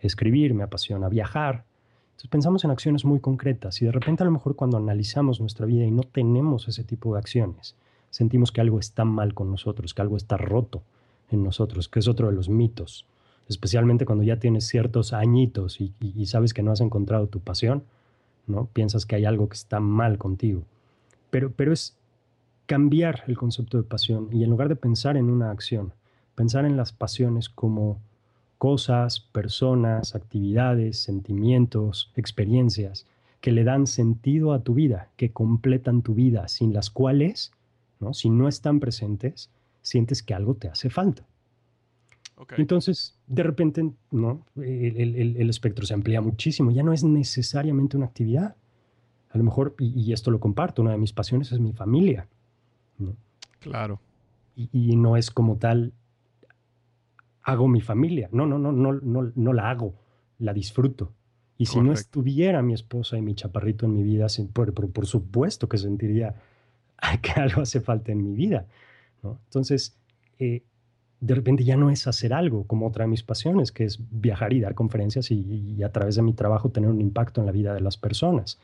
escribir, 0.00 0.54
me 0.54 0.62
apasiona 0.62 1.08
viajar. 1.08 1.64
Entonces 2.10 2.30
pensamos 2.30 2.64
en 2.64 2.70
acciones 2.70 3.04
muy 3.04 3.20
concretas 3.20 3.80
y 3.82 3.86
de 3.86 3.92
repente 3.92 4.22
a 4.22 4.26
lo 4.26 4.32
mejor 4.32 4.56
cuando 4.56 4.78
analizamos 4.78 5.40
nuestra 5.40 5.66
vida 5.66 5.84
y 5.84 5.90
no 5.90 6.02
tenemos 6.02 6.68
ese 6.68 6.84
tipo 6.84 7.12
de 7.12 7.18
acciones, 7.18 7.76
sentimos 8.10 8.52
que 8.52 8.60
algo 8.60 8.78
está 8.78 9.04
mal 9.04 9.34
con 9.34 9.50
nosotros, 9.50 9.94
que 9.94 10.02
algo 10.02 10.16
está 10.16 10.36
roto 10.36 10.82
en 11.30 11.44
nosotros, 11.44 11.88
que 11.88 11.98
es 11.98 12.08
otro 12.08 12.28
de 12.28 12.32
los 12.32 12.48
mitos, 12.48 13.06
especialmente 13.48 14.06
cuando 14.06 14.24
ya 14.24 14.38
tienes 14.38 14.66
ciertos 14.66 15.12
añitos 15.12 15.80
y, 15.80 15.92
y 16.00 16.26
sabes 16.26 16.54
que 16.54 16.62
no 16.62 16.72
has 16.72 16.80
encontrado 16.80 17.26
tu 17.28 17.40
pasión, 17.40 17.84
¿no? 18.46 18.66
Piensas 18.72 19.06
que 19.06 19.16
hay 19.16 19.24
algo 19.24 19.48
que 19.48 19.56
está 19.56 19.80
mal 19.80 20.18
contigo. 20.18 20.64
Pero, 21.30 21.52
pero 21.52 21.72
es, 21.72 21.96
cambiar 22.70 23.24
el 23.26 23.36
concepto 23.36 23.78
de 23.78 23.82
pasión 23.82 24.28
y 24.30 24.44
en 24.44 24.50
lugar 24.50 24.68
de 24.68 24.76
pensar 24.76 25.16
en 25.16 25.28
una 25.28 25.50
acción, 25.50 25.92
pensar 26.36 26.64
en 26.64 26.76
las 26.76 26.92
pasiones 26.92 27.48
como 27.48 28.00
cosas, 28.58 29.18
personas, 29.18 30.14
actividades, 30.14 31.02
sentimientos, 31.02 32.12
experiencias 32.14 33.08
que 33.40 33.50
le 33.50 33.64
dan 33.64 33.88
sentido 33.88 34.52
a 34.52 34.62
tu 34.62 34.74
vida, 34.74 35.08
que 35.16 35.32
completan 35.32 36.02
tu 36.02 36.14
vida, 36.14 36.46
sin 36.46 36.72
las 36.72 36.90
cuales, 36.90 37.50
¿no? 37.98 38.14
si 38.14 38.30
no 38.30 38.46
están 38.46 38.78
presentes, 38.78 39.50
sientes 39.82 40.22
que 40.22 40.34
algo 40.34 40.54
te 40.54 40.68
hace 40.68 40.90
falta. 40.90 41.26
Entonces, 42.56 43.16
de 43.26 43.42
repente, 43.42 43.90
¿no? 44.12 44.46
El, 44.54 45.50
espectro 45.50 45.84
se 45.84 45.94
amplía 45.94 46.20
muchísimo, 46.20 46.70
ya 46.70 46.84
no 46.84 46.92
es 46.92 47.02
necesariamente 47.02 47.96
una 47.96 48.06
actividad. 48.06 48.54
A 49.30 49.38
lo 49.38 49.42
mejor, 49.42 49.74
y 49.80 50.12
esto 50.12 50.30
lo 50.30 50.38
comparto, 50.38 50.82
una 50.82 50.92
de 50.92 50.98
mis 50.98 51.12
pasiones 51.12 51.50
es 51.50 51.58
mi 51.58 51.72
familia. 51.72 52.28
Claro. 53.60 54.00
Y, 54.56 54.96
no 54.96 55.16
es 55.16 55.30
como 55.30 55.56
tal, 55.56 55.92
hago 57.42 57.68
mi 57.68 57.80
familia. 57.80 58.28
No, 58.32 58.46
no, 58.46 58.58
no, 58.58 58.72
no, 58.72 58.92
no, 58.92 59.32
no 59.34 59.52
la 59.52 59.70
hago, 59.70 59.94
la 60.38 60.52
disfruto. 60.52 61.12
Y 61.56 61.66
si 61.66 61.80
no 61.80 61.92
estuviera 61.92 62.62
mi 62.62 62.72
esposa 62.72 63.18
y 63.18 63.22
mi 63.22 63.34
chaparrito 63.34 63.86
en 63.86 63.94
mi 63.94 64.02
vida, 64.02 64.26
por, 64.52 64.72
por, 64.72 65.06
supuesto 65.06 65.68
que 65.68 65.76
sentiría 65.76 66.34
que 67.22 67.32
algo 67.32 67.62
hace 67.62 67.80
falta 67.80 68.12
en 68.12 68.22
mi 68.22 68.34
vida. 68.34 68.66
Entonces, 69.22 69.96
eh, 70.38 70.62
de 71.20 71.34
repente 71.34 71.64
ya 71.64 71.76
no 71.76 71.90
es 71.90 72.06
hacer 72.06 72.32
algo 72.32 72.64
como 72.64 72.86
otra 72.86 73.04
de 73.04 73.10
mis 73.10 73.22
pasiones, 73.22 73.72
que 73.72 73.84
es 73.84 73.98
viajar 74.10 74.52
y 74.52 74.60
dar 74.60 74.74
conferencias 74.74 75.30
y, 75.30 75.82
a 75.82 75.92
través 75.92 76.16
de 76.16 76.22
mi 76.22 76.32
trabajo 76.32 76.70
tener 76.70 76.88
un 76.88 77.00
impacto 77.00 77.40
en 77.40 77.46
la 77.46 77.52
vida 77.52 77.74
de 77.74 77.80
las 77.80 77.98
personas. 77.98 78.58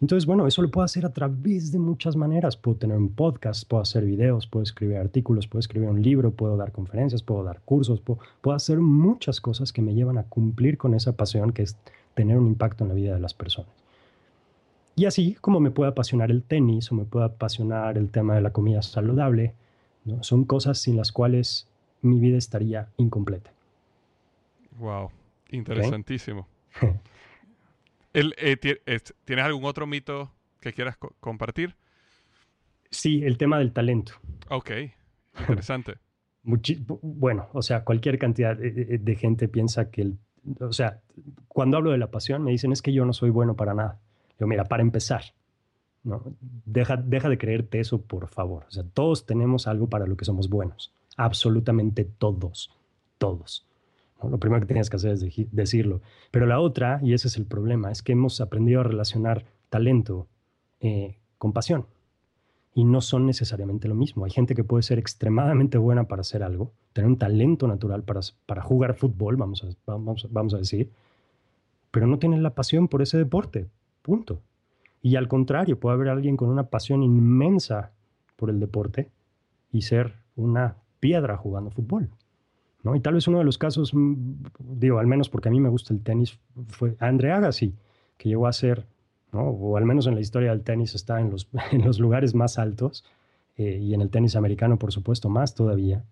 Entonces, 0.00 0.26
bueno, 0.26 0.46
eso 0.46 0.62
lo 0.62 0.70
puedo 0.70 0.84
hacer 0.84 1.04
a 1.04 1.12
través 1.12 1.72
de 1.72 1.78
muchas 1.78 2.14
maneras. 2.14 2.56
Puedo 2.56 2.76
tener 2.76 2.96
un 2.96 3.08
podcast, 3.08 3.68
puedo 3.68 3.82
hacer 3.82 4.04
videos, 4.04 4.46
puedo 4.46 4.62
escribir 4.62 4.98
artículos, 4.98 5.48
puedo 5.48 5.58
escribir 5.58 5.88
un 5.88 6.00
libro, 6.00 6.30
puedo 6.30 6.56
dar 6.56 6.70
conferencias, 6.70 7.22
puedo 7.22 7.42
dar 7.42 7.60
cursos, 7.62 8.00
puedo, 8.00 8.54
hacer 8.54 8.78
muchas 8.78 9.40
cosas 9.40 9.72
que 9.72 9.82
me 9.82 9.94
llevan 9.94 10.16
a 10.18 10.22
cumplir 10.22 10.78
con 10.78 10.94
esa 10.94 11.16
pasión 11.16 11.52
que 11.52 11.62
es 11.62 11.76
tener 12.14 12.38
un 12.38 12.46
impacto 12.46 12.84
en 12.84 12.88
la 12.88 12.94
vida 12.94 13.14
de 13.14 13.20
las 13.20 13.34
personas. 13.34 13.70
y 14.96 15.04
así 15.04 15.34
como 15.40 15.60
me 15.60 15.70
puede 15.70 15.90
apasionar 15.90 16.30
el 16.32 16.42
tenis 16.42 16.90
o 16.90 16.94
me 16.96 17.04
puede 17.04 17.26
apasionar 17.26 17.98
el 17.98 18.10
tema 18.10 18.34
de 18.34 18.40
la 18.40 18.52
comida 18.52 18.82
saludable, 18.82 19.54
¿no? 20.04 20.22
son 20.24 20.44
cosas 20.44 20.78
sin 20.78 20.96
las 20.96 21.12
cuales 21.12 21.68
mi 22.02 22.18
vida 22.18 22.36
estaría 22.36 22.88
incompleta. 22.96 23.52
Wow, 24.78 25.10
interesantísimo. 25.50 26.46
Eh, 28.18 28.56
¿Tienes 29.24 29.44
algún 29.44 29.64
otro 29.64 29.86
mito 29.86 30.32
que 30.60 30.72
quieras 30.72 30.96
compartir? 31.20 31.76
Sí, 32.90 33.22
el 33.24 33.38
tema 33.38 33.58
del 33.58 33.72
talento. 33.72 34.14
Ok, 34.48 34.70
interesante. 35.40 35.98
bueno, 36.42 37.48
o 37.52 37.62
sea, 37.62 37.84
cualquier 37.84 38.18
cantidad 38.18 38.56
de, 38.56 39.16
gente 39.16 39.48
piensa 39.48 39.90
que 39.90 40.02
el, 40.02 40.18
o 40.60 40.72
sea, 40.72 41.00
cuando 41.46 41.76
hablo 41.76 41.90
de 41.90 41.98
la 41.98 42.10
pasión 42.10 42.42
me 42.42 42.52
dicen 42.52 42.72
es 42.72 42.82
que 42.82 42.92
yo 42.92 43.04
no 43.04 43.12
soy 43.12 43.30
bueno 43.30 43.54
para 43.54 43.74
nada. 43.74 44.00
Yo, 44.40 44.46
mira, 44.46 44.64
para 44.64 44.82
empezar, 44.82 45.22
¿no? 46.04 46.22
deja, 46.40 46.96
deja 46.96 47.28
de 47.28 47.38
creerte 47.38 47.80
eso, 47.80 48.00
por 48.00 48.28
favor. 48.28 48.64
O 48.68 48.70
sea, 48.70 48.84
todos 48.84 49.26
tenemos 49.26 49.66
algo 49.66 49.88
para 49.88 50.06
lo 50.06 50.16
que 50.16 50.24
somos 50.24 50.48
buenos. 50.48 50.92
Absolutamente 51.16 52.04
todos, 52.04 52.70
todos. 53.18 53.67
Lo 54.22 54.38
primero 54.38 54.60
que 54.60 54.66
tienes 54.66 54.90
que 54.90 54.96
hacer 54.96 55.12
es 55.12 55.24
decirlo. 55.52 56.00
Pero 56.30 56.46
la 56.46 56.60
otra, 56.60 56.98
y 57.02 57.12
ese 57.12 57.28
es 57.28 57.36
el 57.36 57.46
problema, 57.46 57.92
es 57.92 58.02
que 58.02 58.12
hemos 58.12 58.40
aprendido 58.40 58.80
a 58.80 58.84
relacionar 58.84 59.44
talento 59.70 60.26
eh, 60.80 61.18
con 61.38 61.52
pasión 61.52 61.86
y 62.74 62.84
no 62.84 63.00
son 63.00 63.26
necesariamente 63.26 63.88
lo 63.88 63.94
mismo. 63.94 64.24
Hay 64.24 64.30
gente 64.30 64.54
que 64.54 64.64
puede 64.64 64.82
ser 64.82 64.98
extremadamente 64.98 65.78
buena 65.78 66.04
para 66.04 66.20
hacer 66.20 66.42
algo, 66.42 66.72
tener 66.92 67.08
un 67.08 67.18
talento 67.18 67.66
natural 67.66 68.02
para, 68.04 68.20
para 68.46 68.62
jugar 68.62 68.94
fútbol, 68.94 69.36
vamos 69.36 69.64
a, 69.64 69.68
vamos, 69.86 70.28
vamos 70.30 70.54
a 70.54 70.58
decir, 70.58 70.90
pero 71.90 72.06
no 72.06 72.18
tienen 72.18 72.42
la 72.42 72.54
pasión 72.54 72.88
por 72.88 73.02
ese 73.02 73.18
deporte, 73.18 73.68
punto. 74.02 74.42
Y 75.02 75.16
al 75.16 75.28
contrario, 75.28 75.78
puede 75.78 75.94
haber 75.94 76.08
alguien 76.08 76.36
con 76.36 76.48
una 76.48 76.70
pasión 76.70 77.02
inmensa 77.02 77.92
por 78.36 78.50
el 78.50 78.60
deporte 78.60 79.10
y 79.72 79.82
ser 79.82 80.14
una 80.36 80.76
piedra 81.00 81.36
jugando 81.36 81.70
fútbol. 81.70 82.10
¿No? 82.88 82.96
Y 82.96 83.00
tal 83.00 83.14
vez 83.14 83.28
uno 83.28 83.38
de 83.38 83.44
los 83.44 83.58
casos, 83.58 83.92
mm, 83.94 84.14
digo, 84.58 84.98
al 84.98 85.06
menos 85.06 85.28
porque 85.28 85.48
a 85.48 85.52
mí 85.52 85.60
me 85.60 85.68
gusta 85.68 85.92
el 85.92 86.00
tenis, 86.00 86.38
fue 86.68 86.96
André 86.98 87.32
Agassi, 87.32 87.74
que 88.16 88.28
llegó 88.28 88.46
a 88.46 88.52
ser 88.52 88.86
o 89.32 89.76
al 89.76 89.84
menos 89.84 90.06
en 90.06 90.14
la 90.14 90.20
historia 90.20 90.50
del 90.50 90.62
tenis 90.62 90.94
está 90.94 91.20
en 91.20 91.30
los, 91.30 91.48
en 91.72 91.84
los 91.84 91.98
lugares 91.98 92.34
más 92.34 92.58
altos, 92.58 93.04
eh, 93.56 93.78
y 93.80 93.94
en 93.94 94.00
el 94.00 94.10
tenis 94.10 94.36
americano, 94.36 94.78
por 94.78 94.92
supuesto, 94.92 95.28
más 95.28 95.54
todavía. 95.54 96.04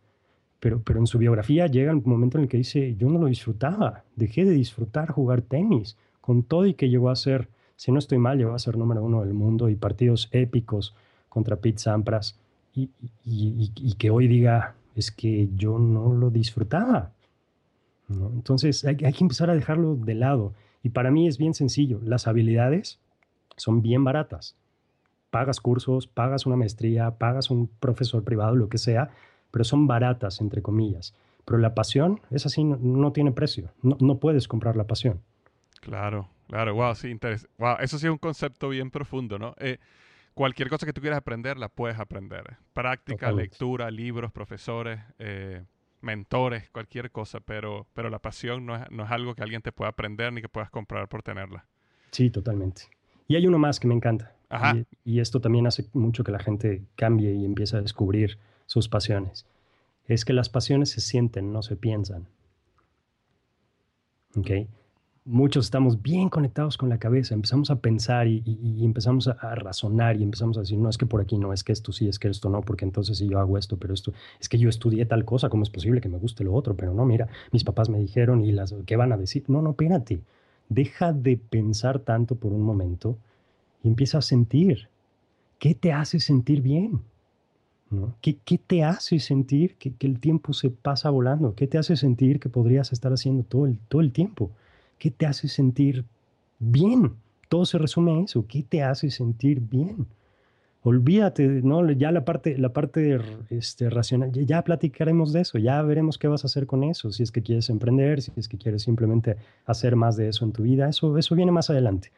Pero, 0.60 0.82
pero 0.82 0.98
en 0.98 1.06
su 1.06 1.18
biografía 1.18 1.66
llega 1.66 1.92
un 1.92 2.02
momento 2.04 2.38
en 2.38 2.44
el 2.44 2.48
que 2.48 2.56
dice, 2.56 2.96
yo 2.96 3.08
no 3.08 3.18
lo 3.18 3.26
disfrutaba, 3.26 4.04
dejé 4.16 4.44
de 4.44 4.52
disfrutar 4.52 5.10
jugar 5.10 5.42
tenis, 5.42 5.96
con 6.20 6.42
todo 6.42 6.66
y 6.66 6.74
que 6.74 6.88
llegó 6.88 7.10
a 7.10 7.16
ser, 7.16 7.48
si 7.76 7.92
no 7.92 7.98
estoy 7.98 8.18
mal, 8.18 8.38
llegó 8.38 8.52
a 8.52 8.58
ser 8.58 8.76
número 8.76 9.02
uno 9.02 9.20
del 9.20 9.32
mundo 9.32 9.68
y 9.68 9.76
partidos 9.76 10.28
épicos 10.32 10.94
contra 11.28 11.56
Pete 11.56 11.78
Sampras, 11.78 12.38
y, 12.74 12.90
y, 13.24 13.94
que 13.94 14.10
hoy 14.10 14.28
diga, 14.28 14.74
es 14.96 15.10
que 15.10 15.48
yo 15.54 15.78
no 15.78 16.12
lo 16.12 16.30
disfrutaba. 16.30 17.12
Entonces 18.08 18.84
hay, 18.84 18.96
hay 19.04 19.12
que 19.12 19.24
empezar 19.24 19.50
a 19.50 19.54
dejarlo 19.54 19.94
de 19.96 20.14
lado. 20.14 20.54
Y 20.82 20.90
para 20.90 21.10
mí 21.10 21.28
es 21.28 21.38
bien 21.38 21.54
sencillo, 21.54 22.00
las 22.02 22.26
habilidades 22.26 22.98
son 23.56 23.82
bien 23.82 24.04
baratas. 24.04 24.56
Pagas 25.30 25.60
cursos, 25.60 26.06
pagas 26.06 26.46
una 26.46 26.56
maestría, 26.56 27.10
pagas 27.18 27.50
un 27.50 27.68
profesor 27.68 28.24
privado, 28.24 28.54
lo 28.54 28.68
que 28.68 28.78
sea, 28.78 29.10
pero 29.50 29.64
son 29.64 29.86
baratas, 29.86 30.40
entre 30.40 30.62
comillas. 30.62 31.14
Pero 31.44 31.58
la 31.58 31.74
pasión 31.74 32.20
es 32.30 32.46
así, 32.46 32.64
no, 32.64 33.12
tiene 33.12 33.32
precio. 33.32 33.70
No, 33.82 34.18
puedes 34.18 34.48
comprar 34.48 34.76
la 34.76 34.86
pasión. 34.86 35.20
Claro, 35.80 36.28
claro. 36.48 36.74
Wow, 36.74 36.94
sí, 36.94 37.18
wow, 37.58 37.76
eso 37.80 37.98
sí 37.98 38.06
es 38.06 38.12
un 38.12 38.18
concepto 38.18 38.68
bien 38.68 38.90
profundo, 38.90 39.38
¿no? 39.38 39.54
Eh, 39.58 39.78
cualquier 40.36 40.68
cosa 40.68 40.84
que 40.84 40.92
tú 40.92 41.00
quieras 41.00 41.16
aprender, 41.16 41.56
la 41.56 41.70
puedes 41.70 41.98
aprender. 41.98 42.58
Práctica, 42.74 43.32
lectura, 43.32 43.90
libros, 43.90 44.30
profesores, 44.30 45.00
eh, 45.18 45.64
mentores, 46.02 46.68
cualquier 46.68 47.10
cosa, 47.10 47.40
pero, 47.40 47.86
pero 47.94 48.10
la 48.10 48.18
pasión 48.18 48.66
no 48.66 48.76
es, 48.76 48.82
no 48.90 49.04
es 49.04 49.10
algo 49.10 49.34
que 49.34 49.42
alguien 49.42 49.62
te 49.62 49.72
pueda 49.72 49.88
aprender 49.88 50.30
ni 50.34 50.42
que 50.42 50.48
puedas 50.50 50.68
comprar 50.68 51.08
por 51.08 51.22
tenerla. 51.22 51.64
Sí, 52.10 52.28
totalmente. 52.28 52.82
Y 53.26 53.36
hay 53.36 53.46
uno 53.46 53.58
más 53.58 53.80
que 53.80 53.88
me 53.88 53.94
encanta. 53.94 54.34
Y, 55.04 55.20
esto 55.20 55.40
también 55.40 55.66
hace 55.66 55.88
mucho 55.94 56.22
que 56.22 56.32
la 56.32 56.38
gente 56.38 56.84
cambie 56.96 57.32
y 57.32 57.44
empiece 57.46 57.78
a 57.78 57.80
descubrir 57.80 58.38
sus 58.66 58.88
pasiones. 58.90 59.46
Es 60.06 60.26
que 60.26 60.34
las 60.34 60.50
pasiones 60.50 60.90
se 60.90 61.00
sienten, 61.00 61.50
no 61.50 61.62
se 61.62 61.76
piensan. 61.76 62.28
¿Ok? 64.36 64.50
Muchos 65.28 65.66
estamos 65.66 66.00
bien 66.00 66.28
conectados 66.28 66.78
con 66.78 66.88
la 66.88 66.98
cabeza, 66.98 67.34
empezamos 67.34 67.70
a 67.70 67.80
pensar 67.80 68.28
y, 68.28 68.42
empezamos 68.84 69.26
a, 69.26 69.54
razonar 69.56 70.16
y 70.16 70.22
empezamos 70.22 70.56
a 70.56 70.60
decir, 70.60 70.78
no, 70.78 70.88
es 70.88 70.96
que 70.96 71.04
por 71.04 71.20
aquí 71.20 71.36
no, 71.36 71.52
es 71.52 71.64
que 71.64 71.72
esto 71.72 71.90
sí, 71.92 72.08
es 72.08 72.18
que 72.18 72.28
esto 72.28 72.48
no, 72.48 72.62
porque 72.62 72.84
entonces 72.84 73.18
si 73.18 73.28
yo 73.28 73.40
hago 73.40 73.58
esto, 73.58 73.76
pero 73.76 73.92
esto, 73.92 74.12
es 74.40 74.48
que 74.48 74.56
yo 74.56 74.68
estudié 74.68 75.04
tal 75.04 75.24
cosa, 75.24 75.48
¿cómo 75.48 75.64
es 75.64 75.70
posible 75.70 76.00
que 76.00 76.08
me 76.08 76.18
guste 76.18 76.44
lo 76.44 76.54
otro? 76.54 76.76
Pero 76.76 76.94
no, 76.94 77.04
mira, 77.04 77.26
mis 77.50 77.64
papás 77.64 77.88
me 77.88 77.98
dijeron 77.98 78.44
y 78.44 78.52
las, 78.52 78.72
¿qué 78.86 78.94
van 78.94 79.12
a 79.12 79.16
decir? 79.16 79.42
No, 79.48 79.60
no, 79.62 79.70
espérate 79.70 80.20
deja 80.68 81.12
de 81.12 81.36
pensar 81.36 82.00
tanto 82.00 82.36
por 82.36 82.52
un 82.52 82.62
momento 82.62 83.16
y 83.82 83.88
empieza 83.88 84.18
a 84.18 84.22
sentir. 84.22 84.88
¿Qué 85.58 85.74
te 85.74 85.92
hace 85.92 86.20
sentir 86.20 86.60
bien? 86.60 87.00
¿Qué, 88.20 88.36
te 88.66 88.82
hace 88.82 89.20
sentir 89.20 89.76
que, 89.76 89.94
el 90.00 90.18
tiempo 90.18 90.52
se 90.52 90.70
pasa 90.70 91.08
volando? 91.08 91.54
¿Qué 91.54 91.66
te 91.66 91.78
hace 91.78 91.96
sentir 91.96 92.40
que 92.40 92.48
podrías 92.48 92.92
estar 92.92 93.12
haciendo 93.12 93.44
todo 93.44 93.66
el, 93.66 93.78
todo 93.88 94.00
el 94.00 94.12
tiempo? 94.12 94.50
¿Qué 94.98 95.10
te 95.10 95.26
hace 95.26 95.48
sentir 95.48 96.04
bien? 96.58 97.14
Todo 97.48 97.64
se 97.64 97.78
resume 97.78 98.12
a 98.12 98.24
eso. 98.24 98.44
¿Qué 98.46 98.62
te 98.62 98.82
hace 98.82 99.10
sentir 99.10 99.60
bien? 99.60 100.06
olvídate, 100.88 101.62
¿no? 101.64 101.90
Ya 101.90 102.12
la 102.12 102.24
parte, 102.24 102.56
la 102.56 102.72
parte 102.72 103.18
este, 103.50 103.90
racional, 103.90 104.30
ya, 104.32 104.62
platicaremos 104.62 105.32
de 105.32 105.40
eso, 105.40 105.58
ya 105.58 105.82
veremos 105.82 106.16
qué 106.16 106.28
vas 106.28 106.44
a 106.44 106.46
hacer 106.46 106.66
con 106.66 106.84
eso, 106.84 107.10
si 107.10 107.24
es 107.24 107.32
que 107.32 107.42
quieres 107.42 107.68
emprender, 107.70 108.22
si 108.22 108.30
es 108.36 108.46
que 108.46 108.56
quieres 108.56 108.82
simplemente 108.82 109.36
hacer 109.64 109.96
más 109.96 110.16
de 110.16 110.28
eso 110.28 110.44
en 110.44 110.52
tu 110.52 110.62
vida, 110.62 110.88
eso, 110.88 111.18
eso 111.18 111.34
viene 111.34 111.50
más 111.50 111.70
adelante. 111.70 112.12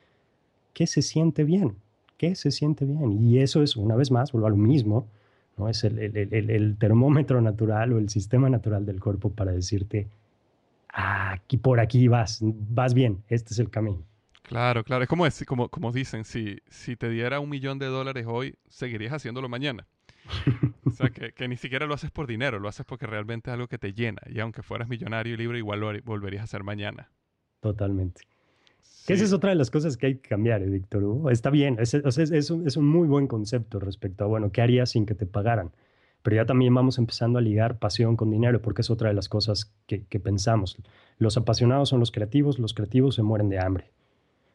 ¿Qué 0.75 0.87
se 0.87 1.01
siente 1.01 1.45
bien? 1.45 1.77
¿Qué 2.19 2.35
se 2.35 2.51
siente 2.51 2.85
bien? 2.85 3.25
Y 3.25 3.39
eso 3.39 3.63
es, 3.63 3.75
una 3.75 3.97
vez 3.97 4.11
más, 4.11 4.33
vuelvo 4.33 4.49
a 4.49 4.51
lo 4.51 4.57
mismo, 4.57 5.07
¿no? 5.57 5.71
Es 5.71 5.83
el, 5.85 5.99
el, 5.99 6.51
el, 6.51 6.77
termómetro 6.77 7.41
natural 7.41 7.95
o 7.95 7.99
el 7.99 8.11
sistema 8.11 8.51
natural 8.51 8.85
del 8.85 9.01
cuerpo 9.01 9.31
para 9.31 9.53
decirte, 9.53 10.09
aquí 10.93 11.57
por 11.57 11.81
aquí 11.81 12.09
vas, 12.09 12.39
vas 12.43 12.95
bien, 12.95 13.23
este 13.29 13.53
es 13.53 13.59
el 13.59 13.71
camino. 13.71 14.05
Claro, 14.43 14.83
claro. 14.83 15.03
Es 15.03 15.09
como, 15.09 15.27
es, 15.27 15.45
como, 15.47 15.69
como 15.69 15.93
dicen, 15.93 16.25
si, 16.25 16.59
si 16.69 16.97
te 16.97 17.11
diera 17.11 17.39
un 17.39 17.51
millón 17.51 17.79
de 17.79 17.87
dólares 17.87 18.27
hoy, 18.27 18.57
seguirías 18.69 19.13
haciéndolo 19.13 19.49
mañana. 19.49 19.87
o 20.85 20.91
sea, 20.91 21.11
que, 21.11 21.49
ni 21.49 21.57
siquiera 21.57 21.87
lo 21.87 21.95
haces 21.95 22.11
por 22.11 22.27
dinero, 22.27 22.59
lo 22.59 22.69
haces 22.69 22.87
porque 22.87 23.07
realmente 23.07 23.51
es 23.51 23.55
algo 23.55 23.69
que 23.69 23.79
te 23.79 23.93
llena. 23.93 24.23
Y 24.27 24.41
aunque 24.41 24.63
fueras 24.63 24.89
millonario 24.89 25.35
y 25.35 25.37
libre, 25.37 25.59
igual 25.59 25.81
lo 25.81 25.93
volverías 26.03 26.41
a 26.41 26.45
hacer 26.45 26.65
mañana. 26.65 27.11
Totalmente. 27.61 28.23
Esa 29.07 29.25
es 29.25 29.33
otra 29.33 29.51
de 29.51 29.57
las 29.57 29.71
cosas 29.71 29.97
que 29.97 30.07
hay 30.07 30.15
que 30.17 30.29
cambiar, 30.29 30.63
¿eh, 30.63 30.67
Víctor 30.67 31.03
Hugo. 31.03 31.31
Está 31.31 31.51
bien, 31.51 31.77
es, 31.79 31.95
es, 31.95 32.51
un, 32.51 32.67
es, 32.67 32.77
un, 32.77 32.87
muy 32.87 33.09
buen 33.09 33.27
concepto 33.27 33.81
respecto 33.81 34.25
a, 34.25 34.27
bueno, 34.27 34.53
¿qué 34.53 34.61
harías 34.61 34.91
sin 34.91 35.07
que 35.07 35.15
te 35.15 35.25
pagaran? 35.25 35.73
Pero 36.29 36.43
ya 36.43 36.45
también 36.45 36.75
vamos 36.75 36.99
empezando 36.99 37.39
a 37.39 37.41
ligar 37.41 37.79
pasión 37.79 38.15
con 38.15 38.31
dinero, 38.31 38.61
porque 38.61 38.83
es 38.83 38.91
otra 38.91 39.09
de 39.09 39.15
las 39.15 39.31
cosas 39.31 39.73
que, 39.87 40.21
pensamos. 40.21 40.77
Los 41.17 41.39
apasionados 41.39 41.89
son 41.89 42.01
los 42.01 42.11
creativos, 42.11 42.59
los 42.59 42.75
creativos 42.75 43.15
se 43.15 43.23
mueren 43.23 43.49
de 43.49 43.59
hambre. 43.59 43.93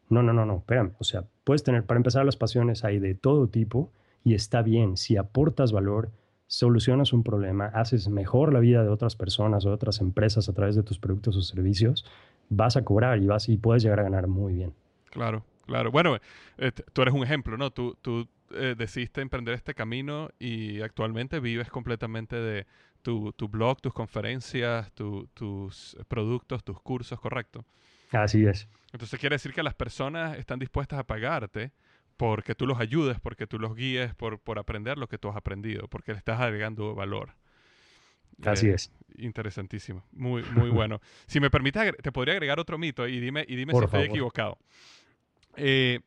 No, 0.08 0.22
no, 0.22 0.34
no, 0.34 0.46
no, 0.46 0.58
espérame. 0.58 0.92
O 1.00 1.04
sea, 1.04 1.24
puedes 1.44 1.64
tener, 1.64 1.84
para 1.84 1.98
empezar, 1.98 2.26
las 2.26 2.38
pasiones 2.38 2.84
hay 2.84 3.00
de 3.00 3.16
todo 3.16 3.48
tipo 3.48 3.90
y 4.24 4.36
está 4.36 4.62
bien. 4.62 4.98
Si 4.98 5.18
aportas 5.18 5.72
valor, 5.72 6.12
solucionas 6.46 7.12
un 7.12 7.24
problema, 7.24 7.66
haces 7.74 8.08
mejor 8.08 8.54
la 8.54 8.60
vida 8.60 8.84
de 8.84 8.90
otras 8.90 9.16
personas 9.16 9.66
o 9.66 9.70
de 9.70 9.74
otras 9.74 10.00
empresas 10.00 10.50
a 10.50 10.54
través 10.54 10.76
de 10.76 10.84
tus 10.84 11.00
productos 11.00 11.36
o 11.38 11.42
servicios, 11.42 12.06
vas 12.50 12.78
a 12.78 12.86
cobrar 12.86 13.18
y, 13.18 13.26
vas, 13.26 13.50
y 13.50 13.58
puedes 13.58 13.82
llegar 13.82 14.00
a 14.00 14.04
ganar 14.04 14.28
muy 14.28 14.54
bien. 14.54 14.74
Claro, 15.10 15.44
claro. 15.66 15.90
Bueno, 15.90 16.18
eh, 16.60 16.72
tú 16.72 17.02
eres 17.02 17.16
un 17.16 17.24
ejemplo, 17.24 17.58
¿no? 17.58 17.72
Tú 17.72 17.98
eh, 18.56 18.76
decidiste 18.78 19.22
emprender 19.22 19.54
este 19.54 19.74
camino 19.74 20.30
y 20.40 20.82
actualmente 20.82 21.40
vives 21.40 21.70
completamente 21.70 22.36
de 22.36 22.66
tu, 23.02 23.34
tu 23.34 23.48
blog, 23.48 23.82
tus 23.82 23.94
conferencias, 23.94 24.92
tus 24.94 25.96
productos, 26.08 26.64
tus 26.64 26.80
cursos, 26.82 27.20
¿correcto? 27.20 27.66
Así 28.12 28.46
es. 28.46 28.68
Entonces 28.92 29.20
quiere 29.20 29.36
decir 29.36 29.54
que 29.54 29.64
las 29.64 29.74
personas 29.74 30.38
están 30.38 30.60
dispuestas 30.60 31.00
a 31.00 31.04
pagarte 31.04 31.72
porque 32.18 32.56
tú 32.56 32.68
los 32.68 32.80
ayudes, 32.80 33.20
porque 33.20 33.48
tú 33.48 33.60
los 33.60 33.76
guíes, 33.76 34.14
por, 34.16 34.40
por 34.40 34.60
aprender 34.60 34.98
lo 34.98 35.08
que 35.08 35.18
tú 35.18 35.30
has 35.30 35.36
aprendido, 35.36 35.88
porque 35.88 36.14
le 36.14 36.20
estás 36.20 36.40
agregando 36.40 36.96
valor. 36.96 37.34
Así 38.46 38.68
eh, 38.68 38.76
es. 38.76 38.92
Interesantísimo. 39.18 40.06
Muy, 40.12 40.44
muy 40.44 40.70
bueno. 40.70 41.02
si 41.28 41.40
me 41.40 41.50
permites, 41.50 41.96
te 42.02 42.12
podría 42.12 42.34
agregar 42.34 42.60
otro 42.60 42.78
mito 42.78 43.08
y 43.08 43.20
dime, 43.20 43.46
y 43.48 43.56
dime 43.56 43.74
si 43.74 43.84
estoy 43.84 44.04
equivocado. 44.04 44.58
Eh, 45.56 46.00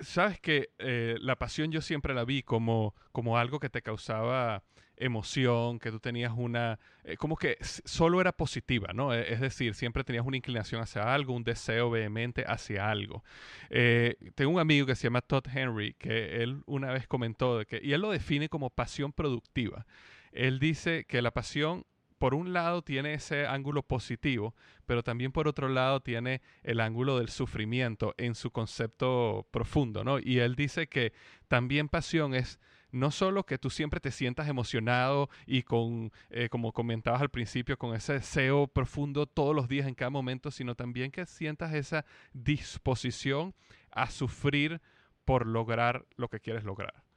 Sabes 0.00 0.40
que 0.40 0.70
eh, 0.78 1.16
la 1.20 1.36
pasión 1.36 1.72
yo 1.72 1.80
siempre 1.80 2.14
la 2.14 2.24
vi 2.24 2.42
como, 2.42 2.94
como 3.12 3.38
algo 3.38 3.58
que 3.58 3.68
te 3.68 3.82
causaba 3.82 4.62
emoción, 4.98 5.78
que 5.78 5.90
tú 5.90 6.00
tenías 6.00 6.32
una, 6.36 6.78
eh, 7.04 7.16
como 7.16 7.36
que 7.36 7.56
solo 7.62 8.20
era 8.20 8.32
positiva, 8.32 8.92
¿no? 8.92 9.14
E, 9.14 9.32
es 9.32 9.40
decir, 9.40 9.74
siempre 9.74 10.04
tenías 10.04 10.26
una 10.26 10.36
inclinación 10.36 10.82
hacia 10.82 11.12
algo, 11.14 11.34
un 11.34 11.44
deseo 11.44 11.90
vehemente 11.90 12.44
hacia 12.46 12.90
algo. 12.90 13.24
Eh, 13.70 14.16
tengo 14.34 14.52
un 14.52 14.60
amigo 14.60 14.86
que 14.86 14.94
se 14.94 15.04
llama 15.04 15.20
Todd 15.20 15.46
Henry, 15.52 15.94
que 15.94 16.42
él 16.42 16.62
una 16.66 16.92
vez 16.92 17.06
comentó, 17.06 17.64
que, 17.66 17.80
y 17.82 17.92
él 17.92 18.00
lo 18.00 18.10
define 18.10 18.48
como 18.48 18.70
pasión 18.70 19.12
productiva. 19.12 19.86
Él 20.32 20.58
dice 20.58 21.04
que 21.04 21.22
la 21.22 21.30
pasión 21.30 21.84
por 22.18 22.34
un 22.34 22.52
lado 22.52 22.82
tiene 22.82 23.14
ese 23.14 23.46
ángulo 23.46 23.82
positivo, 23.82 24.54
pero 24.86 25.02
también 25.02 25.32
por 25.32 25.48
otro 25.48 25.68
lado 25.68 26.00
tiene 26.00 26.42
el 26.62 26.80
ángulo 26.80 27.18
del 27.18 27.28
sufrimiento 27.28 28.14
en 28.18 28.34
su 28.34 28.50
concepto 28.50 29.46
profundo, 29.50 30.04
¿no? 30.04 30.18
Y 30.18 30.40
él 30.40 30.54
dice 30.56 30.88
que 30.88 31.12
también 31.46 31.88
pasión 31.88 32.34
es 32.34 32.58
no 32.90 33.10
solo 33.10 33.44
que 33.44 33.58
tú 33.58 33.70
siempre 33.70 34.00
te 34.00 34.10
sientas 34.10 34.48
emocionado 34.48 35.28
y 35.46 35.62
con, 35.62 36.10
eh, 36.30 36.48
como 36.48 36.72
comentabas 36.72 37.20
al 37.20 37.28
principio, 37.28 37.76
con 37.76 37.94
ese 37.94 38.14
deseo 38.14 38.66
profundo 38.66 39.26
todos 39.26 39.54
los 39.54 39.68
días 39.68 39.86
en 39.86 39.94
cada 39.94 40.10
momento, 40.10 40.50
sino 40.50 40.74
también 40.74 41.10
que 41.10 41.26
sientas 41.26 41.74
esa 41.74 42.04
disposición 42.32 43.54
a 43.90 44.10
sufrir 44.10 44.80
por 45.24 45.46
lograr 45.46 46.06
lo 46.16 46.28
que 46.28 46.40
quieres 46.40 46.64
lograr. 46.64 47.07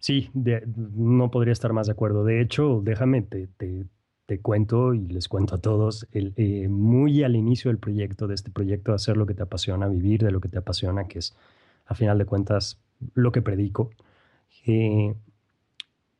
Sí, 0.00 0.30
no 0.34 1.30
podría 1.30 1.52
estar 1.52 1.72
más 1.72 1.86
de 1.86 1.92
acuerdo. 1.92 2.24
De 2.24 2.40
hecho, 2.40 2.80
déjame, 2.82 3.22
te, 3.22 3.48
te, 4.26 4.40
cuento 4.40 4.94
y 4.94 5.06
les 5.08 5.26
cuento 5.28 5.56
a 5.56 5.58
todos, 5.58 6.06
el, 6.12 6.34
eh, 6.36 6.68
muy 6.68 7.24
al 7.24 7.34
inicio 7.34 7.70
del 7.70 7.78
proyecto, 7.78 8.26
de 8.26 8.34
este 8.34 8.50
proyecto, 8.50 8.92
hacer 8.92 9.16
lo 9.16 9.26
que 9.26 9.34
te 9.34 9.42
apasiona, 9.42 9.88
vivir 9.88 10.22
de 10.22 10.30
lo 10.30 10.40
que 10.40 10.48
te 10.48 10.58
apasiona, 10.58 11.08
que 11.08 11.18
es, 11.18 11.34
a 11.86 11.94
final 11.94 12.18
de 12.18 12.26
cuentas, 12.26 12.78
lo 13.14 13.32
que 13.32 13.42
predico. 13.42 13.90
Eh, 14.66 15.14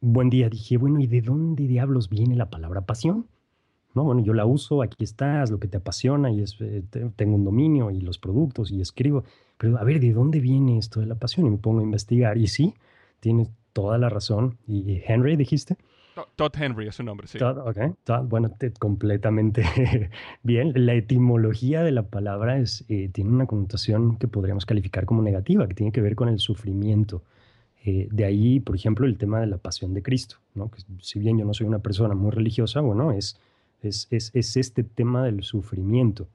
buen 0.00 0.30
día, 0.30 0.48
dije, 0.48 0.76
bueno, 0.78 1.00
¿y 1.00 1.06
de 1.06 1.20
dónde 1.20 1.66
diablos 1.66 2.08
viene 2.08 2.34
la 2.34 2.50
palabra 2.50 2.80
pasión? 2.82 3.26
No, 3.94 4.04
bueno, 4.04 4.22
yo 4.22 4.32
la 4.32 4.46
uso, 4.46 4.82
aquí 4.82 5.04
estás, 5.04 5.50
lo 5.50 5.58
que 5.58 5.68
te 5.68 5.76
apasiona, 5.76 6.30
y 6.30 6.42
es, 6.42 6.56
eh, 6.60 6.82
tengo 7.16 7.36
un 7.36 7.44
dominio 7.44 7.90
y 7.90 8.00
los 8.00 8.18
productos 8.18 8.70
y 8.70 8.80
escribo, 8.80 9.24
pero 9.56 9.78
a 9.78 9.84
ver, 9.84 10.00
¿de 10.00 10.12
dónde 10.12 10.40
viene 10.40 10.78
esto 10.78 11.00
de 11.00 11.06
la 11.06 11.14
pasión? 11.14 11.46
Y 11.46 11.50
me 11.50 11.58
pongo 11.58 11.80
a 11.80 11.82
investigar, 11.82 12.38
y 12.38 12.46
sí, 12.46 12.74
tiene 13.20 13.48
toda 13.78 13.96
la 13.96 14.08
razón. 14.08 14.58
¿Y 14.66 15.02
Henry 15.06 15.36
dijiste? 15.36 15.76
Todd 16.34 16.52
Henry 16.58 16.88
es 16.88 16.96
su 16.96 17.04
nombre, 17.04 17.28
sí. 17.28 17.38
Todd, 17.38 17.58
ok. 17.58 17.94
Todd, 18.02 18.24
bueno, 18.24 18.52
completamente 18.80 19.62
bien. 20.42 20.72
La 20.74 20.94
etimología 20.94 21.84
de 21.84 21.92
la 21.92 22.02
palabra 22.02 22.58
es, 22.58 22.84
eh, 22.88 23.08
tiene 23.12 23.30
una 23.30 23.46
connotación 23.46 24.16
que 24.16 24.26
podríamos 24.26 24.66
calificar 24.66 25.06
como 25.06 25.22
negativa, 25.22 25.68
que 25.68 25.74
tiene 25.74 25.92
que 25.92 26.00
ver 26.00 26.16
con 26.16 26.28
el 26.28 26.40
sufrimiento. 26.40 27.22
Eh, 27.84 28.08
de 28.10 28.24
ahí, 28.24 28.58
por 28.58 28.74
ejemplo, 28.74 29.06
el 29.06 29.16
tema 29.16 29.38
de 29.38 29.46
la 29.46 29.58
pasión 29.58 29.94
de 29.94 30.02
Cristo, 30.02 30.38
¿no? 30.56 30.72
Que 30.72 30.82
si 31.00 31.20
bien 31.20 31.38
yo 31.38 31.44
no 31.44 31.54
soy 31.54 31.68
una 31.68 31.78
persona 31.78 32.16
muy 32.16 32.32
religiosa, 32.32 32.80
bueno, 32.80 33.12
es, 33.12 33.40
es, 33.80 34.08
es, 34.10 34.32
es 34.34 34.56
este 34.56 34.82
tema 34.82 35.22
del 35.22 35.44
sufrimiento. 35.44 36.26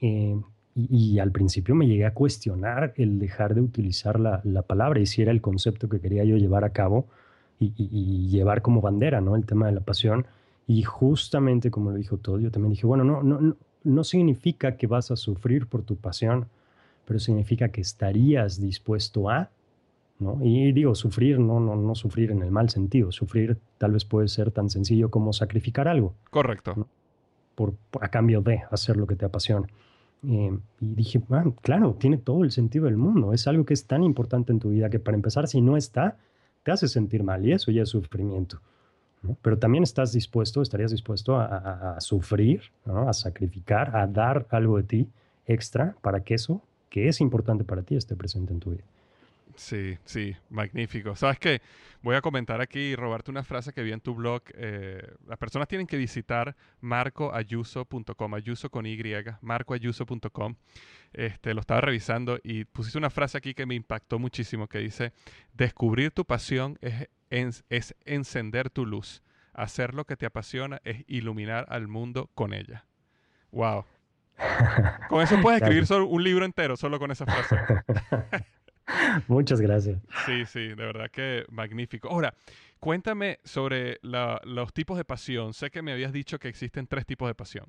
Eh, 0.00 0.36
y, 0.74 1.18
al 1.18 1.32
principio 1.32 1.74
me 1.74 1.86
llegué 1.86 2.06
a 2.06 2.14
cuestionar 2.14 2.94
el 2.96 3.18
dejar 3.18 3.54
de 3.54 3.60
utilizar 3.60 4.18
la, 4.18 4.40
la, 4.44 4.62
palabra 4.62 5.00
y 5.00 5.06
si 5.06 5.20
era 5.20 5.30
el 5.30 5.42
concepto 5.42 5.88
que 5.88 6.00
quería 6.00 6.24
yo 6.24 6.36
llevar 6.36 6.64
a 6.64 6.70
cabo 6.70 7.06
y, 7.60 7.74
y, 7.76 8.28
llevar 8.28 8.62
como 8.62 8.80
bandera, 8.80 9.20
¿no? 9.20 9.36
El 9.36 9.44
tema 9.44 9.66
de 9.66 9.72
la 9.72 9.80
pasión. 9.80 10.26
Y 10.66 10.82
justamente 10.82 11.70
como 11.70 11.90
lo 11.90 11.96
dijo 11.96 12.16
todo, 12.16 12.40
yo 12.40 12.50
también 12.50 12.72
dije, 12.72 12.86
bueno, 12.86 13.04
no, 13.04 13.22
no, 13.22 13.56
no, 13.84 14.04
significa 14.04 14.76
que 14.76 14.86
vas 14.86 15.10
a 15.10 15.16
sufrir 15.16 15.66
por 15.66 15.82
tu 15.82 15.96
pasión, 15.96 16.46
pero 17.04 17.18
significa 17.18 17.68
que 17.68 17.82
estarías 17.82 18.58
dispuesto 18.60 19.28
a, 19.28 19.50
¿no? 20.18 20.38
Y 20.42 20.72
digo, 20.72 20.94
sufrir, 20.94 21.38
no, 21.38 21.60
no, 21.60 21.76
no 21.76 21.94
sufrir 21.94 22.30
en 22.30 22.42
el 22.42 22.50
mal 22.50 22.70
sentido. 22.70 23.12
Sufrir 23.12 23.58
tal 23.76 23.92
vez 23.92 24.06
puede 24.06 24.28
ser 24.28 24.50
tan 24.52 24.70
sencillo 24.70 25.10
como 25.10 25.34
sacrificar 25.34 25.86
algo. 25.86 26.14
Correcto. 26.30 26.88
Por, 27.54 27.74
a 28.00 28.08
cambio 28.08 28.40
de 28.40 28.62
hacer 28.70 28.96
lo 28.96 29.06
que 29.06 29.16
te 29.16 29.26
apasiona. 29.26 29.68
Eh, 30.28 30.56
y 30.80 30.94
dije, 30.94 31.20
claro, 31.62 31.94
tiene 31.94 32.16
todo 32.16 32.44
el 32.44 32.52
sentido 32.52 32.84
del 32.84 32.96
mundo. 32.96 33.32
Es 33.32 33.46
algo 33.46 33.64
que 33.64 33.74
es 33.74 33.86
tan 33.86 34.02
importante 34.04 34.52
en 34.52 34.60
tu 34.60 34.70
vida 34.70 34.90
que 34.90 34.98
para 34.98 35.16
empezar, 35.16 35.48
si 35.48 35.60
no 35.60 35.76
está, 35.76 36.16
te 36.62 36.70
hace 36.70 36.88
sentir 36.88 37.22
mal 37.24 37.44
y 37.44 37.52
eso 37.52 37.70
ya 37.70 37.82
es 37.82 37.88
sufrimiento. 37.88 38.60
Pero 39.40 39.58
también 39.58 39.84
estás 39.84 40.12
dispuesto, 40.12 40.62
estarías 40.62 40.90
dispuesto 40.90 41.36
a, 41.36 42.00
sufrir, 42.00 42.62
a 42.86 43.12
sacrificar, 43.12 43.96
a 43.96 44.06
dar 44.06 44.46
algo 44.50 44.78
de 44.78 44.82
ti 44.82 45.08
extra 45.46 45.94
para 46.02 46.24
que 46.24 46.34
eso, 46.34 46.60
que 46.90 47.08
es 47.08 47.20
importante 47.20 47.62
para 47.62 47.82
ti, 47.82 47.94
esté 47.94 48.16
presente 48.16 48.52
en 48.52 48.60
tu 48.60 48.70
vida. 48.70 48.84
Sí, 49.56 49.98
sí, 50.04 50.36
magnífico. 50.50 51.14
Sabes 51.16 51.38
que 51.38 51.60
voy 52.02 52.16
a 52.16 52.20
comentar 52.20 52.60
aquí 52.60 52.78
y 52.78 52.96
robarte 52.96 53.30
una 53.30 53.42
frase 53.42 53.72
que 53.72 53.82
vi 53.82 53.92
en 53.92 54.00
tu 54.00 54.14
blog. 54.14 54.42
Eh, 54.54 55.14
las 55.26 55.38
personas 55.38 55.68
tienen 55.68 55.86
que 55.86 55.96
visitar 55.96 56.56
marcoayuso.com, 56.80 58.34
ayuso 58.34 58.70
con 58.70 58.86
Y, 58.86 58.98
marcoayuso.com. 59.40 60.56
Este, 61.12 61.54
lo 61.54 61.60
estaba 61.60 61.80
revisando 61.80 62.38
y 62.42 62.64
pusiste 62.64 62.98
una 62.98 63.10
frase 63.10 63.38
aquí 63.38 63.54
que 63.54 63.66
me 63.66 63.74
impactó 63.74 64.18
muchísimo 64.18 64.68
que 64.68 64.78
dice, 64.78 65.12
descubrir 65.52 66.10
tu 66.10 66.24
pasión 66.24 66.78
es, 66.80 67.64
es 67.68 67.94
encender 68.04 68.70
tu 68.70 68.86
luz. 68.86 69.22
Hacer 69.52 69.94
lo 69.94 70.06
que 70.06 70.16
te 70.16 70.24
apasiona 70.24 70.80
es 70.84 71.04
iluminar 71.08 71.66
al 71.68 71.86
mundo 71.86 72.30
con 72.34 72.54
ella. 72.54 72.86
Wow. 73.50 73.84
Con 75.08 75.22
eso 75.22 75.40
puedes 75.40 75.60
escribir 75.60 75.86
solo 75.86 76.06
un 76.06 76.24
libro 76.24 76.44
entero, 76.44 76.76
solo 76.76 76.98
con 76.98 77.10
esa 77.10 77.26
frase. 77.26 77.56
Muchas 79.28 79.60
gracias. 79.60 80.00
Sí, 80.26 80.44
sí, 80.46 80.68
de 80.68 80.74
verdad 80.74 81.10
que 81.10 81.44
magnífico. 81.50 82.08
Ahora, 82.08 82.34
cuéntame 82.80 83.38
sobre 83.44 83.98
los 84.02 84.72
tipos 84.72 84.96
de 84.96 85.04
pasión. 85.04 85.54
Sé 85.54 85.70
que 85.70 85.82
me 85.82 85.92
habías 85.92 86.12
dicho 86.12 86.38
que 86.38 86.48
existen 86.48 86.86
tres 86.86 87.06
tipos 87.06 87.28
de 87.28 87.34
pasión. 87.34 87.66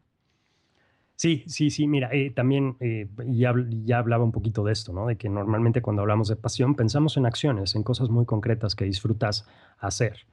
Sí, 1.16 1.44
sí, 1.46 1.70
sí, 1.70 1.88
mira, 1.88 2.10
eh, 2.12 2.32
también 2.32 2.76
eh, 2.80 3.08
ya, 3.28 3.54
ya, 3.86 4.00
hablaba 4.00 4.24
un 4.24 4.32
poquito 4.32 4.64
de 4.64 4.74
esto, 4.74 4.94
¿no? 4.94 5.06
De 5.06 5.16
que 5.16 5.30
normalmente 5.30 5.82
cuando 5.82 6.02
hablamos 6.02 6.28
de 6.28 6.36
pasión 6.36 6.76
pensamos 6.76 7.18
en 7.18 7.28
acciones, 7.28 7.76
en 7.76 7.84
cosas 7.84 8.10
muy 8.10 8.26
concretas 8.26 8.76
que 8.76 8.86
disfrutas 8.86 9.48
hacer. 9.78 10.26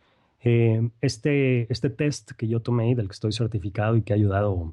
Eh, 0.43 0.91
este, 1.03 1.71
este 1.71 1.91
test 1.91 2.33
que 2.33 2.49
yo 2.49 2.61
tomé, 2.61 2.95
del 2.95 3.09
que 3.09 3.13
estoy 3.13 3.33
certificado 3.33 3.95
y 3.97 4.03
que 4.03 4.15
ha 4.15 4.17
ayudado 4.17 4.73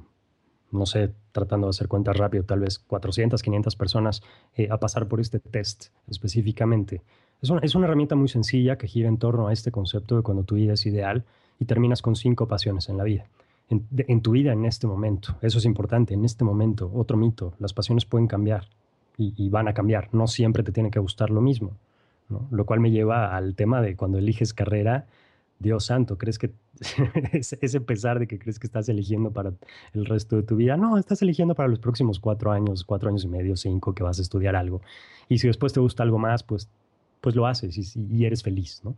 no 0.72 0.86
sé, 0.86 1.12
tratando 1.32 1.68
de 1.68 1.72
hacer 1.72 1.88
cuentas 1.88 2.18
rápido, 2.18 2.44
tal 2.44 2.60
vez 2.60 2.80
400, 2.80 3.42
500 3.42 3.76
personas 3.76 4.22
eh, 4.56 4.68
a 4.70 4.80
pasar 4.80 5.08
por 5.08 5.20
este 5.20 5.40
test 5.40 5.88
específicamente. 6.08 7.02
Es 7.42 7.50
una, 7.50 7.62
es 7.62 7.76
una, 7.76 7.86
herramienta 7.86 8.16
muy 8.16 8.28
sencilla 8.28 8.78
que 8.78 8.88
gira 8.88 9.08
en 9.08 9.18
torno 9.18 9.48
a 9.48 9.54
este 9.54 9.72
concepto 9.72 10.18
de 10.18 10.24
cuando 10.24 10.44
tu 10.44 10.56
vida 10.56 10.74
es 10.74 10.86
ideal 10.86 11.24
y 11.60 11.66
terminas 11.66 12.02
con 12.02 12.16
cinco 12.16 12.48
pasiones 12.48 12.90
en 12.90 12.98
la 12.98 13.04
vida. 13.04 13.26
En, 13.70 14.22
tu 14.22 14.32
vida 14.32 14.54
en 14.54 14.66
este 14.66 14.88
momento. 14.88 15.36
Eso 15.42 15.58
es 15.58 15.66
importante, 15.66 16.14
en 16.14 16.24
este 16.24 16.46
momento. 16.46 16.90
Otro 16.94 17.18
mito, 17.18 17.54
las 17.60 17.74
pasiones 17.74 18.06
pueden 18.06 18.28
cambiar 18.28 18.70
y, 19.18 19.50
van 19.50 19.68
a 19.68 19.74
cambiar. 19.74 20.08
No 20.14 20.28
siempre 20.28 20.64
te 20.64 20.72
tiene 20.72 20.90
que 20.90 21.00
gustar 21.00 21.32
lo 21.32 21.42
mismo. 21.42 21.72
Lo 22.50 22.66
cual 22.66 22.80
me 22.80 22.92
lleva 22.92 23.36
al 23.36 23.56
tema 23.56 23.82
de 23.82 23.98
cuando 23.98 24.20
eliges 24.20 24.54
carrera, 24.54 25.08
Dios 25.60 25.86
santo, 25.86 26.18
¿crees 26.18 26.38
que 26.38 26.52
ese 27.34 27.82
pesar 27.82 28.20
de 28.20 28.28
que 28.28 28.38
crees 28.38 28.60
que 28.60 28.68
estás 28.68 28.88
eligiendo 28.90 29.32
para 29.32 29.54
el 29.94 30.06
resto 30.06 30.36
de 30.36 30.44
tu 30.44 30.56
vida? 30.56 30.78
No, 30.78 30.98
estás 30.98 31.22
eligiendo 31.22 31.56
para 31.56 31.70
los 31.70 31.80
próximos 31.80 32.20
cuatro 32.20 32.52
años, 32.52 32.84
cuatro 32.84 33.10
años 33.10 33.24
y 33.24 33.28
medio, 33.28 33.56
cinco, 33.56 33.94
que 33.94 34.04
vas 34.04 34.20
a 34.20 34.22
estudiar 34.22 34.56
algo. 34.56 34.82
Y 35.30 35.40
si 35.40 35.48
después 35.48 35.74
te 35.74 35.80
gusta 35.80 36.04
algo 36.04 36.20
más, 36.20 36.44
pues, 36.44 36.70
pues 37.22 37.36
lo 37.36 37.48
haces 37.48 37.96
y, 37.96 38.26
eres 38.26 38.44
feliz, 38.44 38.82
¿no? 38.84 38.96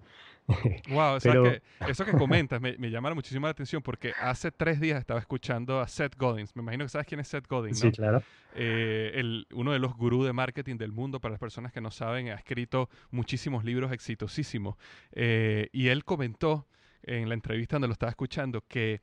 Wow, 0.90 1.20
que 1.22 1.62
eso 1.88 2.06
que 2.06 2.12
comentas 2.14 2.60
me, 2.60 2.78
me 2.78 2.90
llama 2.90 3.14
muchísimo 3.14 3.48
la 3.48 3.52
atención 3.52 3.82
porque 3.82 4.14
hace 4.20 4.52
tres 4.52 4.80
días 4.80 5.00
estaba 5.00 5.20
escuchando 5.20 5.80
a 5.80 5.88
Seth 5.88 6.16
Godin. 6.18 6.48
Me 6.56 6.62
imagino 6.62 6.86
que 6.86 6.90
sabes 6.90 7.08
quién 7.08 7.20
es 7.20 7.28
Seth 7.28 7.48
Godin, 7.48 7.72
¿no? 7.72 7.78
Sí, 7.78 7.92
claro. 7.92 8.24
Eh, 8.56 9.12
el, 9.16 9.48
uno 9.54 9.72
de 9.72 9.80
los 9.80 9.96
gurús 9.96 10.26
de 10.26 10.34
marketing 10.34 10.78
del 10.78 10.92
mundo, 10.92 11.20
para 11.20 11.34
las 11.34 11.40
personas 11.40 11.72
que 11.72 11.82
no 11.82 11.92
saben, 11.92 12.30
ha 12.30 12.36
escrito 12.36 12.90
muchísimos 13.12 13.64
libros 13.64 13.92
exitosísimos. 13.92 14.76
Eh, 15.12 15.70
y 15.72 15.88
él 15.90 16.04
comentó 16.04 16.68
en 17.04 17.30
la 17.30 17.36
entrevista 17.36 17.76
donde 17.76 17.88
lo 17.88 17.94
estaba 17.94 18.10
escuchando 18.10 18.64
que 18.68 19.02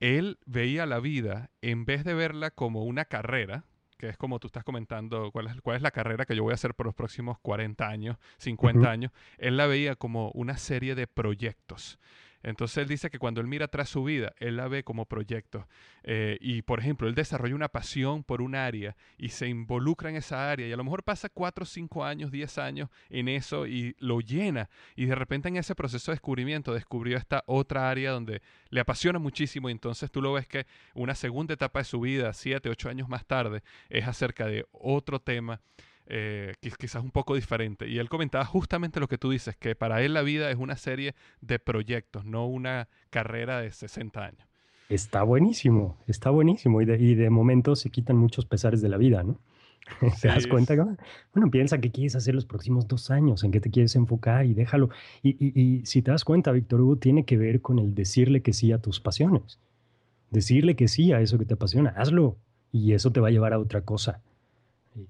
él 0.00 0.38
veía 0.46 0.86
la 0.86 1.00
vida, 1.00 1.50
en 1.62 1.84
vez 1.84 2.04
de 2.04 2.14
verla 2.14 2.50
como 2.50 2.84
una 2.84 3.04
carrera, 3.04 3.64
que 3.96 4.08
es 4.08 4.16
como 4.16 4.38
tú 4.38 4.48
estás 4.48 4.64
comentando, 4.64 5.30
cuál 5.32 5.48
es, 5.48 5.60
cuál 5.60 5.76
es 5.76 5.82
la 5.82 5.90
carrera 5.90 6.26
que 6.26 6.36
yo 6.36 6.42
voy 6.42 6.52
a 6.52 6.54
hacer 6.54 6.74
por 6.74 6.86
los 6.86 6.94
próximos 6.94 7.38
40 7.40 7.86
años, 7.86 8.16
50 8.38 8.90
años, 8.90 9.12
él 9.38 9.56
la 9.56 9.66
veía 9.66 9.96
como 9.96 10.30
una 10.32 10.56
serie 10.56 10.94
de 10.94 11.06
proyectos. 11.06 11.98
Entonces 12.46 12.78
él 12.78 12.86
dice 12.86 13.10
que 13.10 13.18
cuando 13.18 13.40
él 13.40 13.48
mira 13.48 13.64
atrás 13.64 13.88
su 13.88 14.04
vida, 14.04 14.32
él 14.38 14.56
la 14.56 14.68
ve 14.68 14.84
como 14.84 15.06
proyecto. 15.06 15.66
Eh, 16.04 16.38
y 16.40 16.62
por 16.62 16.78
ejemplo, 16.78 17.08
él 17.08 17.16
desarrolla 17.16 17.56
una 17.56 17.68
pasión 17.68 18.22
por 18.22 18.40
un 18.40 18.54
área 18.54 18.96
y 19.18 19.30
se 19.30 19.48
involucra 19.48 20.10
en 20.10 20.16
esa 20.16 20.48
área 20.48 20.68
y 20.68 20.72
a 20.72 20.76
lo 20.76 20.84
mejor 20.84 21.02
pasa 21.02 21.28
4, 21.28 21.64
5 21.64 22.04
años, 22.04 22.30
10 22.30 22.58
años 22.58 22.88
en 23.10 23.26
eso 23.26 23.66
y 23.66 23.96
lo 23.98 24.20
llena. 24.20 24.70
Y 24.94 25.06
de 25.06 25.16
repente 25.16 25.48
en 25.48 25.56
ese 25.56 25.74
proceso 25.74 26.12
de 26.12 26.14
descubrimiento 26.14 26.72
descubrió 26.72 27.18
esta 27.18 27.42
otra 27.46 27.90
área 27.90 28.12
donde 28.12 28.40
le 28.70 28.78
apasiona 28.80 29.18
muchísimo 29.18 29.68
y 29.68 29.72
entonces 29.72 30.08
tú 30.12 30.22
lo 30.22 30.32
ves 30.32 30.46
que 30.46 30.66
una 30.94 31.16
segunda 31.16 31.52
etapa 31.52 31.80
de 31.80 31.84
su 31.84 31.98
vida, 31.98 32.32
7, 32.32 32.68
8 32.68 32.88
años 32.88 33.08
más 33.08 33.26
tarde, 33.26 33.64
es 33.88 34.06
acerca 34.06 34.46
de 34.46 34.66
otro 34.70 35.18
tema 35.18 35.60
eh, 36.06 36.54
quizás 36.78 37.02
un 37.02 37.10
poco 37.10 37.34
diferente. 37.34 37.88
Y 37.88 37.98
él 37.98 38.08
comentaba 38.08 38.44
justamente 38.44 39.00
lo 39.00 39.08
que 39.08 39.18
tú 39.18 39.30
dices, 39.30 39.56
que 39.56 39.74
para 39.74 40.02
él 40.02 40.14
la 40.14 40.22
vida 40.22 40.50
es 40.50 40.56
una 40.56 40.76
serie 40.76 41.14
de 41.40 41.58
proyectos, 41.58 42.24
no 42.24 42.46
una 42.46 42.88
carrera 43.10 43.60
de 43.60 43.70
60 43.70 44.24
años. 44.24 44.48
Está 44.88 45.22
buenísimo, 45.22 45.98
está 46.06 46.30
buenísimo. 46.30 46.80
Y 46.80 46.84
de, 46.84 46.96
y 46.98 47.14
de 47.14 47.30
momento 47.30 47.74
se 47.74 47.90
quitan 47.90 48.16
muchos 48.16 48.46
pesares 48.46 48.80
de 48.80 48.88
la 48.88 48.96
vida, 48.96 49.22
¿no? 49.22 49.40
¿Te 50.20 50.28
das 50.28 50.46
cuenta? 50.46 50.74
Bueno, 51.32 51.50
piensa 51.50 51.78
qué 51.78 51.90
quieres 51.90 52.16
hacer 52.16 52.34
los 52.34 52.44
próximos 52.44 52.88
dos 52.88 53.10
años, 53.10 53.44
en 53.44 53.52
qué 53.52 53.60
te 53.60 53.70
quieres 53.70 53.94
enfocar 53.96 54.46
y 54.46 54.54
déjalo. 54.54 54.90
Y, 55.22 55.82
si 55.84 56.02
te 56.02 56.10
das 56.10 56.24
cuenta, 56.24 56.52
Víctor 56.52 56.80
Hugo, 56.80 56.96
tiene 56.96 57.24
que 57.24 57.36
ver 57.36 57.60
con 57.60 57.78
el 57.78 57.94
decirle 57.94 58.42
que 58.42 58.52
sí 58.52 58.72
a 58.72 58.78
tus 58.78 59.00
pasiones. 59.00 59.58
Decirle 60.30 60.74
que 60.76 60.88
sí 60.88 61.12
a 61.12 61.20
eso 61.20 61.38
que 61.38 61.44
te 61.44 61.54
apasiona, 61.54 61.90
hazlo. 61.90 62.36
Y 62.72 62.92
eso 62.92 63.12
te 63.12 63.20
va 63.20 63.28
a 63.28 63.30
llevar 63.30 63.52
a 63.52 63.58
otra 63.58 63.82
cosa. 63.82 64.20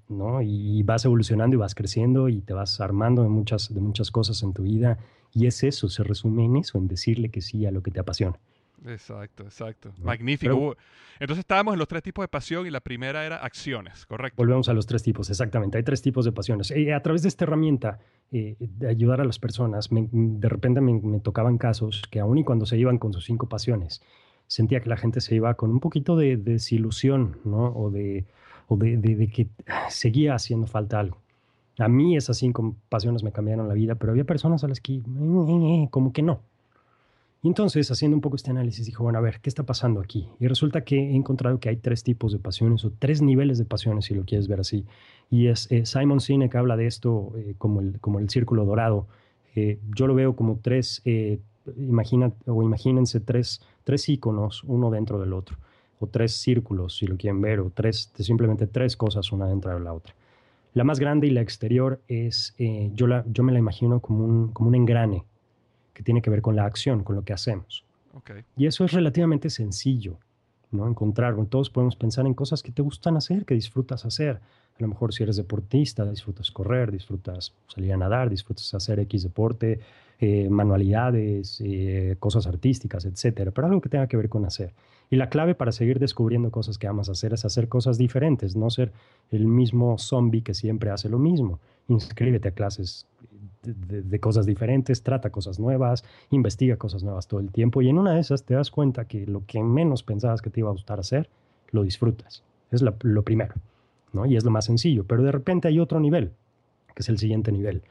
¿No? 0.09 0.41
Y 0.41 0.83
vas 0.83 1.05
evolucionando 1.05 1.55
y 1.55 1.59
vas 1.59 1.75
creciendo 1.75 2.29
y 2.29 2.41
te 2.41 2.53
vas 2.53 2.79
armando 2.81 3.23
de 3.23 3.29
muchas, 3.29 3.73
de 3.73 3.81
muchas 3.81 4.11
cosas 4.11 4.41
en 4.43 4.53
tu 4.53 4.63
vida. 4.63 4.97
Y 5.33 5.47
es 5.47 5.63
eso, 5.63 5.89
se 5.89 6.03
resume 6.03 6.45
en 6.45 6.57
eso, 6.57 6.77
en 6.77 6.87
decirle 6.87 7.29
que 7.29 7.41
sí 7.41 7.65
a 7.65 7.71
lo 7.71 7.81
que 7.83 7.91
te 7.91 7.99
apasiona. 7.99 8.37
Exacto, 8.85 9.43
exacto. 9.43 9.91
Magnífico. 10.03 10.75
Entonces 11.19 11.39
estábamos 11.39 11.73
en 11.73 11.79
los 11.79 11.87
tres 11.87 12.03
tipos 12.03 12.23
de 12.23 12.27
pasión 12.27 12.67
y 12.67 12.69
la 12.69 12.79
primera 12.79 13.25
era 13.25 13.37
acciones, 13.37 14.05
¿correcto? 14.05 14.35
Volvemos 14.37 14.69
a 14.69 14.73
los 14.73 14.85
tres 14.85 15.01
tipos, 15.01 15.29
exactamente. 15.29 15.77
Hay 15.77 15.83
tres 15.83 16.01
tipos 16.01 16.25
de 16.25 16.31
pasiones. 16.31 16.71
Y 16.71 16.91
a 16.91 17.01
través 17.01 17.23
de 17.23 17.29
esta 17.29 17.45
herramienta 17.45 17.99
eh, 18.31 18.55
de 18.59 18.87
ayudar 18.87 19.21
a 19.21 19.25
las 19.25 19.39
personas, 19.39 19.89
de 19.91 20.49
repente 20.49 20.79
me, 20.79 21.19
tocaban 21.19 21.57
casos 21.57 22.03
que 22.11 22.19
aun 22.19 22.37
y 22.37 22.43
cuando 22.43 22.65
se 22.65 22.77
iban 22.77 22.99
con 22.99 23.13
sus 23.13 23.25
cinco 23.25 23.49
pasiones, 23.49 24.01
sentía 24.45 24.79
que 24.79 24.89
la 24.89 24.97
gente 24.97 25.21
se 25.21 25.35
iba 25.35 25.53
con 25.55 25.71
un 25.71 25.79
poquito 25.79 26.15
de, 26.15 26.37
desilusión, 26.37 27.39
¿no? 27.45 27.73
O, 27.75 27.89
de, 27.89 28.25
o 28.67 28.77
de, 28.77 29.29
que 29.33 29.47
seguía 29.89 30.35
haciendo 30.35 30.67
falta 30.67 30.99
algo. 30.99 31.17
A 31.79 31.87
mí 31.87 32.17
esas 32.17 32.37
cinco 32.37 32.75
pasiones 32.89 33.23
me 33.23 33.31
cambiaron 33.31 33.67
la 33.67 33.73
vida, 33.73 33.95
pero 33.95 34.11
había 34.11 34.23
personas 34.23 34.63
a 34.63 34.67
las 34.67 34.81
que 34.81 34.95
eh, 34.95 35.87
como 35.91 36.11
que 36.11 36.23
no. 36.23 36.41
Y 37.43 37.47
entonces, 37.49 37.89
haciendo 37.91 38.17
un 38.17 38.21
poco 38.21 38.35
este 38.35 38.49
análisis, 38.49 38.85
dijo, 38.85 39.03
bueno, 39.03 39.19
a 39.19 39.21
ver, 39.21 39.39
¿qué 39.41 39.49
está 39.49 39.63
pasando 39.63 40.01
aquí? 40.01 40.27
Y 40.39 40.47
resulta 40.47 40.83
que 40.83 40.97
he 40.97 41.15
encontrado 41.15 41.59
que 41.59 41.69
hay 41.69 41.77
tres 41.77 42.03
tipos 42.03 42.31
de 42.31 42.39
pasiones 42.39 42.83
o 42.83 42.91
tres 42.97 43.21
niveles 43.21 43.59
de 43.59 43.65
pasiones, 43.65 44.05
si 44.05 44.15
lo 44.15 44.25
quieres 44.25 44.47
ver 44.47 44.59
así. 44.59 44.85
Y 45.29 45.47
es 45.47 45.71
eh, 45.71 45.85
Simon 45.85 46.19
Sinek 46.19 46.55
habla 46.55 46.75
de 46.75 46.87
esto 46.87 47.33
eh, 47.37 47.53
como, 47.57 47.81
el, 47.81 47.99
como 47.99 48.19
el 48.19 48.29
círculo 48.29 48.65
dorado. 48.65 49.07
Eh, 49.55 49.79
yo 49.95 50.07
lo 50.07 50.15
veo 50.15 50.35
como 50.35 50.59
tres, 50.61 51.01
imagina, 51.77 52.31
o 52.45 52.63
imagínense 52.63 53.19
tres, 53.19 53.61
tres 53.83 54.09
iconos, 54.09 54.63
uno 54.63 54.89
dentro 54.89 55.19
del 55.19 55.33
otro, 55.33 55.57
o 55.99 56.07
tres 56.07 56.33
círculos, 56.33 56.97
si 56.97 57.07
lo 57.07 57.17
quieren 57.17 57.41
ver, 57.41 57.59
o 57.59 57.71
tres, 57.73 58.11
simplemente 58.19 58.67
tres 58.67 58.95
cosas 58.95 59.31
una 59.31 59.47
dentro 59.47 59.73
de 59.73 59.79
la 59.79 59.93
otra. 59.93 60.13
La 60.73 60.83
más 60.83 60.99
grande 60.99 61.27
y 61.27 61.31
la 61.31 61.41
exterior 61.41 62.01
es, 62.07 62.55
yo, 62.93 63.07
la, 63.07 63.25
yo 63.27 63.43
me 63.43 63.51
la 63.51 63.59
imagino 63.59 63.99
como 63.99 64.23
un, 64.23 64.49
como 64.49 64.69
un 64.69 64.75
engrane 64.75 65.25
que 65.93 66.03
tiene 66.03 66.21
que 66.21 66.29
ver 66.29 66.41
con 66.41 66.55
la 66.55 66.65
acción, 66.65 67.03
con 67.03 67.15
lo 67.15 67.23
que 67.23 67.33
hacemos. 67.33 67.83
Y 68.55 68.67
eso 68.67 68.85
es 68.85 68.91
relativamente 68.91 69.49
sencillo, 69.49 70.19
¿no? 70.71 70.87
Encontrar, 70.87 71.35
todos 71.47 71.69
podemos 71.69 71.95
pensar 71.95 72.27
en 72.27 72.33
cosas 72.33 72.61
que 72.61 72.71
te 72.71 72.81
gustan 72.81 73.17
hacer, 73.17 73.45
que 73.45 73.55
disfrutas 73.55 74.05
hacer. 74.05 74.39
A 74.77 74.81
lo 74.81 74.87
mejor 74.87 75.13
si 75.13 75.23
eres 75.23 75.37
deportista, 75.37 76.09
disfrutas 76.09 76.51
correr, 76.51 76.91
disfrutas 76.91 77.53
salir 77.67 77.93
a 77.93 77.97
nadar, 77.97 78.29
disfrutas 78.29 78.73
hacer 78.73 78.99
X 78.99 79.23
deporte, 79.23 79.79
eh, 80.19 80.49
manualidades, 80.49 81.61
eh, 81.63 82.15
cosas 82.19 82.47
artísticas, 82.47 83.05
etcétera, 83.05 83.51
pero 83.51 83.67
algo 83.67 83.81
que 83.81 83.89
tenga 83.89 84.07
que 84.07 84.17
ver 84.17 84.29
con 84.29 84.45
hacer. 84.45 84.73
Y 85.09 85.15
la 85.15 85.29
clave 85.29 85.55
para 85.55 85.71
seguir 85.71 85.99
descubriendo 85.99 86.51
cosas 86.51 86.77
que 86.77 86.87
amas 86.87 87.09
hacer 87.09 87.33
es 87.33 87.45
hacer 87.45 87.69
cosas 87.69 87.97
diferentes, 87.97 88.55
no 88.55 88.69
ser 88.69 88.91
el 89.31 89.47
mismo 89.47 89.97
zombie 89.97 90.41
que 90.41 90.53
siempre 90.53 90.89
hace 90.89 91.07
lo 91.07 91.17
mismo. 91.17 91.59
Inscríbete 91.87 92.49
a 92.49 92.51
clases 92.51 93.05
de, 93.63 94.19
cosas 94.19 94.45
diferentes, 94.45 95.03
trata 95.03 95.29
cosas 95.29 95.59
nuevas, 95.59 96.03
investiga 96.31 96.77
cosas 96.77 97.03
nuevas 97.03 97.27
todo 97.27 97.39
el 97.39 97.51
tiempo 97.51 97.81
y 97.81 97.89
en 97.89 97.97
una 97.97 98.13
de 98.13 98.19
esas 98.19 98.43
te 98.43 98.53
das 98.53 98.71
cuenta 98.71 99.05
que 99.05 99.25
lo 99.25 99.45
que 99.45 99.61
menos 99.63 100.03
pensabas 100.03 100.41
que 100.41 100.49
te 100.49 100.59
iba 100.59 100.69
a 100.69 100.73
gustar 100.73 100.99
hacer, 100.99 101.29
lo 101.71 101.83
disfrutas. 101.83 102.43
Es 102.71 102.81
lo, 102.81 103.23
primero, 103.23 103.55
¿no? 104.13 104.25
Y 104.25 104.35
es 104.35 104.43
lo 104.43 104.51
más 104.51 104.65
sencillo, 104.65 105.05
pero 105.05 105.23
de 105.23 105.31
repente 105.31 105.67
hay 105.67 105.79
otro 105.79 105.99
nivel, 105.99 106.31
que 106.95 107.01
es 107.01 107.09
el 107.09 107.17
siguiente 107.17 107.51
nivel, 107.51 107.83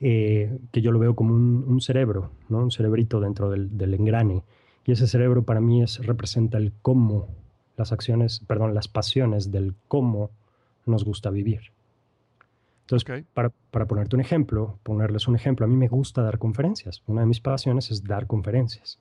eh, 0.00 0.58
que 0.72 0.82
yo 0.82 0.92
lo 0.92 0.98
veo 0.98 1.14
como 1.14 1.34
un, 1.34 1.80
cerebro, 1.80 2.30
¿no? 2.48 2.58
Un 2.58 2.70
cerebrito 2.70 3.20
dentro 3.20 3.50
del, 3.50 3.76
del 3.76 3.94
engrane. 3.94 4.42
Y 4.84 4.92
ese 4.92 5.06
cerebro 5.06 5.42
para 5.42 5.60
mí 5.60 5.82
es, 5.82 6.04
representa 6.04 6.58
el 6.58 6.72
cómo, 6.82 7.28
las 7.76 7.92
acciones, 7.92 8.40
perdón, 8.46 8.74
las 8.74 8.88
pasiones 8.88 9.50
del 9.50 9.74
cómo 9.88 10.30
nos 10.86 11.04
gusta 11.04 11.30
vivir. 11.30 11.72
Entonces, 12.86 13.24
para, 13.34 13.50
para, 13.72 13.86
ponerte 13.86 14.14
un 14.14 14.20
ejemplo, 14.20 14.78
ponerles 14.84 15.26
un 15.26 15.34
ejemplo, 15.34 15.66
a 15.66 15.68
mí 15.68 15.76
me 15.76 15.88
gusta 15.88 16.22
dar 16.22 16.38
conferencias. 16.38 17.02
Una 17.08 17.22
de 17.22 17.26
mis 17.26 17.40
pasiones 17.40 17.90
es 17.90 18.04
dar 18.04 18.28
conferencias. 18.28 19.00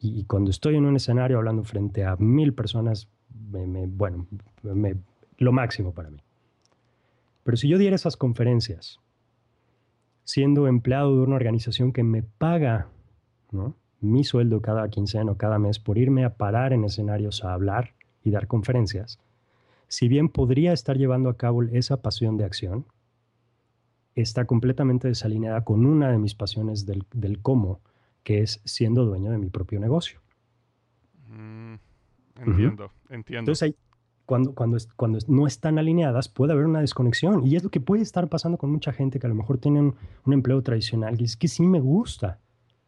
Y, 0.00 0.24
cuando 0.24 0.50
estoy 0.50 0.76
en 0.76 0.86
un 0.86 0.96
escenario 0.96 1.36
hablando 1.36 1.62
frente 1.62 2.04
a 2.04 2.16
mil 2.16 2.54
personas, 2.54 3.08
me, 3.50 3.86
bueno, 3.86 4.26
me, 4.62 4.96
lo 5.42 5.52
máximo 5.52 5.92
para 5.92 6.10
mí. 6.10 6.22
Pero 7.44 7.56
si 7.56 7.68
yo 7.68 7.78
diera 7.78 7.96
esas 7.96 8.16
conferencias, 8.16 9.00
siendo 10.24 10.66
empleado 10.68 11.16
de 11.16 11.22
una 11.22 11.36
organización 11.36 11.92
que 11.92 12.04
me 12.04 12.22
paga 12.22 12.88
¿no? 13.50 13.76
mi 14.00 14.24
sueldo 14.24 14.62
cada 14.62 14.88
quincena 14.88 15.32
o 15.32 15.36
cada 15.36 15.58
mes 15.58 15.78
por 15.78 15.98
irme 15.98 16.24
a 16.24 16.34
parar 16.34 16.72
en 16.72 16.84
escenarios 16.84 17.44
a 17.44 17.52
hablar 17.52 17.94
y 18.22 18.30
dar 18.30 18.46
conferencias, 18.46 19.18
si 19.88 20.08
bien 20.08 20.28
podría 20.28 20.72
estar 20.72 20.96
llevando 20.96 21.28
a 21.28 21.36
cabo 21.36 21.62
esa 21.64 22.00
pasión 22.00 22.36
de 22.38 22.44
acción, 22.44 22.86
está 24.14 24.44
completamente 24.46 25.08
desalineada 25.08 25.64
con 25.64 25.84
una 25.84 26.10
de 26.10 26.18
mis 26.18 26.34
pasiones 26.34 26.86
del, 26.86 27.04
cómo, 27.42 27.80
que 28.22 28.40
es 28.40 28.60
siendo 28.64 29.04
dueño 29.04 29.30
de 29.30 29.38
mi 29.38 29.50
propio 29.50 29.80
negocio. 29.80 30.20
Mm, 31.28 31.74
entiendo, 32.36 32.92
entiendo. 33.08 33.52
Entonces, 33.52 33.74
cuando, 34.32 34.54
cuando, 34.54 34.78
cuando 34.96 35.18
no 35.28 35.46
están 35.46 35.78
alineadas, 35.78 36.30
puede 36.30 36.54
haber 36.54 36.64
una 36.64 36.80
desconexión. 36.80 37.46
Y 37.46 37.54
es 37.56 37.62
lo 37.62 37.68
que 37.68 37.80
puede 37.80 38.00
estar 38.00 38.30
pasando 38.30 38.56
con 38.56 38.72
mucha 38.72 38.90
gente 38.90 39.18
que 39.18 39.26
a 39.26 39.28
lo 39.28 39.34
mejor 39.34 39.58
tienen 39.58 39.94
un 40.24 40.32
empleo 40.32 40.62
tradicional 40.62 41.20
y 41.20 41.24
es 41.24 41.36
que 41.36 41.48
sí 41.48 41.62
me 41.66 41.80
gusta, 41.80 42.38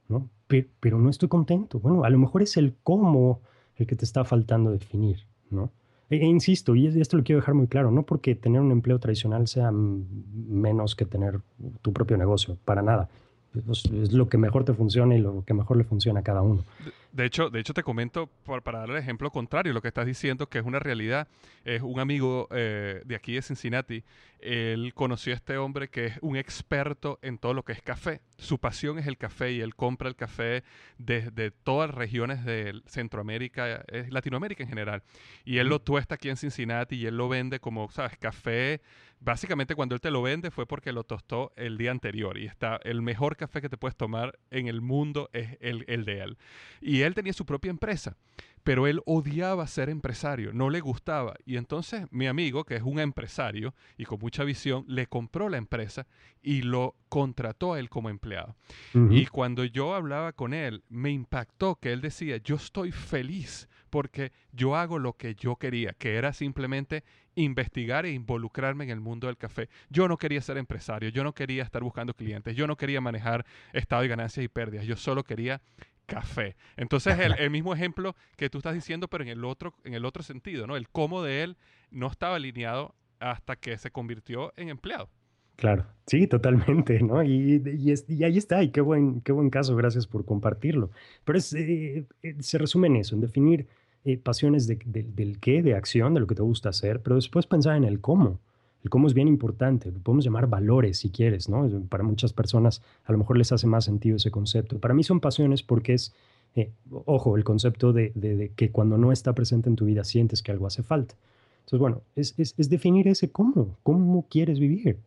¿no? 0.08 0.30
Pero, 0.46 0.68
pero 0.80 0.98
no 0.98 1.10
estoy 1.10 1.28
contento. 1.28 1.80
Bueno, 1.80 2.02
a 2.02 2.08
lo 2.08 2.16
mejor 2.16 2.40
es 2.40 2.56
el 2.56 2.74
cómo 2.82 3.42
el 3.76 3.86
que 3.86 3.94
te 3.94 4.06
está 4.06 4.24
faltando 4.24 4.70
definir, 4.70 5.26
¿no? 5.50 5.70
E, 6.08 6.16
e, 6.16 6.24
insisto, 6.24 6.74
y 6.74 6.86
esto 6.86 7.18
lo 7.18 7.24
quiero 7.24 7.40
dejar 7.40 7.54
muy 7.54 7.66
claro, 7.66 7.90
no 7.90 8.04
porque 8.04 8.34
tener 8.34 8.62
un 8.62 8.72
empleo 8.72 8.98
tradicional 8.98 9.46
sea 9.46 9.70
menos 9.70 10.96
que 10.96 11.04
tener 11.04 11.42
tu 11.82 11.92
propio 11.92 12.16
negocio, 12.16 12.56
para 12.64 12.80
nada. 12.80 13.10
Es 13.54 14.12
lo 14.12 14.28
que 14.28 14.36
mejor 14.36 14.64
te 14.64 14.74
funciona 14.74 15.14
y 15.14 15.18
lo 15.18 15.44
que 15.44 15.54
mejor 15.54 15.76
le 15.76 15.84
funciona 15.84 16.20
a 16.20 16.22
cada 16.22 16.42
uno. 16.42 16.64
De 17.12 17.24
hecho, 17.24 17.48
de 17.48 17.60
hecho 17.60 17.72
te 17.74 17.84
comento, 17.84 18.28
para 18.64 18.80
dar 18.80 18.90
el 18.90 18.96
ejemplo 18.96 19.30
contrario, 19.30 19.72
lo 19.72 19.80
que 19.80 19.86
estás 19.86 20.04
diciendo, 20.04 20.48
que 20.48 20.58
es 20.58 20.64
una 20.64 20.80
realidad, 20.80 21.28
es 21.64 21.80
un 21.80 22.00
amigo 22.00 22.48
eh, 22.50 23.02
de 23.04 23.14
aquí 23.14 23.34
de 23.34 23.42
Cincinnati, 23.42 24.02
él 24.40 24.92
conoció 24.94 25.32
a 25.32 25.36
este 25.36 25.56
hombre 25.56 25.88
que 25.88 26.06
es 26.06 26.18
un 26.22 26.36
experto 26.36 27.20
en 27.22 27.38
todo 27.38 27.54
lo 27.54 27.62
que 27.62 27.72
es 27.72 27.80
café. 27.80 28.20
Su 28.36 28.58
pasión 28.58 28.98
es 28.98 29.06
el 29.06 29.16
café 29.16 29.52
y 29.52 29.60
él 29.60 29.76
compra 29.76 30.08
el 30.08 30.16
café 30.16 30.64
desde 30.98 31.52
todas 31.52 31.90
las 31.90 31.96
regiones 31.96 32.44
de 32.44 32.82
Centroamérica, 32.86 33.84
Latinoamérica 34.10 34.64
en 34.64 34.68
general. 34.68 35.02
Y 35.44 35.58
él 35.58 35.68
lo 35.68 35.80
tuesta 35.80 36.16
aquí 36.16 36.28
en 36.28 36.36
Cincinnati 36.36 36.96
y 36.96 37.06
él 37.06 37.16
lo 37.16 37.28
vende 37.28 37.60
como, 37.60 37.88
¿sabes? 37.90 38.18
Café. 38.18 38.82
Básicamente 39.24 39.74
cuando 39.74 39.94
él 39.94 40.02
te 40.02 40.10
lo 40.10 40.20
vende 40.20 40.50
fue 40.50 40.66
porque 40.66 40.92
lo 40.92 41.02
tostó 41.02 41.52
el 41.56 41.78
día 41.78 41.90
anterior 41.90 42.36
y 42.36 42.44
está 42.44 42.78
el 42.84 43.00
mejor 43.00 43.38
café 43.38 43.62
que 43.62 43.70
te 43.70 43.78
puedes 43.78 43.96
tomar 43.96 44.38
en 44.50 44.68
el 44.68 44.82
mundo 44.82 45.30
es 45.32 45.56
el, 45.60 45.86
el 45.88 46.04
de 46.04 46.20
él. 46.20 46.36
Y 46.82 47.00
él 47.00 47.14
tenía 47.14 47.32
su 47.32 47.46
propia 47.46 47.70
empresa, 47.70 48.18
pero 48.64 48.86
él 48.86 49.00
odiaba 49.06 49.66
ser 49.66 49.88
empresario, 49.88 50.52
no 50.52 50.68
le 50.68 50.80
gustaba. 50.80 51.36
Y 51.46 51.56
entonces 51.56 52.06
mi 52.10 52.26
amigo, 52.26 52.64
que 52.64 52.76
es 52.76 52.82
un 52.82 52.98
empresario 52.98 53.74
y 53.96 54.04
con 54.04 54.18
mucha 54.18 54.44
visión, 54.44 54.84
le 54.88 55.06
compró 55.06 55.48
la 55.48 55.56
empresa 55.56 56.06
y 56.42 56.60
lo 56.60 56.94
contrató 57.08 57.72
a 57.72 57.80
él 57.80 57.88
como 57.88 58.10
empleado. 58.10 58.56
Y 58.92 59.24
cuando 59.26 59.64
yo 59.64 59.94
hablaba 59.94 60.34
con 60.34 60.52
él, 60.52 60.84
me 60.90 61.10
impactó 61.10 61.76
que 61.76 61.94
él 61.94 62.02
decía, 62.02 62.36
yo 62.36 62.56
estoy 62.56 62.92
feliz 62.92 63.70
porque 63.94 64.32
yo 64.50 64.74
hago 64.74 64.98
lo 64.98 65.12
que 65.12 65.36
yo 65.36 65.54
quería, 65.54 65.92
que 65.92 66.16
era 66.16 66.32
simplemente 66.32 67.04
investigar 67.36 68.06
e 68.06 68.10
involucrarme 68.10 68.82
en 68.82 68.90
el 68.90 68.98
mundo 68.98 69.28
del 69.28 69.36
café. 69.36 69.68
Yo 69.88 70.08
no 70.08 70.16
quería 70.16 70.40
ser 70.40 70.56
empresario, 70.56 71.10
yo 71.10 71.22
no 71.22 71.32
quería 71.32 71.62
estar 71.62 71.80
buscando 71.80 72.12
clientes, 72.12 72.56
yo 72.56 72.66
no 72.66 72.76
quería 72.76 73.00
manejar 73.00 73.46
estado 73.72 74.02
de 74.02 74.08
ganancias 74.08 74.42
y 74.42 74.48
pérdidas, 74.48 74.84
yo 74.84 74.96
solo 74.96 75.22
quería 75.22 75.62
café. 76.06 76.56
Entonces, 76.76 77.16
el, 77.20 77.50
mismo 77.52 77.72
ejemplo 77.72 78.16
que 78.36 78.50
tú 78.50 78.58
estás 78.58 78.74
diciendo, 78.74 79.06
pero 79.06 79.22
en 79.22 79.30
el 79.30 79.44
otro, 79.44 79.74
en 79.84 79.94
el 79.94 80.04
otro 80.06 80.24
sentido, 80.24 80.66
¿no? 80.66 80.74
El 80.74 80.88
cómo 80.88 81.22
de 81.22 81.44
él 81.44 81.56
no 81.92 82.08
estaba 82.08 82.34
alineado 82.34 82.96
hasta 83.20 83.54
que 83.54 83.78
se 83.78 83.92
convirtió 83.92 84.52
en 84.56 84.70
empleado. 84.70 85.08
Claro, 85.56 85.86
sí, 86.06 86.26
totalmente, 86.26 87.00
¿no? 87.00 87.22
Y, 87.22 87.62
y, 88.08 88.24
ahí 88.24 88.38
está, 88.38 88.62
y 88.62 88.70
qué 88.70 88.80
buen, 88.80 89.20
qué 89.20 89.32
buen 89.32 89.50
caso, 89.50 89.76
gracias 89.76 90.06
por 90.06 90.24
compartirlo. 90.24 90.90
Pero 91.24 91.38
eh, 91.38 92.06
eh, 92.22 92.36
se 92.40 92.58
resume 92.58 92.88
en 92.88 92.96
eso, 92.96 93.14
en 93.14 93.20
definir 93.20 93.68
eh, 94.04 94.18
pasiones 94.18 94.66
del 94.66 95.38
qué, 95.40 95.62
de 95.62 95.74
acción, 95.74 96.14
de 96.14 96.20
lo 96.20 96.26
que 96.26 96.34
te 96.34 96.42
gusta 96.42 96.68
hacer, 96.68 97.00
pero 97.00 97.16
después 97.16 97.46
pensar 97.46 97.76
en 97.76 97.84
el 97.84 98.00
cómo. 98.00 98.38
El 98.82 98.90
cómo 98.90 99.06
es 99.06 99.14
bien 99.14 99.28
importante, 99.28 99.90
lo 99.90 99.98
podemos 99.98 100.24
llamar 100.24 100.46
valores 100.46 100.98
si 100.98 101.08
quieres, 101.08 101.48
¿no? 101.48 101.66
Para 101.88 102.04
muchas 102.04 102.34
personas 102.34 102.82
a 103.06 103.12
lo 103.12 103.18
mejor 103.18 103.38
les 103.38 103.50
hace 103.50 103.66
más 103.66 103.86
sentido 103.86 104.16
ese 104.16 104.30
concepto. 104.30 104.78
Para 104.78 104.92
mí 104.92 105.02
son 105.02 105.20
pasiones 105.20 105.62
porque 105.62 105.94
es, 105.94 106.12
eh, 106.54 106.70
ojo, 107.06 107.38
el 107.38 107.44
concepto 107.44 107.94
de, 107.94 108.52
que 108.56 108.70
cuando 108.70 108.98
no 108.98 109.10
está 109.10 109.32
presente 109.34 109.70
en 109.70 109.76
tu 109.76 109.86
vida 109.86 110.04
sientes 110.04 110.42
que 110.42 110.52
algo 110.52 110.66
hace 110.66 110.82
falta. 110.82 111.14
Entonces, 111.60 111.78
bueno, 111.78 112.02
es, 112.14 112.34
es 112.36 112.68
definir 112.68 113.08
ese 113.08 113.30
cómo, 113.30 113.74
cómo 113.82 114.26
quieres 114.28 114.58
vivir, 114.58 114.98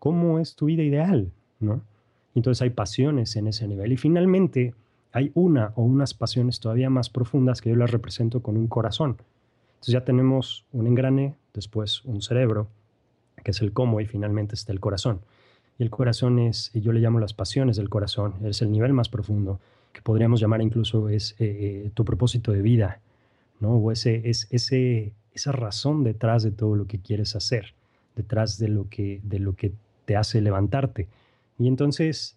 cómo 0.00 0.40
es 0.40 0.56
tu 0.56 0.66
vida 0.66 0.82
ideal, 0.82 1.30
¿no? 1.60 1.82
Entonces 2.34 2.62
hay 2.62 2.70
pasiones 2.70 3.36
en 3.36 3.46
ese 3.46 3.68
nivel. 3.68 3.92
Y 3.92 3.96
finalmente 3.96 4.74
hay 5.12 5.32
una 5.34 5.72
o 5.74 5.82
unas 5.82 6.14
pasiones 6.14 6.60
todavía 6.60 6.90
más 6.90 7.10
profundas 7.10 7.60
que 7.60 7.70
yo 7.70 7.76
las 7.76 7.90
represento 7.90 8.40
con 8.40 8.56
un 8.56 8.68
corazón. 8.68 9.16
Entonces 9.74 9.92
ya 9.92 10.04
tenemos 10.04 10.66
un 10.72 10.86
engrane, 10.86 11.36
después 11.54 12.04
un 12.04 12.22
cerebro, 12.22 12.68
que 13.42 13.50
es 13.50 13.60
el 13.62 13.72
cómo, 13.72 14.00
y 14.00 14.06
finalmente 14.06 14.54
está 14.54 14.72
el 14.72 14.80
corazón. 14.80 15.20
Y 15.78 15.82
el 15.82 15.90
corazón 15.90 16.38
es, 16.38 16.70
yo 16.74 16.92
le 16.92 17.00
llamo 17.00 17.18
las 17.18 17.32
pasiones 17.32 17.76
del 17.76 17.88
corazón, 17.88 18.34
es 18.44 18.60
el 18.62 18.70
nivel 18.70 18.92
más 18.92 19.08
profundo, 19.08 19.58
que 19.92 20.02
podríamos 20.02 20.40
llamar 20.40 20.62
incluso 20.62 21.08
es 21.08 21.32
eh, 21.38 21.84
eh, 21.86 21.90
tu 21.94 22.04
propósito 22.04 22.52
de 22.52 22.62
vida, 22.62 23.00
¿no? 23.58 23.76
O 23.76 23.90
ese, 23.90 24.28
es, 24.28 24.46
ese, 24.50 25.12
esa 25.32 25.52
razón 25.52 26.04
detrás 26.04 26.42
de 26.42 26.50
todo 26.50 26.76
lo 26.76 26.86
que 26.86 27.00
quieres 27.00 27.34
hacer, 27.34 27.74
detrás 28.14 28.58
de 28.58 28.68
lo 28.68 28.88
que, 28.88 29.20
de 29.24 29.38
lo 29.38 29.56
que 29.56 29.72
te 30.04 30.16
hace 30.16 30.40
levantarte. 30.40 31.08
Y 31.58 31.66
entonces, 31.66 32.36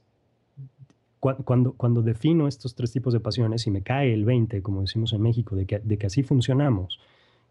cuando, 1.43 1.73
cuando 1.73 2.01
defino 2.01 2.47
estos 2.47 2.75
tres 2.75 2.91
tipos 2.91 3.13
de 3.13 3.21
pasiones 3.21 3.65
y 3.65 3.71
me 3.71 3.81
cae 3.81 4.13
el 4.13 4.25
20, 4.25 4.61
como 4.61 4.81
decimos 4.81 5.13
en 5.13 5.21
México, 5.21 5.55
de 5.55 5.65
que, 5.65 5.79
de 5.79 5.97
que 5.97 6.07
así 6.07 6.21
funcionamos, 6.21 6.99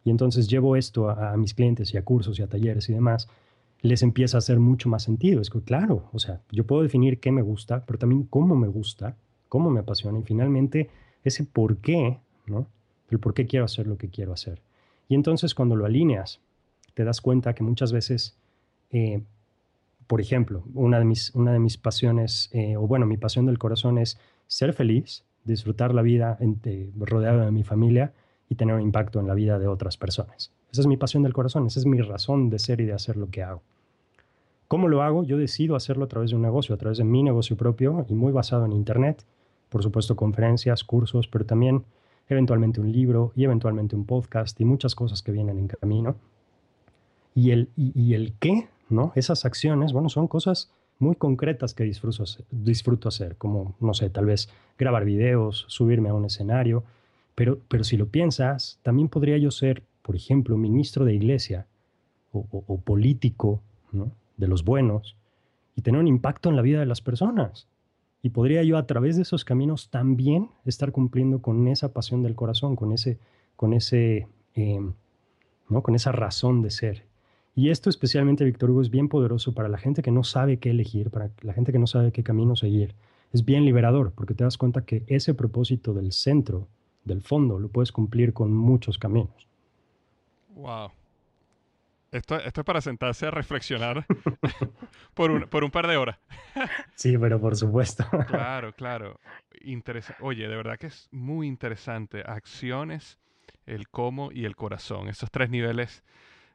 y 0.04 0.10
entonces 0.10 0.48
llevo 0.48 0.76
esto 0.76 1.08
a, 1.08 1.36
mis 1.36 1.54
clientes 1.54 1.94
y 1.94 1.96
a 1.96 2.04
cursos 2.04 2.38
y 2.38 2.42
a 2.42 2.48
talleres 2.48 2.88
y 2.88 2.92
demás, 2.92 3.28
les 3.80 4.02
empieza 4.02 4.36
a 4.36 4.38
hacer 4.38 4.58
mucho 4.58 4.88
más 4.88 5.02
sentido. 5.04 5.40
Es 5.40 5.50
que, 5.50 5.60
claro, 5.60 6.08
o 6.12 6.18
sea, 6.18 6.40
yo 6.50 6.66
puedo 6.66 6.82
definir 6.82 7.20
qué 7.20 7.32
me 7.32 7.42
gusta, 7.42 7.84
pero 7.86 7.98
también 7.98 8.24
cómo 8.24 8.54
me 8.56 8.68
gusta, 8.68 9.16
cómo 9.48 9.70
me 9.70 9.80
apasiona 9.80 10.18
y 10.18 10.22
finalmente 10.22 10.90
ese 11.24 11.44
por 11.44 11.78
qué, 11.78 12.18
¿no? 12.46 12.66
El 13.10 13.20
por 13.20 13.34
qué 13.34 13.46
quiero 13.46 13.64
hacer 13.64 13.86
lo 13.86 13.96
que 13.96 14.08
quiero 14.08 14.32
hacer. 14.32 14.60
Y 15.08 15.14
entonces 15.14 15.54
cuando 15.54 15.76
lo 15.76 15.86
alineas, 15.86 16.40
te 16.94 17.04
das 17.04 17.20
cuenta 17.20 17.54
que 17.54 17.62
muchas 17.62 17.92
veces 17.92 18.36
eh, 18.90 19.22
por 20.06 20.20
ejemplo, 20.20 20.64
una 20.74 20.98
de 20.98 21.04
mis, 21.04 21.34
una 21.34 21.52
de 21.52 21.58
mis 21.58 21.76
pasiones, 21.76 22.50
eh, 22.52 22.76
o 22.76 22.86
bueno, 22.86 23.06
mi 23.06 23.16
pasión 23.16 23.46
del 23.46 23.58
corazón 23.58 23.98
es 23.98 24.18
ser 24.46 24.72
feliz, 24.72 25.24
disfrutar 25.44 25.94
la 25.94 26.02
vida 26.02 26.38
rodeado 26.96 27.40
de 27.40 27.50
mi 27.50 27.64
familia 27.64 28.12
y 28.48 28.54
tener 28.54 28.74
un 28.74 28.82
impacto 28.82 29.20
en 29.20 29.26
la 29.26 29.34
vida 29.34 29.58
de 29.58 29.66
otras 29.66 29.96
personas. 29.96 30.52
Esa 30.70 30.82
es 30.82 30.86
mi 30.86 30.96
pasión 30.96 31.22
del 31.22 31.32
corazón, 31.32 31.66
esa 31.66 31.80
es 31.80 31.86
mi 31.86 32.00
razón 32.00 32.50
de 32.50 32.58
ser 32.58 32.80
y 32.80 32.84
de 32.84 32.92
hacer 32.92 33.16
lo 33.16 33.30
que 33.30 33.42
hago. 33.42 33.62
¿Cómo 34.68 34.88
lo 34.88 35.02
hago? 35.02 35.22
Yo 35.24 35.36
decido 35.36 35.76
hacerlo 35.76 36.04
a 36.04 36.08
través 36.08 36.30
de 36.30 36.36
un 36.36 36.42
negocio, 36.42 36.74
a 36.74 36.78
través 36.78 36.98
de 36.98 37.04
mi 37.04 37.22
negocio 37.22 37.56
propio 37.56 38.06
y 38.08 38.14
muy 38.14 38.32
basado 38.32 38.64
en 38.64 38.72
Internet. 38.72 39.24
Por 39.68 39.82
supuesto, 39.82 40.16
conferencias, 40.16 40.84
cursos, 40.84 41.28
pero 41.28 41.44
también 41.44 41.84
eventualmente 42.28 42.80
un 42.80 42.90
libro 42.90 43.32
y 43.36 43.44
eventualmente 43.44 43.96
un 43.96 44.06
podcast 44.06 44.58
y 44.60 44.64
muchas 44.64 44.94
cosas 44.94 45.22
que 45.22 45.32
vienen 45.32 45.58
en 45.58 45.68
camino. 45.68 46.16
Y 47.34 47.50
el, 47.50 47.68
y 47.76 48.14
el 48.14 48.34
qué 48.38 48.68
Esas 49.14 49.44
acciones, 49.44 49.92
bueno, 49.92 50.08
son 50.08 50.28
cosas 50.28 50.70
muy 50.98 51.16
concretas 51.16 51.74
que 51.74 51.84
disfruto, 51.84 52.24
disfruto 52.50 53.08
hacer, 53.08 53.36
como, 53.36 53.74
no 53.80 53.94
sé, 53.94 54.10
tal 54.10 54.26
vez 54.26 54.48
grabar 54.78 55.04
videos, 55.04 55.64
subirme 55.68 56.10
a 56.10 56.14
un 56.14 56.24
escenario, 56.24 56.84
pero, 57.34 57.58
pero 57.68 57.84
si 57.84 57.96
lo 57.96 58.06
piensas, 58.06 58.78
también 58.82 59.08
podría 59.08 59.38
yo 59.38 59.50
ser, 59.50 59.82
por 60.02 60.14
ejemplo, 60.14 60.56
ministro 60.56 61.04
de 61.04 61.14
iglesia 61.14 61.66
o, 62.32 62.78
político 62.78 63.60
de 64.36 64.48
los 64.48 64.64
buenos 64.64 65.16
y 65.76 65.82
tener 65.82 66.00
un 66.00 66.08
impacto 66.08 66.48
en 66.48 66.56
la 66.56 66.62
vida 66.62 66.80
de 66.80 66.86
las 66.86 67.00
personas. 67.00 67.68
Y 68.22 68.30
podría 68.30 68.62
yo 68.62 68.78
a 68.78 68.86
través 68.86 69.16
de 69.16 69.22
esos 69.22 69.44
caminos 69.44 69.90
también 69.90 70.50
estar 70.64 70.92
cumpliendo 70.92 71.40
con 71.40 71.66
esa 71.68 71.92
pasión 71.92 72.22
del 72.22 72.34
corazón, 72.34 72.76
con 72.76 72.92
ese, 72.92 73.18
con 73.56 73.72
ese, 73.72 74.28
eh, 74.54 74.80
¿no? 75.68 75.82
con 75.82 75.94
esa 75.94 76.12
razón 76.12 76.62
de 76.62 76.70
ser. 76.70 77.11
Y 77.54 77.68
esto 77.68 77.90
especialmente, 77.90 78.44
Víctor 78.44 78.70
Hugo, 78.70 78.80
es 78.80 78.90
bien 78.90 79.08
poderoso 79.08 79.54
para 79.54 79.68
la 79.68 79.78
gente 79.78 80.02
que 80.02 80.10
no 80.10 80.24
sabe 80.24 80.58
qué 80.58 80.70
elegir, 80.70 81.10
para 81.10 81.30
la 81.42 81.52
gente 81.52 81.72
que 81.72 81.78
no 81.78 81.86
sabe 81.86 82.12
qué 82.12 82.22
camino 82.22 82.56
seguir. 82.56 82.94
Es 83.32 83.44
bien 83.44 83.64
liberador 83.64 84.12
porque 84.12 84.34
te 84.34 84.44
das 84.44 84.56
cuenta 84.56 84.84
que 84.84 85.04
ese 85.06 85.34
propósito 85.34 85.92
del 85.92 86.12
centro, 86.12 86.68
del 87.04 87.22
fondo, 87.22 87.58
lo 87.58 87.68
puedes 87.68 87.92
cumplir 87.92 88.32
con 88.32 88.54
muchos 88.54 88.98
caminos. 88.98 89.48
Wow. 90.54 90.90
Esto, 92.10 92.36
esto 92.36 92.60
es 92.60 92.64
para 92.64 92.82
sentarse 92.82 93.26
a 93.26 93.30
reflexionar 93.30 94.04
por, 95.14 95.30
un, 95.30 95.42
por 95.44 95.64
un 95.64 95.70
par 95.70 95.86
de 95.86 95.96
horas. 95.96 96.18
sí, 96.94 97.16
pero 97.16 97.40
por 97.40 97.56
supuesto. 97.56 98.04
claro, 98.28 98.72
claro. 98.72 99.18
Oye, 100.20 100.48
de 100.48 100.56
verdad 100.56 100.78
que 100.78 100.88
es 100.88 101.08
muy 101.10 101.46
interesante. 101.46 102.22
Acciones, 102.26 103.18
el 103.64 103.88
cómo 103.88 104.30
y 104.32 104.44
el 104.44 104.56
corazón. 104.56 105.08
Esos 105.08 105.30
tres 105.30 105.48
niveles 105.48 106.02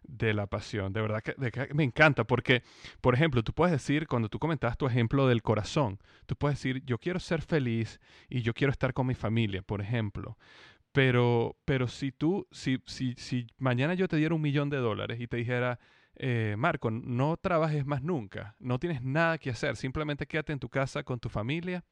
de 0.04 0.34
la 0.34 0.48
pasión. 0.48 0.94
De 0.94 1.02
verdad 1.02 1.22
que, 1.22 1.36
me 1.74 1.84
encanta 1.84 2.24
porque, 2.24 2.64
por 3.02 3.14
ejemplo, 3.14 3.44
tú 3.44 3.54
puedes 3.54 3.72
decir, 3.72 4.08
cuando 4.08 4.30
tú 4.30 4.40
comentabas 4.40 4.78
tu 4.78 4.88
ejemplo 4.88 5.28
del 5.28 5.42
corazón, 5.42 6.00
tú 6.26 6.36
puedes 6.36 6.58
decir, 6.58 6.84
yo 6.86 6.98
quiero 6.98 7.20
ser 7.20 7.42
feliz 7.42 8.00
y 8.30 8.42
yo 8.42 8.54
quiero 8.54 8.72
estar 8.72 8.94
con 8.94 9.08
mi 9.08 9.16
familia, 9.16 9.62
por 9.62 9.82
ejemplo. 9.82 10.38
Pero, 10.92 11.58
pero 11.66 11.88
si 11.88 12.12
tú, 12.12 12.48
si, 12.52 12.82
si, 12.86 13.14
si 13.18 13.48
mañana 13.58 13.94
yo 13.94 14.08
te 14.08 14.18
diera 14.18 14.34
un 14.34 14.42
millón 14.42 14.70
de 14.70 14.78
dólares 14.78 15.20
y 15.20 15.28
te 15.28 15.38
dijera, 15.38 15.80
eh, 16.16 16.56
Marco, 16.58 16.90
no 16.90 17.38
trabajes 17.38 17.86
más 17.86 18.02
nunca, 18.02 18.56
no 18.60 18.80
tienes 18.80 19.04
nada 19.04 19.38
que 19.38 19.52
hacer, 19.52 19.76
simplemente 19.76 20.26
quédate 20.26 20.54
en 20.54 20.60
tu 20.60 20.70
casa 20.70 21.04
con 21.04 21.20
tu 21.20 21.30
familia 21.30 21.84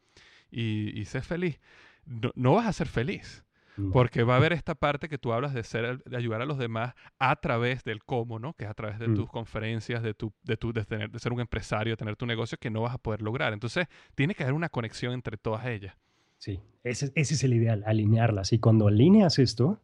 y, 0.50 1.00
y 1.00 1.06
sé 1.06 1.22
feliz, 1.22 1.60
no 2.06 2.54
vas 2.54 2.66
a 2.68 2.74
ser 2.74 2.88
feliz. 2.88 3.46
Porque 3.92 4.24
va 4.24 4.36
a 4.36 4.38
haber 4.38 4.54
esta 4.54 4.76
parte 4.76 5.10
que 5.10 5.18
tú 5.18 5.34
hablas 5.34 5.54
de 5.54 5.64
ser, 5.64 6.02
de 6.04 6.18
ayudar 6.18 6.42
a 6.42 6.46
los 6.46 6.58
demás 6.58 6.94
a 7.20 7.36
través 7.36 7.84
del 7.84 8.04
cómo, 8.04 8.40
¿no? 8.40 8.54
Que 8.54 8.64
es 8.66 8.70
a 8.70 8.74
través 8.74 9.00
de 9.00 9.10
mm. 9.10 9.16
tus 9.16 9.30
conferencias, 9.30 10.02
de 10.02 10.14
tu, 10.14 10.32
de 10.44 10.56
tu, 10.56 10.72
de, 10.72 10.86
tener, 10.86 11.12
de 11.12 11.20
ser 11.20 11.34
un 11.34 11.42
empresario, 11.42 11.94
de 11.94 11.98
tener 11.98 12.16
tu 12.16 12.26
negocio 12.26 12.58
que 12.58 12.70
no 12.70 12.82
vas 12.82 12.94
a 12.94 12.98
poder 12.98 13.22
lograr. 13.22 13.54
Entonces, 13.54 13.88
tiene 14.16 14.34
que 14.34 14.44
haber 14.44 14.54
una 14.54 14.70
conexión 14.70 15.14
entre 15.14 15.38
todas 15.38 15.66
ellas. 15.66 15.96
Sí, 16.38 16.60
ese, 16.84 17.12
ese 17.16 17.34
es 17.34 17.44
el 17.44 17.54
ideal, 17.54 17.84
alinearlas. 17.86 18.54
Y 18.54 18.60
cuando 18.60 18.88
alineas 18.88 19.40
esto, 19.40 19.80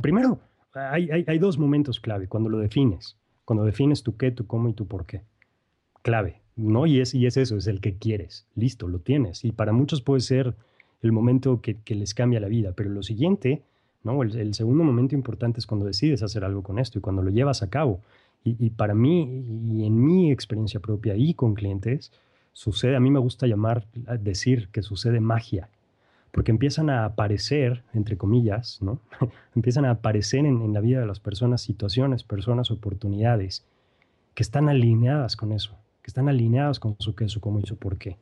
primero, 0.00 0.40
hay, 0.74 1.10
hay, 1.10 1.24
hay, 1.26 1.38
dos 1.38 1.58
momentos 1.58 2.00
clave 2.00 2.28
cuando 2.28 2.48
lo 2.48 2.58
defines. 2.58 3.16
Cuando 3.44 3.64
defines 3.64 4.02
tu 4.02 4.16
qué, 4.16 4.30
tu 4.30 4.46
cómo 4.46 4.68
y 4.68 4.72
tu 4.72 4.86
por 4.86 5.06
qué. 5.06 5.22
Clave, 6.02 6.40
¿no? 6.56 6.86
Y 6.86 7.00
es, 7.00 7.14
y 7.14 7.26
es 7.26 7.36
eso, 7.36 7.56
es 7.56 7.66
el 7.66 7.80
que 7.80 7.96
quieres. 7.96 8.46
Listo, 8.54 8.88
lo 8.88 9.00
tienes. 9.00 9.44
Y 9.44 9.52
para 9.52 9.72
muchos 9.72 10.02
puede 10.02 10.20
ser 10.20 10.56
el 11.02 11.12
momento 11.12 11.60
que, 11.60 11.78
les 11.94 12.14
cambia 12.14 12.40
la 12.40 12.48
vida. 12.48 12.72
Pero 12.74 12.90
lo 12.90 13.02
siguiente, 13.02 13.62
¿no? 14.02 14.22
El, 14.22 14.54
segundo 14.54 14.84
momento 14.84 15.14
importante 15.14 15.60
es 15.60 15.66
cuando 15.66 15.86
decides 15.86 16.22
hacer 16.22 16.44
algo 16.44 16.62
con 16.62 16.78
esto 16.78 16.98
y 16.98 17.02
cuando 17.02 17.22
lo 17.22 17.30
llevas 17.30 17.62
a 17.62 17.70
cabo. 17.70 18.00
Y, 18.42 18.70
para 18.70 18.94
mí, 18.94 19.44
y 19.70 19.84
en 19.84 20.02
mi 20.02 20.32
experiencia 20.32 20.80
propia 20.80 21.14
y 21.14 21.34
con 21.34 21.54
clientes, 21.54 22.10
sucede, 22.54 22.96
a 22.96 23.00
mí 23.00 23.10
me 23.10 23.18
gusta 23.18 23.46
llamar, 23.46 23.86
decir 24.18 24.68
que 24.72 24.80
sucede 24.80 25.20
magia, 25.20 25.68
porque 26.32 26.50
empiezan 26.50 26.88
a 26.88 27.04
aparecer, 27.04 27.82
entre 27.92 28.16
comillas, 28.16 28.80
¿no? 28.80 28.98
empiezan 29.54 29.84
a 29.84 29.90
aparecer 29.90 30.46
en, 30.46 30.62
en 30.62 30.72
la 30.72 30.80
vida 30.80 31.00
de 31.00 31.06
las 31.06 31.20
personas 31.20 31.60
situaciones, 31.60 32.24
personas, 32.24 32.70
oportunidades 32.70 33.66
que 34.34 34.42
están 34.42 34.70
alineadas 34.70 35.36
con 35.36 35.52
eso, 35.52 35.76
que 36.00 36.08
están 36.08 36.30
alineadas 36.30 36.80
con 36.80 36.96
su 36.98 37.14
qué, 37.14 37.28
su 37.28 37.40
cómo 37.40 37.60
y 37.60 37.66
su 37.66 37.76
por 37.76 37.98
qué. 37.98 38.16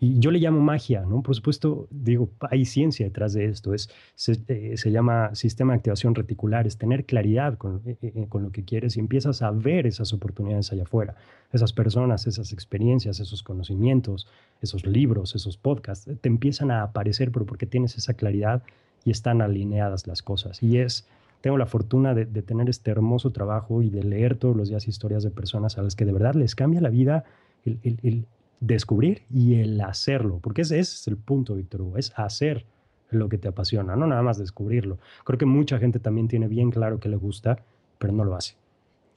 Y 0.00 0.20
yo 0.20 0.30
le 0.30 0.38
llamo 0.38 0.60
magia, 0.60 1.02
¿no? 1.02 1.22
Por 1.22 1.34
supuesto, 1.34 1.88
digo, 1.90 2.30
hay 2.50 2.64
ciencia 2.64 3.04
detrás 3.04 3.32
de 3.32 3.46
esto. 3.46 3.74
Es, 3.74 3.90
se, 4.14 4.40
eh, 4.46 4.76
llama 4.90 5.34
sistema 5.34 5.72
de 5.72 5.78
activación 5.78 6.14
reticular, 6.14 6.68
es 6.68 6.78
tener 6.78 7.04
claridad 7.04 7.58
con, 7.58 7.82
eh, 7.84 7.96
eh, 8.02 8.26
con, 8.28 8.44
lo 8.44 8.52
que 8.52 8.64
quieres 8.64 8.96
y 8.96 9.00
empiezas 9.00 9.42
a 9.42 9.50
ver 9.50 9.88
esas 9.88 10.12
oportunidades 10.12 10.72
allá 10.72 10.84
afuera, 10.84 11.16
esas 11.52 11.72
personas, 11.72 12.28
esas 12.28 12.52
experiencias, 12.52 13.18
esos 13.18 13.42
conocimientos, 13.42 14.28
esos 14.62 14.86
libros, 14.86 15.34
esos 15.34 15.56
podcasts, 15.56 16.08
te 16.20 16.28
empiezan 16.28 16.70
a 16.70 16.82
aparecer, 16.82 17.32
pero 17.32 17.44
porque 17.44 17.66
tienes 17.66 17.96
esa 17.96 18.14
claridad 18.14 18.62
y 19.04 19.10
están 19.10 19.42
alineadas 19.42 20.06
las 20.06 20.22
cosas. 20.22 20.62
Y 20.62 20.78
es, 20.78 21.08
tengo 21.40 21.58
la 21.58 21.66
fortuna 21.66 22.14
de, 22.14 22.24
de 22.24 22.42
tener 22.42 22.68
este 22.68 22.92
hermoso 22.92 23.32
trabajo 23.32 23.82
y 23.82 23.90
de 23.90 24.04
leer 24.04 24.36
todos 24.36 24.56
los 24.56 24.68
días 24.68 24.86
historias 24.86 25.24
de 25.24 25.30
personas 25.30 25.76
a 25.76 25.82
las 25.82 25.96
que 25.96 26.04
de 26.04 26.12
verdad 26.12 26.34
les 26.34 26.54
cambia 26.54 26.80
la 26.80 26.90
vida 26.90 27.24
el, 27.64 27.98
el, 28.02 28.24
descubrir 28.60 29.22
y 29.30 29.60
el 29.60 29.80
hacerlo, 29.80 30.40
porque 30.42 30.62
ese, 30.62 30.78
es 30.78 31.06
el 31.08 31.16
punto, 31.16 31.54
Víctor 31.54 31.82
Hugo, 31.82 31.96
es 31.96 32.12
hacer 32.16 32.64
lo 33.10 33.28
que 33.28 33.38
te 33.38 33.48
apasiona, 33.48 33.96
no 33.96 34.06
nada 34.06 34.22
más 34.22 34.38
descubrirlo. 34.38 34.98
Creo 35.24 35.38
que 35.38 35.46
mucha 35.46 35.78
gente 35.78 35.98
también 35.98 36.28
tiene 36.28 36.48
bien 36.48 36.70
claro 36.70 37.00
que 37.00 37.08
le 37.08 37.16
gusta, 37.16 37.58
pero 37.98 38.12
no 38.12 38.24
lo 38.24 38.34
hace. 38.36 38.56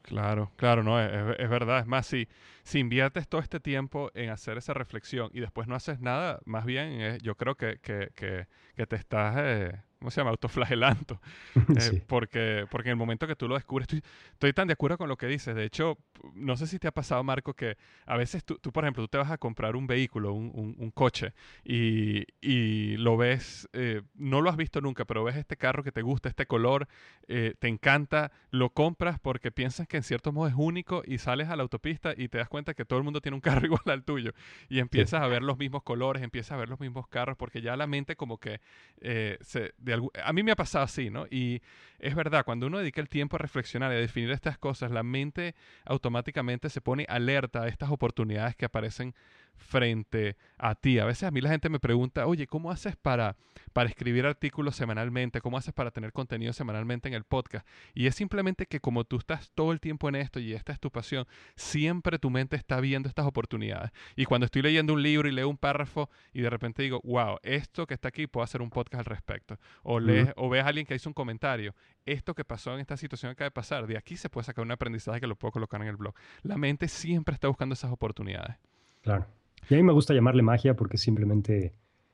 Claro, 0.03 0.51
claro, 0.55 0.83
no, 0.83 0.99
es, 0.99 1.49
verdad. 1.49 1.79
Es 1.79 1.87
más, 1.87 2.07
si, 2.07 2.27
si 2.63 2.79
inviertes 2.79 3.27
todo 3.27 3.39
este 3.39 3.59
tiempo 3.59 4.09
en 4.13 4.29
hacer 4.29 4.57
esa 4.57 4.73
reflexión 4.73 5.29
y 5.33 5.39
después 5.41 5.67
no 5.67 5.75
haces 5.75 5.99
nada, 5.99 6.39
más 6.45 6.65
bien 6.65 7.19
yo 7.19 7.35
creo 7.35 7.55
que, 7.55 7.77
que, 7.81 8.09
que, 8.15 8.87
te 8.87 8.95
estás, 8.95 9.35
eh, 9.37 9.81
¿cómo 10.01 10.09
se 10.09 10.19
llama? 10.19 10.31
Autoflagelanto. 10.31 11.21
Eh, 11.71 12.03
porque, 12.07 12.65
porque 12.69 12.89
en 12.89 12.93
el 12.93 12.97
momento 12.97 13.27
que 13.27 13.35
tú 13.35 13.47
lo 13.47 13.55
descubres, 13.55 13.85
estoy, 13.85 14.01
estoy, 14.33 14.51
tan 14.51 14.67
de 14.67 14.73
acuerdo 14.73 14.97
con 14.97 15.07
lo 15.07 15.15
que 15.17 15.27
dices. 15.27 15.55
De 15.55 15.63
hecho, 15.63 15.97
no 16.33 16.57
sé 16.57 16.67
si 16.67 16.79
te 16.79 16.87
ha 16.87 16.91
pasado, 16.91 17.23
Marco, 17.23 17.53
que 17.53 17.77
a 18.05 18.17
veces 18.17 18.43
tú, 18.43 18.57
tú 18.57 18.71
por 18.71 18.83
ejemplo, 18.83 19.03
tú 19.03 19.07
te 19.07 19.17
vas 19.17 19.31
a 19.31 19.37
comprar 19.37 19.75
un 19.75 19.87
vehículo, 19.87 20.33
un, 20.33 20.75
un, 20.77 20.91
coche, 20.91 21.33
y, 21.63 22.25
y, 22.41 22.97
lo 22.97 23.15
ves, 23.15 23.69
eh, 23.73 24.01
no 24.15 24.41
lo 24.41 24.49
has 24.49 24.57
visto 24.57 24.81
nunca, 24.81 25.05
pero 25.05 25.23
ves 25.23 25.35
este 25.35 25.55
carro 25.55 25.83
que 25.83 25.91
te 25.91 26.01
gusta, 26.01 26.29
este 26.29 26.45
color, 26.45 26.87
eh, 27.27 27.53
te 27.59 27.67
encanta, 27.67 28.31
lo 28.49 28.71
compras 28.71 29.19
porque 29.19 29.51
piensas 29.51 29.87
que 29.87 29.97
en 29.97 30.03
cierto 30.03 30.31
modo 30.31 30.47
es 30.47 30.55
único 30.57 31.03
y 31.05 31.19
sales 31.19 31.49
a 31.49 31.55
la 31.55 31.63
autopista 31.63 32.13
y 32.17 32.27
te 32.27 32.37
das 32.37 32.49
cuenta 32.49 32.73
que 32.73 32.85
todo 32.85 32.99
el 32.99 33.05
mundo 33.05 33.21
tiene 33.21 33.35
un 33.35 33.41
carro 33.41 33.65
igual 33.65 33.83
al 33.85 34.03
tuyo 34.03 34.33
y 34.67 34.79
empiezas 34.79 35.21
a 35.21 35.27
ver 35.27 35.41
los 35.41 35.57
mismos 35.57 35.83
colores, 35.83 36.23
empiezas 36.23 36.53
a 36.53 36.57
ver 36.57 36.69
los 36.69 36.79
mismos 36.79 37.07
carros 37.07 37.37
porque 37.37 37.61
ya 37.61 37.75
la 37.77 37.87
mente 37.87 38.15
como 38.15 38.39
que 38.39 38.59
se, 38.99 39.73
de 39.77 39.90
a 39.93 40.33
mí 40.33 40.43
me 40.43 40.51
ha 40.51 40.55
pasado 40.55 40.85
así, 40.85 41.09
¿no? 41.09 41.25
Y 41.29 41.61
es 41.99 42.15
verdad, 42.15 42.43
cuando 42.45 42.67
uno 42.67 42.79
dedica 42.79 43.01
el 43.01 43.09
tiempo 43.09 43.35
a 43.35 43.39
reflexionar 43.39 43.91
y 43.91 43.95
a 43.95 43.99
definir 43.99 44.31
estas 44.31 44.57
cosas, 44.57 44.91
la 44.91 45.03
mente 45.03 45.55
automáticamente 45.85 46.69
se 46.69 46.81
pone 46.81 47.05
alerta 47.07 47.63
a 47.63 47.67
estas 47.67 47.91
oportunidades 47.91 48.55
que 48.55 48.65
aparecen 48.65 49.13
frente 49.57 50.35
a 50.57 50.75
ti. 50.75 50.99
A 50.99 51.05
veces 51.05 51.23
a 51.23 51.31
mí 51.31 51.39
la 51.39 51.49
gente 51.49 51.69
me 51.69 51.79
pregunta, 51.79 52.27
oye, 52.27 52.45
¿cómo 52.45 52.71
haces 52.71 52.95
para, 52.95 53.37
para 53.73 53.89
escribir 53.89 54.25
artículos 54.25 54.75
semanalmente? 54.75 55.39
¿Cómo 55.39 55.57
haces 55.57 55.73
para 55.73 55.91
tener 55.91 56.11
contenido 56.11 56.51
semanalmente 56.51 57.07
en 57.07 57.13
el 57.13 57.23
podcast? 57.23 57.65
Y 57.93 58.07
es 58.07 58.15
simplemente 58.15 58.65
que 58.65 58.79
como 58.81 59.05
tú 59.05 59.17
estás 59.17 59.51
todo 59.55 59.71
el 59.71 59.79
tiempo 59.79 60.09
en 60.09 60.15
esto 60.15 60.39
y 60.39 60.53
esta 60.53 60.73
es 60.73 60.79
tu 60.79 60.91
pasión, 60.91 61.25
siempre 61.55 62.19
tu 62.19 62.29
mente 62.29 62.57
está 62.57 62.81
viendo 62.81 63.07
estas 63.07 63.25
oportunidades. 63.25 63.91
Y 64.15 64.25
cuando 64.25 64.45
estoy 64.45 64.61
leyendo 64.61 64.93
un 64.93 65.01
libro 65.01 65.29
y 65.29 65.31
leo 65.31 65.47
un 65.47 65.57
párrafo 65.57 66.09
y 66.33 66.41
de 66.41 66.49
repente 66.49 66.83
digo, 66.83 66.99
wow, 67.03 67.37
esto 67.41 67.87
que 67.87 67.93
está 67.93 68.09
aquí 68.09 68.27
puedo 68.27 68.43
hacer 68.43 68.61
un 68.61 68.69
podcast 68.69 68.99
al 68.99 69.05
respecto. 69.05 69.57
O, 69.83 69.99
lees, 69.99 70.33
o 70.35 70.49
ves 70.49 70.63
a 70.63 70.67
alguien 70.67 70.85
que 70.85 70.95
hizo 70.95 71.09
un 71.09 71.13
comentario, 71.13 71.73
esto 72.05 72.33
que 72.33 72.43
pasó 72.43 72.73
en 72.73 72.81
esta 72.81 72.97
situación 72.97 73.31
acaba 73.31 73.45
de 73.45 73.51
pasar, 73.51 73.87
de 73.87 73.97
aquí 73.97 74.17
se 74.17 74.29
puede 74.29 74.45
sacar 74.45 74.65
un 74.65 74.71
aprendizaje 74.71 75.21
que 75.21 75.27
lo 75.27 75.35
puedo 75.35 75.53
colocar 75.53 75.81
en 75.81 75.87
el 75.87 75.95
blog. 75.95 76.13
La 76.41 76.57
mente 76.57 76.87
siempre 76.87 77.33
está 77.33 77.47
buscando 77.47 77.73
esas 77.73 77.91
oportunidades. 77.91 78.57
Claro. 79.01 79.27
Y 79.69 79.75
a 79.75 79.77
mí 79.77 79.83
me 79.83 79.93
gusta 79.93 80.13
llamarle 80.13 80.41
magia 80.41 80.75
porque 80.75 80.97
simplemente 80.97 81.73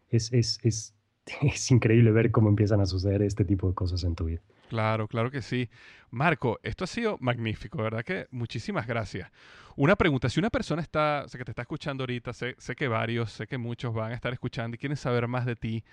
es, 0.09 0.31
es, 0.33 0.59
es, 0.63 0.95
es, 1.41 1.71
increíble 1.71 2.11
ver 2.11 2.31
cómo 2.31 2.49
empiezan 2.49 2.81
a 2.81 2.85
suceder 2.85 3.21
este 3.21 3.45
tipo 3.45 3.67
de 3.67 3.75
cosas 3.75 4.03
en 4.03 4.15
tu 4.15 4.25
vida. 4.25 4.41
Claro, 4.69 5.07
claro 5.07 5.31
que 5.31 5.41
sí. 5.41 5.69
Marco, 6.11 6.59
esto 6.63 6.83
ha 6.83 6.87
sido 6.87 7.17
magnífico, 7.19 7.81
¿verdad? 7.81 8.03
Que 8.03 8.27
muchísimas 8.31 8.85
gracias. 8.85 9.31
Una 9.75 9.95
pregunta, 9.95 10.29
si 10.29 10.39
una 10.39 10.49
persona 10.49 10.81
está, 10.81 11.25
sé 11.27 11.37
que 11.37 11.45
te 11.45 11.51
está 11.51 11.61
escuchando 11.61 12.03
ahorita, 12.03 12.33
sé, 12.33 12.55
sé 12.57 12.75
que 12.75 12.87
varios, 12.87 13.31
sé 13.31 13.47
que 13.47 13.57
muchos 13.57 13.93
van 13.93 14.11
a 14.11 14.15
estar 14.15 14.33
escuchando 14.33 14.75
y 14.75 14.77
quieren 14.77 14.97
saber 14.97 15.27
más 15.27 15.45
de 15.45 15.55
ti, 15.55 15.83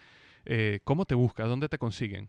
eh, 0.45 0.81
¿cómo 0.85 1.05
te 1.05 1.15
buscas? 1.15 1.49
¿Dónde 1.49 1.69
te 1.69 1.79
consiguen? 1.79 2.29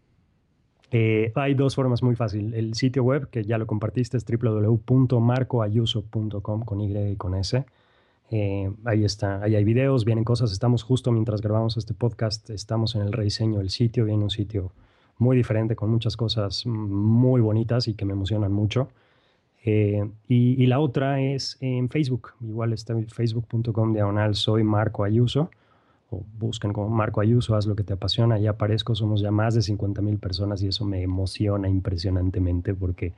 Eh, 0.91 1.31
hay 1.35 1.55
dos 1.55 1.75
formas 1.75 2.03
muy 2.03 2.15
fáciles. 2.15 2.53
El 2.53 2.75
sitio 2.75 3.03
web, 3.03 3.29
que 3.29 3.43
ya 3.43 3.57
lo 3.57 3.67
compartiste, 3.67 4.17
es 4.17 4.25
www.marcoayuso.com 4.25 6.63
con 6.63 6.81
Y 6.81 7.11
y 7.11 7.15
con 7.15 7.35
S. 7.35 7.65
Eh, 8.31 8.71
ahí 8.85 9.05
está, 9.05 9.41
ahí 9.43 9.55
hay 9.55 9.63
videos, 9.63 10.05
vienen 10.05 10.23
cosas. 10.23 10.51
Estamos 10.51 10.83
justo 10.83 11.11
mientras 11.11 11.41
grabamos 11.41 11.77
este 11.77 11.93
podcast, 11.93 12.49
estamos 12.49 12.95
en 12.95 13.03
el 13.03 13.13
rediseño 13.13 13.59
del 13.59 13.69
sitio. 13.69 14.05
Viene 14.05 14.23
un 14.23 14.29
sitio 14.29 14.71
muy 15.17 15.37
diferente 15.37 15.75
con 15.75 15.89
muchas 15.89 16.17
cosas 16.17 16.65
muy 16.65 17.41
bonitas 17.41 17.87
y 17.87 17.93
que 17.93 18.05
me 18.05 18.13
emocionan 18.13 18.51
mucho. 18.51 18.89
Eh, 19.63 20.07
y, 20.27 20.65
la 20.67 20.79
otra 20.79 21.21
es 21.21 21.57
en 21.59 21.89
Facebook. 21.89 22.33
Igual 22.41 22.73
está 22.73 22.93
en 22.93 23.07
facebook.com 23.07 23.93
diagonal 23.93 24.35
soy 24.35 24.63
Marco 24.63 25.03
Ayuso. 25.03 25.49
O 26.11 26.23
busquen 26.37 26.71
como 26.71 26.89
Marco 26.89 27.19
Ayuso, 27.19 27.55
haz 27.55 27.65
lo 27.65 27.75
que 27.75 27.83
te 27.83 27.93
apasiona. 27.93 28.35
Ahí 28.35 28.45
aparezco, 28.45 28.93
somos 28.93 29.21
ya 29.21 29.31
más 29.31 29.55
de 29.55 29.63
50 29.63 30.01
mil 30.01 30.17
personas 30.19 30.61
y 30.61 30.67
eso 30.67 30.85
me 30.85 31.01
emociona 31.01 31.67
impresionantemente 31.67 32.75
porque 32.75 33.13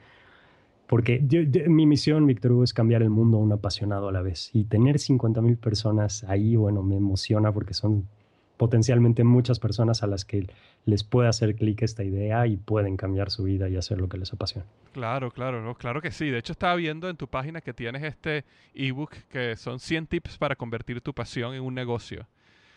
porque 0.87 1.19
mi 1.67 1.85
misión, 1.85 2.25
Víctor 2.25 2.53
Hugo, 2.53 2.63
es 2.63 2.73
cambiar 2.73 3.03
el 3.03 3.09
mundo 3.09 3.37
a 3.37 3.41
un 3.41 3.51
apasionado 3.51 4.07
a 4.07 4.11
la 4.11 4.21
vez. 4.21 4.49
Y 4.53 4.63
tener 4.63 4.99
50 4.99 5.41
mil 5.41 5.57
personas 5.57 6.23
ahí, 6.23 6.55
bueno, 6.55 6.81
me 6.81 6.95
emociona 6.95 7.51
porque 7.51 7.73
son 7.73 8.07
potencialmente 8.55 9.23
muchas 9.23 9.59
personas 9.59 10.01
a 10.01 10.07
las 10.07 10.25
que 10.25 10.47
les 10.85 11.03
puede 11.03 11.29
hacer 11.29 11.55
clic 11.55 11.81
esta 11.83 12.03
idea 12.03 12.47
y 12.47 12.57
pueden 12.57 12.97
cambiar 12.97 13.29
su 13.29 13.43
vida 13.43 13.69
y 13.69 13.75
hacer 13.75 13.99
lo 13.99 14.09
que 14.09 14.17
les 14.17 14.33
apasiona. 14.33 14.65
Claro, 14.93 15.29
claro, 15.29 15.75
claro 15.75 16.01
que 16.01 16.11
sí. 16.11 16.29
De 16.29 16.39
hecho, 16.39 16.53
estaba 16.53 16.75
viendo 16.75 17.09
en 17.09 17.17
tu 17.17 17.27
página 17.27 17.61
que 17.61 17.73
tienes 17.73 18.03
este 18.03 18.45
ebook 18.73 19.11
que 19.29 19.55
son 19.57 19.79
100 19.79 20.07
tips 20.07 20.37
para 20.37 20.55
convertir 20.55 21.01
tu 21.01 21.13
pasión 21.13 21.53
en 21.53 21.61
un 21.61 21.75
negocio. 21.75 22.27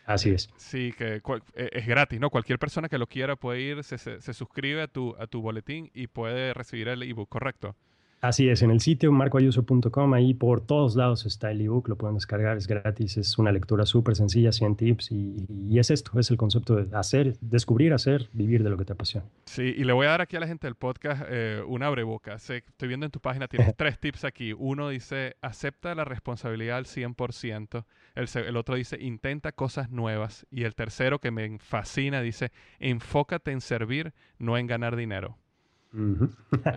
Así 0.05 0.31
es. 0.31 0.51
Sí, 0.57 0.93
que 0.99 1.23
e, 1.55 1.71
es 1.73 1.87
gratis, 1.87 2.19
¿no? 2.19 2.31
Cualquier 2.31 2.59
persona 2.59 2.89
que 2.89 2.99
lo 2.99 3.07
quiera 3.07 3.37
puede 3.37 3.61
ir, 3.61 3.85
se, 3.85 3.97
se 3.99 4.35
suscribe 4.35 4.83
a 4.83 4.89
tu, 4.89 5.15
a 5.19 5.29
tu 5.29 5.41
boletín 5.41 5.91
y 5.95 6.09
puede 6.09 6.53
recibir 6.53 6.89
el 6.89 7.05
ebook, 7.05 7.29
¿correcto? 7.29 7.77
Así 8.21 8.51
es, 8.51 8.61
en 8.61 8.71
el 8.71 8.81
sitio 8.81 9.11
marcoayuso.com, 9.13 10.13
ahí 10.13 10.35
por 10.35 10.61
todos 10.61 10.95
lados 10.95 11.25
está 11.25 11.51
el 11.51 11.63
ebook, 11.63 11.89
lo 11.89 11.97
pueden 11.97 12.17
descargar, 12.17 12.59
es 12.59 12.67
gratis, 12.67 13.17
es 13.17 13.39
una 13.39 13.51
lectura 13.51 13.87
súper 13.87 14.15
sencilla, 14.15 14.53
100 14.53 14.77
tips 14.77 15.11
y, 15.11 15.79
es 15.79 15.91
esto, 15.91 16.19
es 16.21 16.31
el 16.31 16.37
concepto 16.37 16.77
de 16.77 16.95
hacer, 16.95 17.39
descubrir, 17.41 17.95
hacer, 17.95 18.29
vivir 18.35 18.63
de 18.63 18.69
lo 18.69 18.77
que 18.77 18.85
te 18.85 18.93
apasiona. 18.93 19.27
Sí, 19.47 19.75
y 19.75 19.85
le 19.85 19.95
voy 19.95 20.07
a 20.07 20.11
dar 20.11 20.21
aquí 20.21 20.37
a 20.37 20.41
la 20.41 20.47
gente 20.47 20.67
del 20.67 20.75
podcast 20.75 21.23
eh, 21.31 21.63
una 21.67 21.87
abreboca. 21.87 22.35
estoy 22.35 22.63
viendo 22.89 23.07
en 23.07 23.13
tu 23.13 23.21
página, 23.21 23.49
tienes 23.49 23.75
tres 23.77 23.99
tips 23.99 24.25
aquí. 24.25 24.53
Uno 24.53 24.91
dice, 24.91 25.37
acepta 25.41 25.95
la 25.95 26.05
responsabilidad 26.05 26.77
al 26.77 26.85
100%. 26.85 27.87
El, 28.17 28.29
el 28.45 28.57
otro 28.59 28.75
dice, 28.75 28.99
intenta 29.01 29.53
cosas 29.53 29.91
nuevas. 29.91 30.47
Y 30.51 30.65
el 30.65 30.75
tercero, 30.75 31.21
que 31.21 31.31
me 31.31 31.59
fascina, 31.59 32.21
dice, 32.21 32.53
enfócate 32.81 33.51
en 33.53 33.63
servir, 33.63 34.13
no 34.39 34.59
en 34.59 34.67
ganar 34.67 34.97
dinero. 34.97 35.39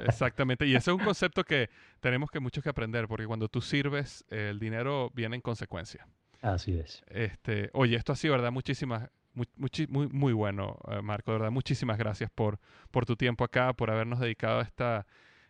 Exactamente, 0.06 0.66
y 0.66 0.76
ese 0.76 0.92
es 0.92 0.98
un 0.98 1.04
concepto 1.04 1.44
que 1.44 1.70
tenemos 2.00 2.32
que 2.32 2.40
muchos 2.40 2.64
que 2.64 2.70
aprender, 2.70 3.08
porque 3.08 3.26
cuando 3.26 3.48
tú 3.48 3.62
sirves, 3.62 4.26
el 4.30 4.60
dinero 4.60 5.12
viene 5.14 5.36
en 5.36 5.42
consecuencia. 5.42 6.08
Así 6.42 6.78
es. 6.78 7.04
Este, 7.08 7.70
oye, 7.74 7.96
esto 7.96 8.12
ha 8.12 8.16
sido, 8.16 8.34
¿verdad? 8.34 8.52
Muchísimas, 8.52 9.10
muy, 9.34 9.48
muy, 9.88 10.08
muy 10.08 10.34
bueno, 10.34 10.78
eh, 10.90 11.02
Marco, 11.02 11.32
¿verdad? 11.32 11.52
Muchísimas 11.52 11.98
gracias 11.98 12.30
por, 12.30 12.60
por 12.92 13.06
tu 13.06 13.16
tiempo 13.16 13.44
acá, 13.44 13.74
por 13.74 13.90
habernos 13.90 14.20
dedicado 14.20 14.62
esta, 14.62 15.06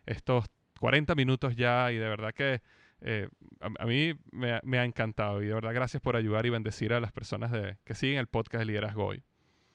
estos 0.06 0.46
40 0.80 1.14
minutos 1.14 1.56
ya, 1.56 1.90
y 1.90 1.96
de 1.96 2.08
verdad 2.08 2.32
que 2.32 2.62
eh, 3.00 3.28
a, 3.60 3.86
mí 3.86 4.14
me, 4.30 4.60
me, 4.62 4.78
ha 4.78 4.84
encantado, 4.84 5.42
y 5.42 5.46
de 5.46 5.54
verdad 5.54 5.74
gracias 5.74 6.00
por 6.02 6.16
ayudar 6.16 6.46
y 6.46 6.50
bendecir 6.50 6.92
a 6.92 7.00
las 7.00 7.12
personas 7.12 7.50
de, 7.50 7.76
que 7.84 7.94
siguen 7.94 8.18
el 8.18 8.26
podcast 8.28 8.60
de 8.60 8.66
Liderazgo 8.66 9.06
Hoy. 9.06 9.22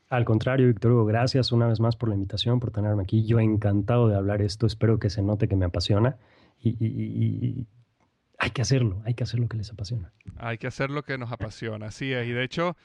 Al 0.09 0.25
contrario, 0.25 0.67
Víctor 0.67 0.93
Hugo, 0.93 1.05
gracias 1.05 1.51
una 1.51 1.67
vez 1.67 1.79
más 1.79 1.95
por 1.95 2.09
la 2.09 2.15
invitación, 2.15 2.59
por 2.59 2.71
tenerme 2.71 3.03
aquí. 3.03 3.25
Yo 3.25 3.39
encantado 3.39 4.07
de 4.07 4.15
hablar 4.15 4.41
esto, 4.41 4.65
espero 4.65 4.97
que 4.97 5.11
se 5.11 5.21
note 5.21 5.47
que 5.47 5.55
me 5.55 5.65
apasiona 5.65 6.17
y, 6.61 7.67
hay 8.41 8.51
que 8.51 8.61
hacerlo, 8.61 9.01
hay 9.05 9.13
que 9.13 9.23
hacer 9.23 9.39
lo 9.39 9.47
que 9.47 9.57
les 9.57 9.69
apasiona. 9.69 10.13
Hay 10.37 10.57
que 10.57 10.65
hacer 10.65 10.89
lo 10.89 11.03
que 11.03 11.17
nos 11.17 11.31
apasiona, 11.31 11.87
así 11.87 12.13
es. 12.13 12.25
Y 12.25 12.31
de 12.31 12.43
hecho, 12.43 12.75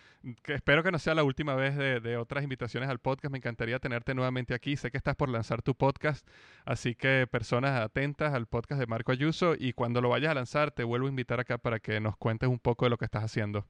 espero 0.48 0.82
que 0.82 0.90
no 0.90 0.98
sea 0.98 1.14
la 1.14 1.22
última 1.22 1.54
vez 1.54 1.76
de, 1.76 2.16
otras 2.18 2.42
invitaciones 2.42 2.90
al 2.90 2.98
podcast. 2.98 3.30
Me 3.30 3.38
encantaría 3.38 3.78
tenerte 3.78 4.14
nuevamente 4.14 4.52
aquí. 4.52 4.76
Sé 4.76 4.90
que 4.90 4.98
estás 4.98 5.14
por 5.16 5.28
lanzar 5.28 5.62
tu 5.62 5.74
podcast, 5.74 6.28
así 6.66 6.94
que 6.94 7.26
personas 7.30 7.80
atentas 7.80 8.34
al 8.34 8.46
podcast 8.46 8.80
de 8.80 8.86
Marco 8.86 9.12
Ayuso 9.12 9.54
y 9.58 9.72
cuando 9.72 10.00
lo 10.02 10.10
vayas 10.10 10.32
a 10.32 10.34
lanzar 10.34 10.72
te 10.72 10.84
vuelvo 10.84 11.06
a 11.06 11.10
invitar 11.10 11.40
acá 11.40 11.56
para 11.56 11.78
que 11.78 12.00
nos 12.00 12.16
cuentes 12.16 12.48
un 12.50 12.58
poco 12.58 12.84
de 12.84 12.90
lo 12.90 12.98
que 12.98 13.04
estás 13.06 13.24
haciendo. 13.24 13.64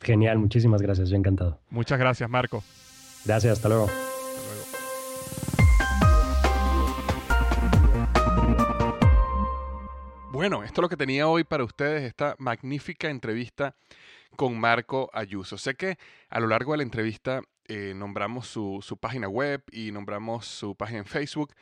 Genial, 0.00 0.38
muchísimas 0.38 0.82
gracias, 0.82 1.08
yo 1.08 1.16
encantado. 1.16 1.60
Muchas 1.70 1.98
gracias, 1.98 2.28
Marco. 2.28 2.62
Gracias, 3.24 3.54
hasta 3.54 3.68
luego. 3.68 3.88
Bueno, 10.30 10.62
esto 10.62 10.80
es 10.80 10.82
lo 10.82 10.88
que 10.90 10.96
tenía 10.96 11.28
hoy 11.28 11.44
para 11.44 11.64
ustedes, 11.64 12.02
esta 12.02 12.36
magnífica 12.38 13.08
entrevista 13.08 13.74
con 14.36 14.60
Marco 14.60 15.10
Ayuso. 15.14 15.56
Sé 15.56 15.74
que 15.74 15.98
a 16.28 16.40
lo 16.40 16.46
largo 16.46 16.72
de 16.72 16.76
la 16.76 16.82
entrevista 16.82 17.40
eh, 17.68 17.94
nombramos 17.96 18.46
su, 18.46 18.98
página 19.00 19.28
web 19.28 19.62
y 19.72 19.90
nombramos 19.92 20.46
su 20.46 20.76
página 20.76 20.98
en 20.98 21.06
Facebook. 21.06 21.54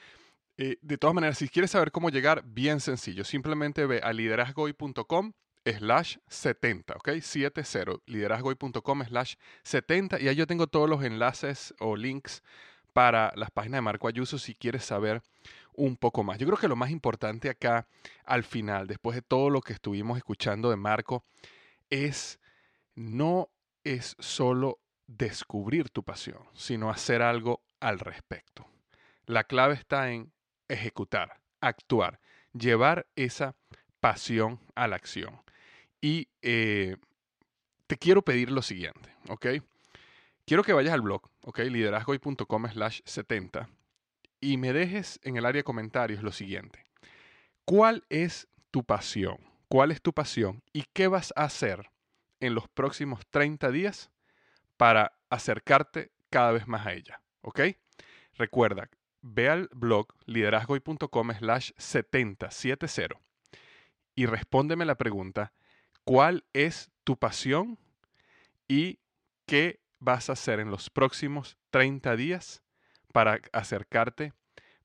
Eh, 0.57 0.77
de 0.83 0.99
todas 0.99 1.15
maneras, 1.15 1.39
si 1.39 1.49
quieres 1.49 1.71
saber 1.71 1.93
cómo 1.93 2.11
llegar, 2.11 2.43
bien 2.45 2.81
sencillo. 2.81 3.25
Simplemente 3.25 3.87
ve 3.87 4.01
a 4.03 4.13
liderazgoy.com 4.13 5.33
slash 5.65 6.19
70, 6.29 6.95
¿ok? 6.95 7.21
70, 7.21 7.63
liderazgoy.com 8.07 9.05
slash 9.05 9.35
70 9.63 10.21
y 10.21 10.29
ahí 10.29 10.37
yo 10.37 10.47
tengo 10.47 10.67
todos 10.67 10.89
los 10.89 11.03
enlaces 11.03 11.75
o 11.81 11.97
links 11.97 12.43
para 12.93 13.33
las 13.35 13.51
páginas 13.51 13.79
de 13.79 13.83
Marco 13.83 14.09
Ayuso 14.09 14.39
si 14.39 14.55
quieres 14.55 14.85
saber 14.85 15.23
un 15.75 15.97
poco 15.97 16.23
más. 16.23 16.39
Yo 16.39 16.47
creo 16.47 16.59
que 16.59 16.69
lo 16.69 16.77
más 16.77 16.91
importante 16.91 17.51
acá 17.51 17.87
al 18.25 18.45
final, 18.45 18.87
después 18.87 19.17
de 19.17 19.23
todo 19.23 19.51
lo 19.51 19.61
que 19.61 19.73
estuvimos 19.73 20.17
escuchando 20.17 20.71
de 20.71 20.77
Marco, 20.77 21.25
es 21.91 22.39
no 22.95 23.51
es 23.83 24.17
solo 24.19 24.79
descubrir 25.07 25.91
tu 25.91 26.03
pasión, 26.03 26.39
sino 26.55 26.91
hacer 26.91 27.23
algo 27.23 27.63
al 27.81 27.99
respecto. 27.99 28.67
La 29.27 29.45
clave 29.45 29.75
está 29.75 30.11
en 30.11 30.33
ejecutar, 30.69 31.41
actuar, 31.61 32.21
llevar 32.53 33.07
esa 33.17 33.57
pasión 34.01 34.61
a 34.75 34.87
la 34.87 34.97
acción. 34.97 35.43
Y 36.05 36.29
eh, 36.43 36.99
te 37.87 37.97
quiero 37.97 38.21
pedir 38.21 38.51
lo 38.51 38.61
siguiente, 38.61 39.17
¿ok? 39.31 39.47
quiero 40.45 40.63
que 40.63 40.75
vayas 40.75 40.93
al 40.93 41.01
blog, 41.01 41.31
¿ok? 41.45 41.61
liderazgoy.com 41.61 42.69
slash 42.69 43.01
70 43.07 43.71
y 44.39 44.59
me 44.59 44.75
dejes 44.75 45.19
en 45.23 45.39
el 45.39 45.47
área 45.47 45.61
de 45.61 45.65
comentarios 45.65 46.23
lo 46.23 46.31
siguiente. 46.31 46.85
¿Cuál 47.65 48.05
es 48.11 48.49
tu 48.71 48.85
pasión? 48.85 49.39
¿Cuál 49.69 49.93
es 49.93 50.03
tu 50.03 50.13
pasión? 50.13 50.63
¿Y 50.75 50.85
qué 50.93 51.09
vas 51.09 51.33
a 51.37 51.45
hacer 51.45 51.89
en 52.39 52.55
los 52.55 52.69
próximos 52.69 53.21
30 53.31 53.71
días 53.71 54.11
para 54.77 55.19
acercarte 55.31 56.13
cada 56.29 56.53
vez 56.53 56.69
más 56.69 56.87
a 56.87 56.93
ella? 56.93 57.23
¿Ok? 57.41 57.61
Recuerda, 58.35 58.91
ve 59.23 59.49
al 59.49 59.71
blog 59.73 60.09
liderazgoy.com 60.27 61.33
slash 61.33 61.71
70, 61.79 62.51
y 64.15 64.27
respóndeme 64.27 64.85
la 64.85 64.97
pregunta, 64.97 65.55
¿cuál 66.05 66.45
es 66.53 66.91
tu 67.05 67.17
pasión 67.19 67.79
y 68.69 68.99
qué 69.47 69.81
vas 69.99 70.31
a 70.31 70.35
hacer 70.35 70.61
en 70.61 70.71
los 70.71 70.91
próximos 70.91 71.57
30 71.71 72.17
días 72.17 72.63
para 73.13 73.41
acercarte 73.53 74.33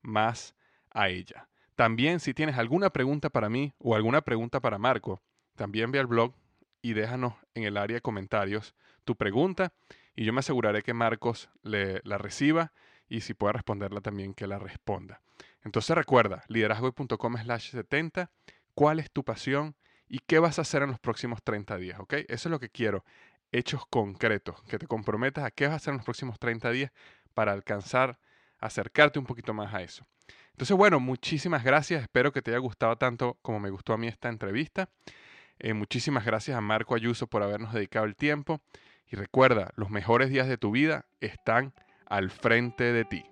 más 0.02 0.54
a 0.90 1.08
ella? 1.08 1.48
También 1.76 2.20
si 2.20 2.34
tienes 2.34 2.58
alguna 2.58 2.90
pregunta 2.90 3.30
para 3.30 3.48
mí 3.48 3.72
o 3.78 3.94
alguna 3.94 4.20
pregunta 4.20 4.60
para 4.60 4.78
Marco, 4.78 5.22
también 5.56 5.90
ve 5.92 5.98
al 5.98 6.06
blog 6.06 6.34
y 6.82 6.92
déjanos 6.94 7.34
en 7.54 7.64
el 7.64 7.76
área 7.76 7.96
de 7.96 8.02
comentarios 8.02 8.74
tu 9.04 9.16
pregunta 9.16 9.72
y 10.14 10.24
yo 10.24 10.32
me 10.32 10.40
aseguraré 10.40 10.82
que 10.82 10.94
Marcos 10.94 11.48
la 11.62 12.18
reciba 12.18 12.72
y 13.08 13.22
si 13.22 13.34
puede 13.34 13.54
responderla 13.54 14.00
también 14.00 14.34
que 14.34 14.46
la 14.46 14.58
responda. 14.58 15.22
Entonces 15.62 15.96
recuerda, 15.96 16.44
liderazgo.com 16.48 17.36
slash 17.36 17.70
70, 17.70 18.30
cuál 18.74 19.00
es 19.00 19.10
tu 19.10 19.24
pasión 19.24 19.74
y 20.10 20.18
qué 20.26 20.40
vas 20.40 20.58
a 20.58 20.62
hacer 20.62 20.82
en 20.82 20.90
los 20.90 20.98
próximos 20.98 21.42
30 21.42 21.76
días, 21.76 22.00
¿ok? 22.00 22.14
Eso 22.28 22.48
es 22.48 22.50
lo 22.50 22.58
que 22.58 22.68
quiero, 22.68 23.04
hechos 23.52 23.86
concretos, 23.88 24.60
que 24.64 24.78
te 24.78 24.86
comprometas 24.86 25.44
a 25.44 25.52
qué 25.52 25.66
vas 25.66 25.74
a 25.74 25.76
hacer 25.76 25.92
en 25.92 25.98
los 25.98 26.04
próximos 26.04 26.38
30 26.38 26.70
días 26.72 26.90
para 27.32 27.52
alcanzar, 27.52 28.18
acercarte 28.58 29.20
un 29.20 29.24
poquito 29.24 29.54
más 29.54 29.72
a 29.72 29.82
eso. 29.82 30.04
Entonces, 30.50 30.76
bueno, 30.76 30.98
muchísimas 30.98 31.62
gracias, 31.62 32.02
espero 32.02 32.32
que 32.32 32.42
te 32.42 32.50
haya 32.50 32.58
gustado 32.58 32.96
tanto 32.96 33.38
como 33.40 33.60
me 33.60 33.70
gustó 33.70 33.92
a 33.92 33.98
mí 33.98 34.08
esta 34.08 34.28
entrevista. 34.28 34.90
Eh, 35.60 35.74
muchísimas 35.74 36.24
gracias 36.24 36.56
a 36.56 36.60
Marco 36.60 36.96
Ayuso 36.96 37.28
por 37.28 37.42
habernos 37.42 37.72
dedicado 37.72 38.04
el 38.04 38.16
tiempo. 38.16 38.60
Y 39.06 39.16
recuerda, 39.16 39.70
los 39.76 39.90
mejores 39.90 40.28
días 40.30 40.48
de 40.48 40.58
tu 40.58 40.72
vida 40.72 41.06
están 41.20 41.72
al 42.06 42.30
frente 42.30 42.92
de 42.92 43.04
ti. 43.04 43.29